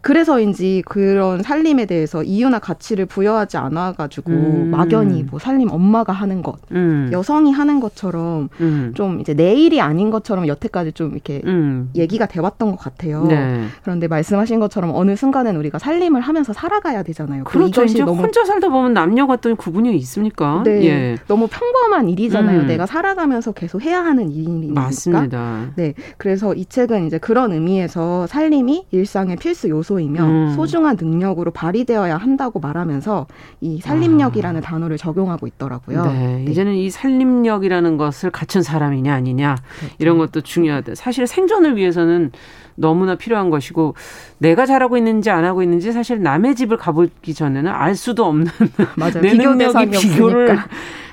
그래서인지 0.00 0.82
그런 0.86 1.42
살림에 1.42 1.84
대해서 1.86 2.22
이유나 2.22 2.58
가치를 2.58 3.06
부여하지 3.06 3.56
않아가지고 3.58 4.32
음. 4.32 4.70
막연히 4.70 5.24
뭐 5.24 5.38
살림 5.38 5.70
엄마가 5.70 6.12
하는 6.12 6.42
것, 6.42 6.56
음. 6.72 7.10
여성이 7.12 7.52
하는 7.52 7.80
것처럼 7.80 8.48
음. 8.60 8.92
좀 8.94 9.20
이제 9.20 9.34
내 9.34 9.54
일이 9.54 9.80
아닌 9.80 10.10
것처럼 10.10 10.46
여태까지 10.48 10.92
좀 10.92 11.12
이렇게 11.12 11.42
음. 11.44 11.90
얘기가 11.94 12.26
돼왔던 12.26 12.70
것 12.70 12.78
같아요. 12.78 13.24
네. 13.24 13.66
그런데 13.82 14.08
말씀하신 14.08 14.58
것처럼 14.60 14.92
어느 14.94 15.16
순간은 15.16 15.56
우리가 15.56 15.78
살림을 15.78 16.22
하면서 16.22 16.52
살아가야 16.52 17.02
되잖아요. 17.02 17.44
그렇죠. 17.44 17.84
이제 17.84 18.02
너무 18.02 18.22
혼자 18.22 18.44
살다 18.44 18.68
보면 18.68 18.94
남녀가 18.94 19.34
어떤 19.34 19.56
구분이 19.56 19.94
있습니까? 19.96 20.62
네, 20.64 20.84
예. 20.84 21.16
너무 21.28 21.46
평범한 21.48 22.08
일이잖아요. 22.08 22.60
음. 22.60 22.66
내가 22.66 22.86
살아가면서 22.86 23.52
계속 23.52 23.82
해야 23.82 24.04
하는 24.04 24.30
일이니까. 24.30 24.80
맞습니다. 24.80 25.72
네, 25.76 25.94
그래서 26.16 26.54
이 26.54 26.64
책은 26.64 27.06
이제 27.06 27.18
그런 27.18 27.52
의미에서 27.52 28.26
살림이 28.26 28.86
일상의 28.90 29.36
필수 29.36 29.68
요소 29.68 29.89
요소이며 29.90 30.24
음. 30.24 30.52
소중한 30.54 30.96
능력으로 30.98 31.50
발휘되어야 31.50 32.16
한다고 32.16 32.60
말하면서 32.60 33.26
이 33.60 33.80
살림력이라는 33.80 34.58
아. 34.58 34.60
단어를 34.62 34.96
적용하고 34.96 35.46
있더라고요. 35.46 36.04
네, 36.04 36.42
네. 36.44 36.50
이제는 36.50 36.74
이 36.74 36.90
살림력이라는 36.90 37.96
것을 37.96 38.30
갖춘 38.30 38.62
사람이냐 38.62 39.12
아니냐 39.12 39.56
그렇죠. 39.78 39.96
이런 39.98 40.18
것도 40.18 40.40
중요하다. 40.42 40.94
사실 40.94 41.26
생존을 41.26 41.76
위해서는 41.76 42.30
너무나 42.76 43.16
필요한 43.16 43.50
것이고 43.50 43.94
내가 44.38 44.64
잘하고 44.64 44.96
있는지 44.96 45.30
안 45.30 45.44
하고 45.44 45.62
있는지 45.62 45.92
사실 45.92 46.22
남의 46.22 46.54
집을 46.54 46.76
가보기 46.76 47.34
전에는 47.34 47.70
알 47.70 47.94
수도 47.94 48.24
없는 48.24 48.46
맞아요. 48.96 49.20
내 49.20 49.34
능력이 49.34 49.90
비교를 49.90 50.58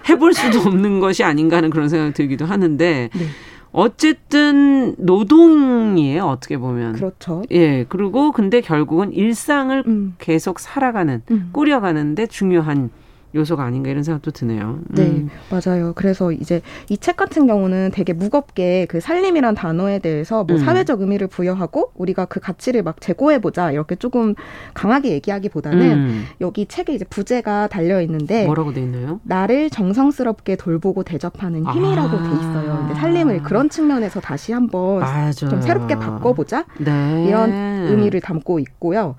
해볼 0.07 0.33
수도 0.33 0.59
없는 0.59 0.99
것이 0.99 1.23
아닌가 1.23 1.57
하는 1.57 1.69
그런 1.69 1.89
생각이 1.89 2.13
들기도 2.13 2.45
하는데 2.45 3.09
네. 3.13 3.25
어쨌든 3.77 4.95
노동이에요 4.97 6.23
어떻게 6.25 6.57
보면 6.57 6.93
그렇죠. 6.93 7.43
예 7.51 7.85
그리고 7.87 8.31
근데 8.31 8.59
결국은 8.59 9.13
일상을 9.13 9.83
음. 9.85 10.15
계속 10.17 10.59
살아가는 10.59 11.21
음. 11.29 11.49
꾸려가는데 11.53 12.25
중요한 12.25 12.89
요소가 13.37 13.63
아닌가 13.63 13.89
이런 13.89 14.03
생각도 14.03 14.31
드네요. 14.31 14.79
네, 14.89 15.03
음. 15.03 15.29
맞아요. 15.49 15.93
그래서 15.95 16.31
이제 16.31 16.61
이 16.89 16.97
책 16.97 17.15
같은 17.15 17.47
경우는 17.47 17.91
되게 17.93 18.11
무겁게 18.11 18.85
그 18.89 18.99
살림이란 18.99 19.55
단어에 19.55 19.99
대해서 19.99 20.43
뭐 20.43 20.57
음. 20.57 20.65
사회적 20.65 20.99
의미를 21.01 21.27
부여하고 21.27 21.91
우리가 21.95 22.25
그 22.25 22.39
가치를 22.39 22.83
막 22.83 22.99
재고해 22.99 23.39
보자 23.39 23.71
이렇게 23.71 23.95
조금 23.95 24.33
강하게 24.73 25.11
얘기하기보다는 25.11 25.91
음. 25.91 26.25
여기 26.41 26.65
책에 26.65 26.93
이제 26.93 27.05
부제가 27.05 27.67
달려 27.67 28.01
있는데 28.01 28.45
뭐라고 28.45 28.73
돼 28.73 28.81
있나요? 28.81 29.19
나를 29.23 29.69
정성스럽게 29.69 30.55
돌보고 30.57 31.03
대접하는 31.03 31.65
힘이라고 31.65 32.17
아. 32.17 32.23
돼 32.23 32.29
있어요. 32.35 32.77
근데 32.79 32.95
살림을 32.99 33.43
그런 33.43 33.69
측면에서 33.69 34.19
다시 34.19 34.51
한번 34.51 34.99
맞아요. 34.99 35.31
좀 35.31 35.61
새롭게 35.61 35.95
바꿔보자 35.95 36.65
네. 36.79 37.25
이런 37.27 37.51
의미를 37.87 38.19
담고 38.21 38.59
있고요. 38.59 39.15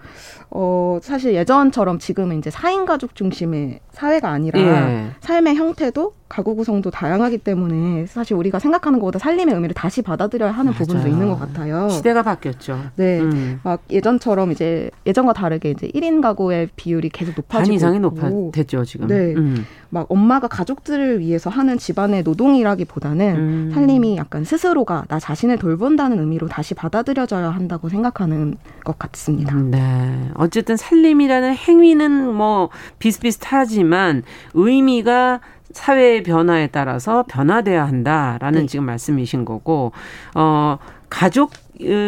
어, 0.51 0.99
사실 1.03 1.34
예전처럼 1.34 1.99
지금은 1.99 2.38
이제 2.38 2.51
4인 2.51 2.86
가족 2.86 3.14
중심의 3.14 3.80
사회가 3.90 4.30
아니라 4.30 4.61
예. 4.61 5.11
삶의 5.20 5.57
형태도 5.57 6.14
가구 6.28 6.54
구성도 6.54 6.90
다양하기 6.90 7.38
때문에 7.38 8.06
사실 8.06 8.36
우리가 8.36 8.58
생각하는 8.58 8.98
것보다 8.98 9.18
살림의 9.18 9.54
의미를 9.54 9.74
다시 9.74 10.02
받아들여야 10.02 10.50
하는 10.50 10.72
맞아요. 10.72 10.78
부분도 10.78 11.08
있는 11.08 11.28
것 11.28 11.38
같아요. 11.40 11.88
시대가 11.88 12.22
바뀌었죠. 12.22 12.78
네. 12.96 13.20
음. 13.20 13.60
막 13.62 13.82
예전처럼 13.90 14.52
이제 14.52 14.90
예전과 15.06 15.32
다르게 15.32 15.70
이제 15.70 15.88
1인 15.88 16.20
가구의 16.20 16.68
비율이 16.76 17.08
계속 17.08 17.32
높아지고 17.36 17.48
반 17.48 17.72
이상이 17.72 17.98
높아됐죠, 18.00 18.84
지금. 18.84 19.06
네. 19.06 19.34
음. 19.34 19.64
막 19.88 20.06
엄마가 20.10 20.48
가족들을 20.48 21.20
위해서 21.20 21.48
하는 21.48 21.78
집안의 21.78 22.22
노동이라기보다는 22.24 23.36
음. 23.36 23.70
살림이 23.72 24.18
약간 24.18 24.44
스스로가 24.44 25.06
나 25.08 25.18
자신을 25.18 25.56
돌본다는 25.58 26.18
의미로 26.20 26.46
다시 26.46 26.74
받아들여져야 26.74 27.48
한다고 27.48 27.88
생각하는 27.88 28.56
것 28.84 28.98
같습니다. 28.98 29.54
네. 29.56 30.30
어쨌든 30.34 30.76
살림이라는 30.76 31.54
행위는 31.54 32.34
뭐 32.34 32.68
비슷비슷하지만 32.98 34.24
의미가 34.52 35.40
사회의 35.72 36.22
변화에 36.22 36.68
따라서 36.68 37.24
변화돼야 37.28 37.86
한다라는 37.86 38.62
네. 38.62 38.66
지금 38.66 38.86
말씀이신 38.86 39.44
거고 39.44 39.92
어 40.34 40.78
가족 41.10 41.52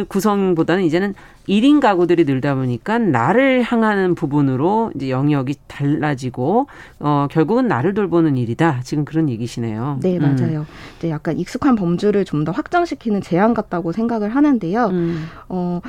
구성보다는 0.08 0.82
이제는 0.84 1.14
1인 1.48 1.80
가구들이 1.80 2.24
늘다 2.24 2.54
보니까 2.54 2.98
나를 2.98 3.62
향하는 3.62 4.14
부분으로 4.14 4.92
이제 4.94 5.11
영역이 5.11 5.54
달라지고 5.66 6.66
어 7.00 7.26
결국은 7.30 7.66
나를 7.66 7.94
돌보는 7.94 8.36
일이다. 8.36 8.80
지금 8.84 9.04
그런 9.04 9.28
얘기시네요. 9.28 9.98
네, 10.02 10.16
음. 10.18 10.22
맞아요. 10.22 10.61
음. 10.61 10.66
이제 10.98 11.11
약간 11.11 11.38
익숙한 11.38 11.76
범주를 11.76 12.24
좀 12.24 12.40
더 12.44 12.52
확장시키는 12.52 13.20
제안 13.20 13.52
같다고 13.52 13.92
생각을 13.92 14.34
하는데요. 14.34 14.86
음. 14.86 15.26
어 15.48 15.80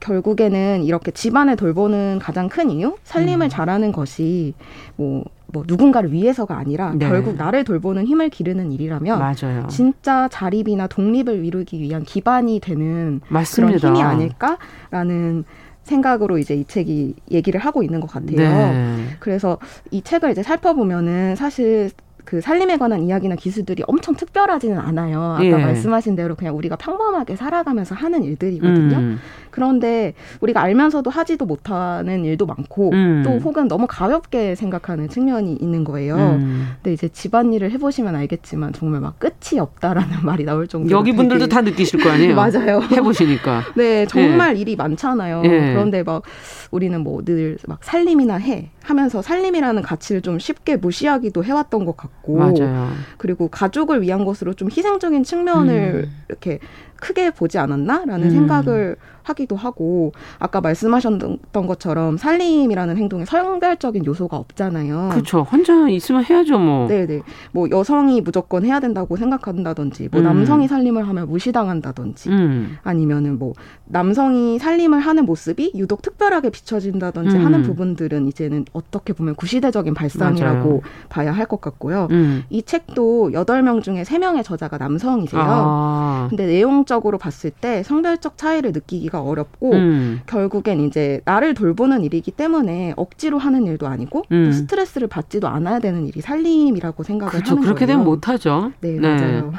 결국에는 0.00 0.84
이렇게 0.84 1.10
집안을 1.10 1.56
돌보는 1.56 2.20
가장 2.20 2.48
큰 2.48 2.70
이유 2.70 2.96
살림을 3.02 3.46
음. 3.46 3.48
잘하는 3.48 3.90
것이 3.92 4.54
뭐 4.96 5.24
뭐 5.48 5.64
누군가를 5.66 6.12
위해서가 6.12 6.56
아니라 6.56 6.92
네. 6.94 7.08
결국 7.08 7.36
나를 7.36 7.64
돌보는 7.64 8.06
힘을 8.06 8.30
기르는 8.30 8.72
일이라면 8.72 9.18
맞아요. 9.18 9.66
진짜 9.68 10.28
자립이나 10.28 10.86
독립을 10.86 11.44
이루기 11.44 11.80
위한 11.80 12.02
기반이 12.02 12.60
되는 12.60 13.20
맞습니다. 13.28 13.78
그런 13.78 13.96
힘이 13.96 14.02
아닐까라는 14.02 15.44
생각으로 15.84 16.38
이제 16.38 16.54
이 16.54 16.64
책이 16.64 17.14
얘기를 17.30 17.60
하고 17.60 17.82
있는 17.82 18.00
것 18.00 18.10
같아요. 18.10 18.36
네. 18.36 19.04
그래서 19.20 19.58
이 19.92 20.02
책을 20.02 20.32
이제 20.32 20.42
살펴보면은 20.42 21.36
사실 21.36 21.90
그 22.24 22.40
살림에 22.40 22.76
관한 22.76 23.04
이야기나 23.04 23.36
기술들이 23.36 23.84
엄청 23.86 24.16
특별하지는 24.16 24.78
않아요. 24.78 25.34
아까 25.34 25.44
예. 25.44 25.52
말씀하신 25.52 26.16
대로 26.16 26.34
그냥 26.34 26.56
우리가 26.56 26.74
평범하게 26.74 27.36
살아가면서 27.36 27.94
하는 27.94 28.24
일들이거든요. 28.24 28.96
음. 28.96 29.18
그런데 29.56 30.12
우리가 30.42 30.60
알면서도 30.60 31.08
하지도 31.08 31.46
못하는 31.46 32.26
일도 32.26 32.44
많고 32.44 32.90
음. 32.92 33.22
또 33.24 33.38
혹은 33.38 33.68
너무 33.68 33.86
가볍게 33.88 34.54
생각하는 34.54 35.08
측면이 35.08 35.54
있는 35.54 35.82
거예요. 35.82 36.14
음. 36.16 36.74
근데 36.82 36.92
이제 36.92 37.08
집안일을 37.08 37.70
해보시면 37.70 38.14
알겠지만 38.14 38.74
정말 38.74 39.00
막 39.00 39.18
끝이 39.18 39.58
없다라는 39.58 40.18
말이 40.24 40.44
나올 40.44 40.68
정도로 40.68 40.94
여기 40.94 41.14
분들도 41.14 41.48
다 41.48 41.62
느끼실 41.62 42.00
거 42.02 42.10
아니에요. 42.10 42.34
맞아요. 42.36 42.82
해보시니까. 42.92 43.62
네, 43.76 44.04
정말 44.06 44.56
예. 44.56 44.60
일이 44.60 44.76
많잖아요. 44.76 45.40
예. 45.46 45.48
그런데 45.48 46.02
막 46.02 46.22
우리는 46.70 47.00
뭐 47.02 47.22
늘 47.24 47.56
막 47.66 47.82
살림이나 47.82 48.36
해 48.36 48.70
하면서 48.82 49.22
살림이라는 49.22 49.82
가치를 49.82 50.20
좀 50.20 50.38
쉽게 50.38 50.76
무시하기도 50.76 51.42
해왔던 51.42 51.84
것 51.84 51.96
같고 51.96 52.36
맞아요. 52.36 52.90
그리고 53.16 53.48
가족을 53.48 54.02
위한 54.02 54.24
것으로 54.24 54.52
좀 54.54 54.68
희생적인 54.70 55.24
측면을 55.24 56.04
음. 56.06 56.12
이렇게 56.28 56.58
크게 57.00 57.30
보지 57.30 57.58
않았나라는 57.58 58.26
음. 58.26 58.30
생각을 58.30 58.96
하기도 59.22 59.56
하고 59.56 60.12
아까 60.38 60.60
말씀하셨던 60.60 61.38
것처럼 61.50 62.16
살림이라는 62.16 62.96
행동에 62.96 63.24
성별적인 63.24 64.06
요소가 64.06 64.36
없잖아요. 64.36 65.08
그렇죠. 65.10 65.40
혼자 65.42 65.88
있으면 65.88 66.22
해야죠, 66.24 66.58
뭐. 66.60 66.86
네 66.86 67.06
네. 67.06 67.22
뭐 67.50 67.68
여성이 67.70 68.20
무조건 68.20 68.64
해야 68.64 68.78
된다고 68.78 69.16
생각한다든지, 69.16 70.10
뭐 70.12 70.20
음. 70.20 70.24
남성이 70.24 70.68
살림을 70.68 71.08
하면 71.08 71.28
무시당한다든지, 71.28 72.28
음. 72.28 72.76
아니면은 72.84 73.38
뭐 73.38 73.54
남성이 73.86 74.60
살림을 74.60 75.00
하는 75.00 75.24
모습이 75.26 75.72
유독 75.74 76.02
특별하게 76.02 76.50
비춰진다든지 76.50 77.36
음. 77.36 77.44
하는 77.44 77.62
부분들은 77.62 78.28
이제는 78.28 78.64
어떻게 78.72 79.12
보면 79.12 79.34
구시대적인 79.34 79.94
발상이라고 79.94 80.68
맞아요. 80.68 80.80
봐야 81.08 81.32
할 81.32 81.46
것 81.46 81.60
같고요. 81.60 82.08
음. 82.10 82.42
이 82.50 82.62
책도 82.62 83.32
여덟 83.32 83.62
명 83.62 83.80
중에 83.80 84.02
세명의 84.04 84.42
저자가 84.42 84.78
남성이세요. 84.78 85.42
아. 85.44 86.26
근데 86.28 86.46
내용 86.46 86.84
적으로 86.86 87.18
봤을 87.18 87.50
때 87.50 87.82
성별적 87.82 88.38
차이를 88.38 88.72
느끼기가 88.72 89.20
어렵고 89.20 89.72
음. 89.72 90.20
결국엔 90.26 90.80
이제 90.80 91.20
나를 91.24 91.54
돌보는 91.54 92.04
일이기 92.04 92.30
때문에 92.30 92.94
억지로 92.96 93.38
하는 93.38 93.66
일도 93.66 93.86
아니고 93.86 94.22
음. 94.32 94.52
스트레스를 94.52 95.08
받지도 95.08 95.48
않아야 95.48 95.78
되는 95.80 96.06
일이 96.06 96.20
살림이라고 96.20 97.02
생각을 97.02 97.32
그렇죠. 97.32 97.50
하는 97.52 97.62
그렇게 97.62 97.84
거예요. 97.86 97.98
되면 97.98 98.04
못하죠. 98.04 98.72
네, 98.80 98.92
네. 98.92 99.00
맞아요. 99.00 99.52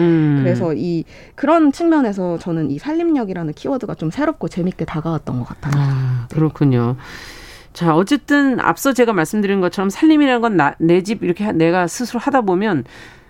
음. 0.00 0.40
그래서 0.42 0.74
이 0.74 1.04
그런 1.36 1.70
측면에서 1.72 2.38
저는 2.38 2.70
이 2.70 2.78
살림력이라는 2.78 3.52
키워드가 3.54 3.94
좀 3.94 4.10
새롭고 4.10 4.48
재밌게 4.48 4.84
다가왔던 4.84 5.38
것 5.38 5.46
같아요. 5.48 5.72
아, 5.82 6.26
그렇군요. 6.32 6.96
자, 7.72 7.94
어쨌든 7.94 8.58
앞서 8.58 8.92
제가 8.92 9.12
말씀드린 9.12 9.60
것처럼 9.60 9.88
살림이라는 9.88 10.40
건 10.40 10.56
내 10.80 11.02
집 11.02 11.22
이렇게 11.22 11.52
내가 11.52 11.86
스스로 11.86 12.18
하다 12.18 12.40
보면 12.40 12.82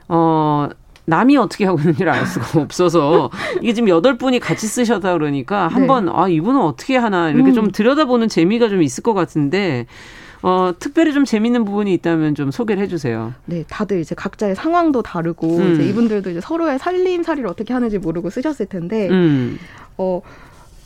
어 0.08 0.68
남이 1.08 1.38
어떻게 1.38 1.64
하고 1.64 1.78
있는지를 1.78 2.12
알 2.12 2.26
수가 2.26 2.60
없어서 2.60 3.30
이게 3.62 3.72
지금 3.72 3.88
여덟 3.88 4.18
분이 4.18 4.40
같이 4.40 4.66
쓰셨다 4.66 5.14
그러니까 5.14 5.66
한번 5.68 6.06
네. 6.06 6.12
아 6.14 6.28
이분은 6.28 6.60
어떻게 6.60 6.96
하나 6.96 7.30
이렇게 7.30 7.50
음. 7.50 7.54
좀 7.54 7.72
들여다보는 7.72 8.28
재미가 8.28 8.68
좀 8.68 8.82
있을 8.82 9.02
것 9.02 9.14
같은데 9.14 9.86
어, 10.42 10.72
특별히 10.78 11.12
좀 11.12 11.24
재밌는 11.24 11.64
부분이 11.64 11.92
있다면 11.94 12.34
좀 12.34 12.50
소개를 12.50 12.82
해주세요. 12.84 13.34
네, 13.46 13.64
다들 13.68 14.00
이제 14.00 14.14
각자의 14.14 14.54
상황도 14.54 15.02
다르고 15.02 15.56
음. 15.56 15.74
이제 15.74 15.88
이분들도 15.88 16.30
이제 16.30 16.40
서로의 16.40 16.78
살림살이를 16.78 17.48
어떻게 17.48 17.72
하는지 17.72 17.98
모르고 17.98 18.30
쓰셨을 18.30 18.66
텐데 18.66 19.08
음. 19.08 19.58
어. 19.96 20.20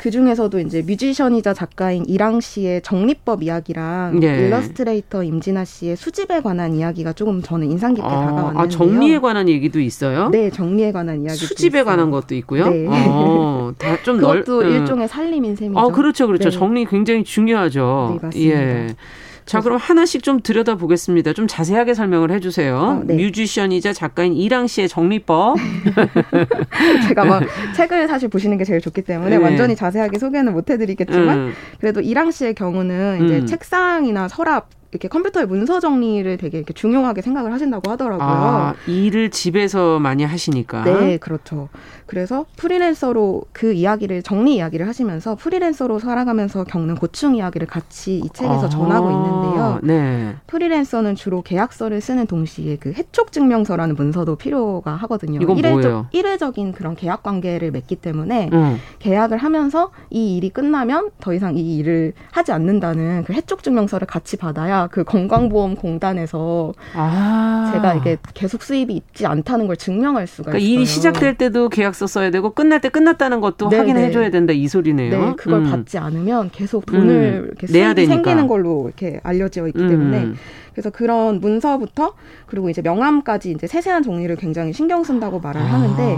그 0.02 0.10
중에서도 0.10 0.58
이제 0.58 0.82
뮤지션이자 0.82 1.54
작가인 1.54 2.04
이랑 2.08 2.40
씨의 2.40 2.82
정리법 2.82 3.44
이야기랑 3.44 4.18
예. 4.24 4.46
일러스트레이터 4.46 5.22
임진아 5.22 5.64
씨의 5.64 5.94
수집에 5.94 6.40
관한 6.40 6.74
이야기가 6.74 7.12
조금 7.12 7.40
저는 7.40 7.70
인상 7.70 7.94
깊게 7.94 8.08
아, 8.08 8.26
다가왔는데요. 8.26 8.58
아, 8.64 8.68
정리에 8.68 9.20
관한 9.20 9.48
얘기도 9.48 9.78
있어요? 9.78 10.28
네, 10.30 10.50
정리에 10.50 10.90
관한 10.90 11.22
이야기. 11.22 11.36
수집에 11.36 11.78
있어요. 11.78 11.84
관한 11.84 12.10
것도 12.10 12.34
있고요. 12.34 12.68
네. 12.68 12.88
어, 12.88 13.72
다좀 13.78 14.16
그것도 14.16 14.62
넓, 14.64 14.72
일종의 14.72 15.06
살림인 15.06 15.54
셈이죠. 15.54 15.78
아, 15.78 15.86
그렇죠, 15.92 16.26
그렇죠. 16.26 16.50
네. 16.50 16.50
정리 16.50 16.84
굉장히 16.84 17.22
중요하죠. 17.22 18.18
네, 18.20 18.26
맞습니다. 18.26 18.60
예. 18.60 18.96
자, 19.44 19.60
그럼 19.60 19.78
하나씩 19.78 20.22
좀 20.22 20.40
들여다 20.40 20.76
보겠습니다. 20.76 21.32
좀 21.32 21.46
자세하게 21.46 21.94
설명을 21.94 22.30
해주세요. 22.30 22.76
어, 22.76 23.02
네. 23.04 23.16
뮤지션이자 23.16 23.92
작가인 23.92 24.34
이랑 24.34 24.66
씨의 24.66 24.88
정리법. 24.88 25.56
제가 27.08 27.24
막 27.24 27.42
책을 27.76 28.08
사실 28.08 28.28
보시는 28.28 28.58
게 28.58 28.64
제일 28.64 28.80
좋기 28.80 29.02
때문에 29.02 29.30
네. 29.30 29.36
완전히 29.36 29.74
자세하게 29.76 30.18
소개는 30.18 30.52
못 30.52 30.70
해드리겠지만 30.70 31.38
음. 31.38 31.52
그래도 31.80 32.00
이랑 32.00 32.30
씨의 32.30 32.54
경우는 32.54 33.24
이제 33.24 33.38
음. 33.38 33.46
책상이나 33.46 34.28
서랍 34.28 34.68
이렇게 34.92 35.08
컴퓨터의 35.08 35.46
문서 35.46 35.80
정리를 35.80 36.36
되게 36.36 36.58
이렇게 36.58 36.74
중요하게 36.74 37.22
생각을 37.22 37.50
하신다고 37.52 37.90
하더라고요. 37.90 38.26
아, 38.26 38.74
일을 38.86 39.30
집에서 39.30 39.98
많이 39.98 40.22
하시니까. 40.22 40.84
네, 40.84 41.16
그렇죠. 41.16 41.70
그래서 42.06 42.44
프리랜서로 42.56 43.44
그 43.52 43.72
이야기를 43.72 44.22
정리 44.22 44.56
이야기를 44.56 44.86
하시면서 44.86 45.34
프리랜서로 45.34 45.98
살아가면서 45.98 46.64
겪는 46.64 46.96
고충 46.96 47.36
이야기를 47.36 47.66
같이 47.66 48.18
이 48.18 48.28
책에서 48.34 48.66
아, 48.66 48.68
전하고 48.68 49.10
있는데요. 49.10 49.80
네. 49.82 50.36
프리랜서는 50.46 51.14
주로 51.14 51.40
계약서를 51.40 52.02
쓰는 52.02 52.26
동시에 52.26 52.76
그 52.76 52.92
해촉 52.92 53.32
증명서라는 53.32 53.94
문서도 53.94 54.36
필요가 54.36 54.94
하거든요. 54.96 55.40
이건 55.40 55.56
일회적, 55.56 55.80
뭐예요? 55.80 56.06
일회적인 56.12 56.72
그런 56.72 56.94
계약 56.96 57.22
관계를 57.22 57.70
맺기 57.70 57.96
때문에 57.96 58.50
음. 58.52 58.78
계약을 58.98 59.38
하면서 59.38 59.90
이 60.10 60.36
일이 60.36 60.50
끝나면 60.50 61.12
더 61.18 61.32
이상 61.32 61.56
이 61.56 61.78
일을 61.78 62.12
하지 62.30 62.52
않는다는 62.52 63.24
그 63.24 63.32
해촉 63.32 63.62
증명서를 63.62 64.06
같이 64.06 64.36
받아야 64.36 64.81
그 64.90 65.04
건강보험공단에서 65.04 66.72
아. 66.94 67.70
제가 67.72 67.94
이게 67.94 68.16
계속 68.34 68.62
수입이 68.62 68.94
있지 68.94 69.26
않다는 69.26 69.66
걸 69.66 69.76
증명할 69.76 70.26
수가 70.26 70.50
그러니까 70.50 70.58
있어요. 70.64 70.74
일이 70.74 70.84
시작될 70.86 71.36
때도 71.36 71.68
계약서 71.68 72.06
써야 72.06 72.30
되고 72.30 72.50
끝날 72.50 72.80
때 72.80 72.88
끝났다는 72.88 73.40
것도 73.40 73.68
네, 73.68 73.76
확인해 73.78 74.06
네. 74.06 74.10
줘야 74.10 74.30
된다 74.30 74.52
이 74.52 74.68
소리네요. 74.68 75.10
네, 75.10 75.32
그걸 75.36 75.60
음. 75.60 75.70
받지 75.70 75.98
않으면 75.98 76.50
계속 76.52 76.86
돈을 76.86 77.44
음. 77.44 77.46
이렇게 77.58 77.66
내야 77.72 77.94
되니까. 77.94 78.14
생기는 78.14 78.46
걸로 78.46 78.84
이렇게 78.86 79.20
알려져 79.22 79.66
있기 79.66 79.80
음. 79.80 79.88
때문에 79.88 80.32
그래서 80.72 80.90
그런 80.90 81.40
문서부터 81.40 82.14
그리고 82.46 82.70
이제 82.70 82.82
명함까지 82.82 83.50
이제 83.50 83.66
세세한 83.66 84.02
정리를 84.02 84.34
굉장히 84.36 84.72
신경 84.72 85.04
쓴다고 85.04 85.40
말을 85.40 85.60
아. 85.60 85.64
하는데 85.64 86.16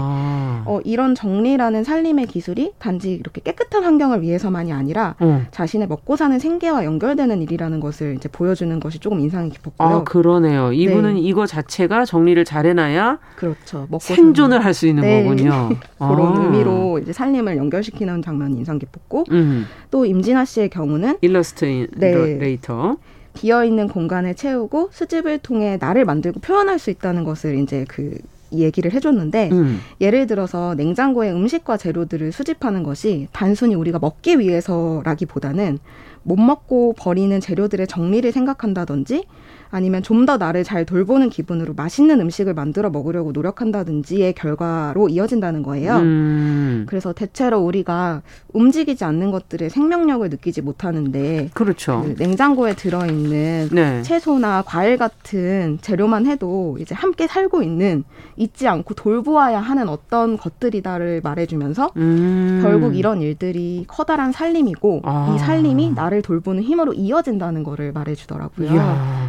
어, 0.65 0.79
이런 0.83 1.15
정리라는 1.15 1.83
살림의 1.83 2.27
기술이 2.27 2.73
단지 2.79 3.13
이렇게 3.13 3.41
깨끗한 3.41 3.83
환경을 3.83 4.21
위해서만이 4.21 4.73
아니라 4.73 5.15
어. 5.19 5.41
자신의 5.51 5.87
먹고 5.87 6.15
사는 6.15 6.37
생계와 6.37 6.85
연결되는 6.85 7.41
일이라는 7.41 7.79
것을 7.79 8.15
이제 8.15 8.27
보여주는 8.29 8.79
것이 8.79 8.99
조금 8.99 9.19
인상이 9.19 9.49
깊었고요. 9.49 9.87
아 9.87 10.03
그러네요. 10.03 10.73
이분은 10.73 11.15
네. 11.15 11.19
이거 11.19 11.45
자체가 11.45 12.05
정리를 12.05 12.43
잘해놔야 12.43 13.19
그렇죠. 13.35 13.87
생존을 13.99 14.63
할 14.63 14.75
수 14.75 14.87
있는 14.87 15.03
네. 15.03 15.23
거군요. 15.23 15.69
그런 15.97 16.37
아. 16.37 16.43
의미로 16.43 16.99
이제 16.99 17.13
살림을 17.13 17.55
연결시키는 17.55 18.21
장면이 18.21 18.57
인상 18.57 18.77
깊었고 18.77 19.23
음. 19.31 19.65
또 19.89 20.05
임진아 20.05 20.43
씨의 20.43 20.69
경우는 20.69 21.19
일러스트레이터 21.21 22.97
네. 22.99 23.15
비어 23.35 23.63
있는 23.63 23.87
공간을 23.87 24.35
채우고 24.35 24.89
수집을 24.91 25.39
통해 25.39 25.77
나를 25.79 26.05
만들고 26.05 26.39
표현할 26.39 26.79
수 26.79 26.89
있다는 26.89 27.23
것을 27.23 27.59
이제 27.59 27.85
그 27.87 28.17
얘기를 28.51 28.91
해줬는데 28.91 29.49
음. 29.51 29.79
예를 30.01 30.27
들어서 30.27 30.75
냉장고에 30.75 31.31
음식과 31.31 31.77
재료들을 31.77 32.31
수집하는 32.31 32.83
것이 32.83 33.27
단순히 33.31 33.75
우리가 33.75 33.99
먹기 33.99 34.39
위해서라기보다는 34.39 35.79
못 36.23 36.39
먹고 36.39 36.93
버리는 36.97 37.39
재료들의 37.39 37.87
정리를 37.87 38.31
생각한다든지 38.31 39.25
아니면 39.71 40.03
좀 40.03 40.25
더 40.25 40.37
나를 40.37 40.63
잘 40.63 40.85
돌보는 40.85 41.29
기분으로 41.29 41.73
맛있는 41.75 42.19
음식을 42.19 42.53
만들어 42.53 42.89
먹으려고 42.89 43.31
노력한다든지의 43.31 44.33
결과로 44.33 45.07
이어진다는 45.09 45.61
거예요. 45.61 45.97
음. 45.97 46.85
그래서 46.87 47.13
대체로 47.13 47.59
우리가 47.59 48.21
움직이지 48.53 49.03
않는 49.03 49.31
것들의 49.31 49.69
생명력을 49.69 50.27
느끼지 50.29 50.61
못하는데 50.61 51.49
그렇죠. 51.53 52.03
그 52.03 52.15
냉장고에 52.17 52.75
들어 52.75 53.05
있는 53.05 53.69
네. 53.71 54.01
채소나 54.01 54.63
과일 54.65 54.97
같은 54.97 55.77
재료만 55.81 56.25
해도 56.25 56.77
이제 56.79 56.95
함께 56.95 57.27
살고 57.27 57.61
있는 57.61 58.03
잊지 58.37 58.67
않고 58.67 58.95
돌보아야 58.95 59.59
하는 59.59 59.89
어떤 59.89 60.37
것들이다를 60.37 61.21
말해주면서 61.23 61.91
음. 61.97 62.59
결국 62.63 62.95
이런 62.95 63.21
일들이 63.21 63.85
커다란 63.87 64.31
살림이고 64.31 65.01
아. 65.03 65.33
이 65.35 65.39
살림이 65.39 65.91
나를 65.91 66.21
돌보는 66.21 66.63
힘으로 66.63 66.93
이어진다는 66.93 67.63
거를 67.63 67.91
말해주더라고요. 67.93 68.67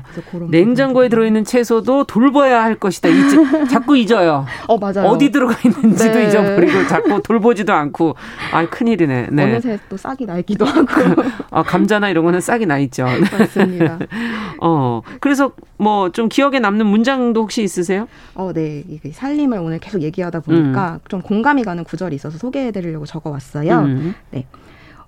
그래서 0.05 0.26
그런 0.26 0.26
냉장고에 0.51 1.09
들어있는 1.09 1.45
채소도 1.45 2.05
돌봐야 2.05 2.63
할 2.63 2.75
것이다. 2.75 3.09
잊지, 3.09 3.37
자꾸 3.71 3.97
잊어요. 3.97 4.45
어 4.67 4.79
맞아요. 4.79 5.07
어디 5.09 5.31
들어가 5.31 5.55
있는지도 5.65 6.15
네. 6.15 6.27
잊어버리고 6.29 6.87
자꾸 6.89 7.23
돌보지도 7.23 7.73
않고 7.73 8.17
아 8.53 8.67
큰일이네. 8.69 9.29
네. 9.31 9.43
어느새 9.45 9.79
또 9.89 9.97
싹이 9.97 10.27
날기도 10.27 10.65
하고. 10.65 10.87
아 11.51 11.63
감자나 11.63 12.09
이런 12.11 12.25
거는 12.25 12.41
싹이 12.41 12.67
나 12.67 12.79
있죠. 12.79 13.05
맞습니다. 13.05 13.99
어 14.61 15.03
그래서 15.21 15.53
뭐 15.79 16.11
좀 16.11 16.29
기억에 16.29 16.59
남는 16.61 16.87
문장도 16.87 17.41
혹시 17.43 17.63
있으세요? 17.63 18.09
어 18.35 18.53
네. 18.55 18.83
이게 18.89 19.11
살림을 19.13 19.59
오늘 19.59 19.79
계속 19.79 20.03
얘기하다 20.03 20.41
보니까 20.41 20.95
음. 20.95 20.99
좀 21.09 21.21
공감이 21.21 21.63
가는 21.63 21.85
구절이 21.85 22.17
있어서 22.17 22.39
소개해드리려고 22.39 23.05
적어왔어요. 23.07 23.79
음. 23.81 24.15
네. 24.31 24.47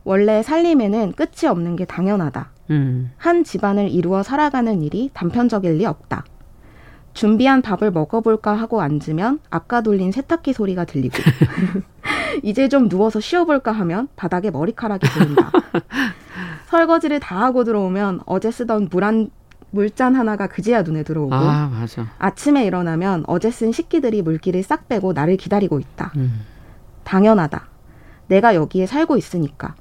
원래 0.08 0.42
살림에는 0.42 1.12
끝이 1.12 1.46
없는 1.50 1.76
게 1.76 1.84
당연하다. 1.84 2.48
음. 2.70 3.10
한 3.18 3.44
집안을 3.44 3.90
이루어 3.90 4.22
살아가는 4.22 4.80
일이 4.80 5.10
단편적일 5.12 5.76
리 5.76 5.84
없다. 5.84 6.24
준비한 7.12 7.60
밥을 7.60 7.90
먹어볼까 7.90 8.54
하고 8.54 8.80
앉으면 8.80 9.40
아까 9.50 9.82
돌린 9.82 10.10
세탁기 10.10 10.54
소리가 10.54 10.86
들리고 10.86 11.14
이제 12.42 12.70
좀 12.70 12.88
누워서 12.88 13.20
쉬어볼까 13.20 13.70
하면 13.72 14.08
바닥에 14.16 14.50
머리카락이 14.50 15.06
보인다. 15.10 15.52
설거지를 16.70 17.20
다 17.20 17.42
하고 17.42 17.64
들어오면 17.64 18.20
어제 18.24 18.50
쓰던 18.50 18.88
물 18.90 19.04
한 19.04 19.28
물잔 19.70 20.14
하나가 20.14 20.46
그제야 20.46 20.80
눈에 20.80 21.02
들어오고 21.02 21.34
아, 21.34 21.70
아침에 22.18 22.64
일어나면 22.64 23.24
어제 23.26 23.50
쓴 23.50 23.72
식기들이 23.72 24.22
물기를 24.22 24.62
싹 24.62 24.88
빼고 24.88 25.12
나를 25.12 25.36
기다리고 25.36 25.78
있다. 25.78 26.12
음. 26.16 26.46
당연하다. 27.04 27.68
내가 28.28 28.54
여기에 28.54 28.86
살고 28.86 29.18
있으니까. 29.18 29.74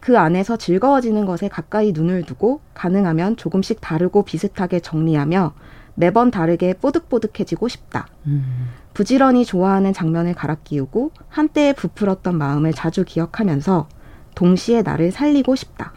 그 0.00 0.18
안에서 0.18 0.56
즐거워지는 0.56 1.26
것에 1.26 1.48
가까이 1.48 1.92
눈을 1.92 2.22
두고 2.22 2.60
가능하면 2.74 3.36
조금씩 3.36 3.80
다르고 3.80 4.24
비슷하게 4.24 4.80
정리하며 4.80 5.52
매번 5.94 6.30
다르게 6.30 6.74
뽀득뽀득해지고 6.74 7.68
싶다. 7.68 8.06
음. 8.26 8.68
부지런히 8.94 9.44
좋아하는 9.44 9.92
장면을 9.92 10.34
갈아 10.34 10.56
끼우고 10.56 11.10
한때에 11.28 11.72
부풀었던 11.72 12.36
마음을 12.36 12.72
자주 12.72 13.04
기억하면서 13.04 13.88
동시에 14.34 14.82
나를 14.82 15.10
살리고 15.10 15.56
싶다. 15.56 15.92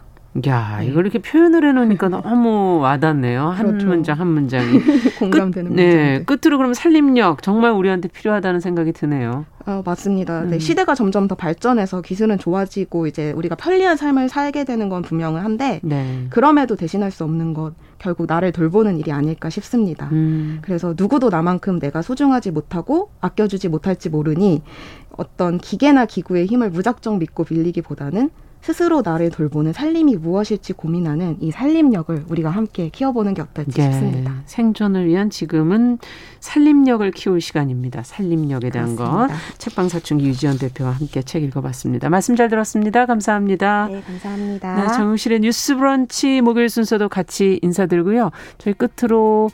야, 0.46 0.78
네. 0.80 0.86
이걸 0.86 1.04
이렇게 1.04 1.18
표현을 1.18 1.64
해놓으니까 1.68 2.08
너무 2.08 2.78
와닿네요. 2.78 3.48
한 3.48 3.66
그렇죠. 3.66 3.86
문장 3.86 4.18
한 4.18 4.28
문장이. 4.28 4.80
공감되는 5.18 5.70
끝, 5.70 5.76
네, 5.76 6.24
끝으로 6.24 6.56
그럼 6.56 6.72
살림력 6.72 7.42
정말 7.42 7.72
우리한테 7.72 8.08
필요하다는 8.08 8.60
생각이 8.60 8.92
드네요. 8.92 9.44
어, 9.66 9.82
맞습니다. 9.84 10.40
네, 10.40 10.46
음. 10.46 10.50
네, 10.52 10.58
시대가 10.58 10.94
점점 10.94 11.28
더 11.28 11.34
발전해서 11.34 12.00
기술은 12.00 12.38
좋아지고 12.38 13.06
이제 13.06 13.32
우리가 13.32 13.56
편리한 13.56 13.96
삶을 13.96 14.30
살게 14.30 14.64
되는 14.64 14.88
건 14.88 15.02
분명은 15.02 15.42
한데 15.42 15.80
네. 15.82 16.26
그럼에도 16.30 16.76
대신할 16.76 17.10
수 17.10 17.24
없는 17.24 17.52
것 17.52 17.74
결국 17.98 18.26
나를 18.26 18.52
돌보는 18.52 18.98
일이 18.98 19.12
아닐까 19.12 19.50
싶습니다. 19.50 20.08
음. 20.12 20.60
그래서 20.62 20.94
누구도 20.96 21.28
나만큼 21.28 21.78
내가 21.78 22.00
소중하지 22.00 22.50
못하고 22.52 23.10
아껴주지 23.20 23.68
못할지 23.68 24.08
모르니 24.08 24.62
어떤 25.10 25.58
기계나 25.58 26.06
기구의 26.06 26.46
힘을 26.46 26.70
무작정 26.70 27.18
믿고 27.18 27.44
빌리기보다는 27.44 28.30
스스로 28.62 29.02
나를 29.04 29.30
돌보는 29.30 29.72
살림이 29.72 30.16
무엇일지 30.16 30.72
고민하는 30.72 31.36
이 31.40 31.50
살림력을 31.50 32.26
우리가 32.28 32.48
함께 32.48 32.88
키워보는 32.88 33.34
게 33.34 33.42
어떨지 33.42 33.72
네. 33.72 33.90
싶습니다. 33.90 34.34
생존을 34.46 35.06
위한 35.06 35.30
지금은 35.30 35.98
살림력을 36.38 37.10
키울 37.10 37.40
시간입니다. 37.40 38.04
살림력에 38.04 38.70
대한. 38.70 38.94
것. 38.94 39.28
책방사춘기 39.58 40.26
유지연 40.26 40.58
대표와 40.58 40.90
함께 40.92 41.22
책 41.22 41.42
읽어봤습니다. 41.42 42.08
말씀 42.08 42.36
잘 42.36 42.48
들었습니다. 42.48 43.06
감사합니다. 43.06 43.88
네, 43.90 44.00
감사합니다. 44.02 44.74
네, 44.76 44.96
정우실의 44.96 45.40
뉴스 45.40 45.76
브런치 45.76 46.40
목요일 46.40 46.68
순서도 46.68 47.08
같이 47.08 47.58
인사드리고요. 47.62 48.30
저희 48.58 48.74
끝으로 48.74 49.50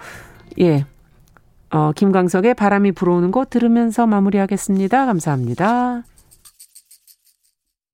예. 0.61 0.85
어, 1.71 1.93
김광석의 1.93 2.55
바람이 2.55 2.93
불어오는 2.93 3.31
곳 3.31 3.51
들으면서 3.51 4.07
마무리하겠습니다. 4.07 5.07
감사합니다. 5.07 6.03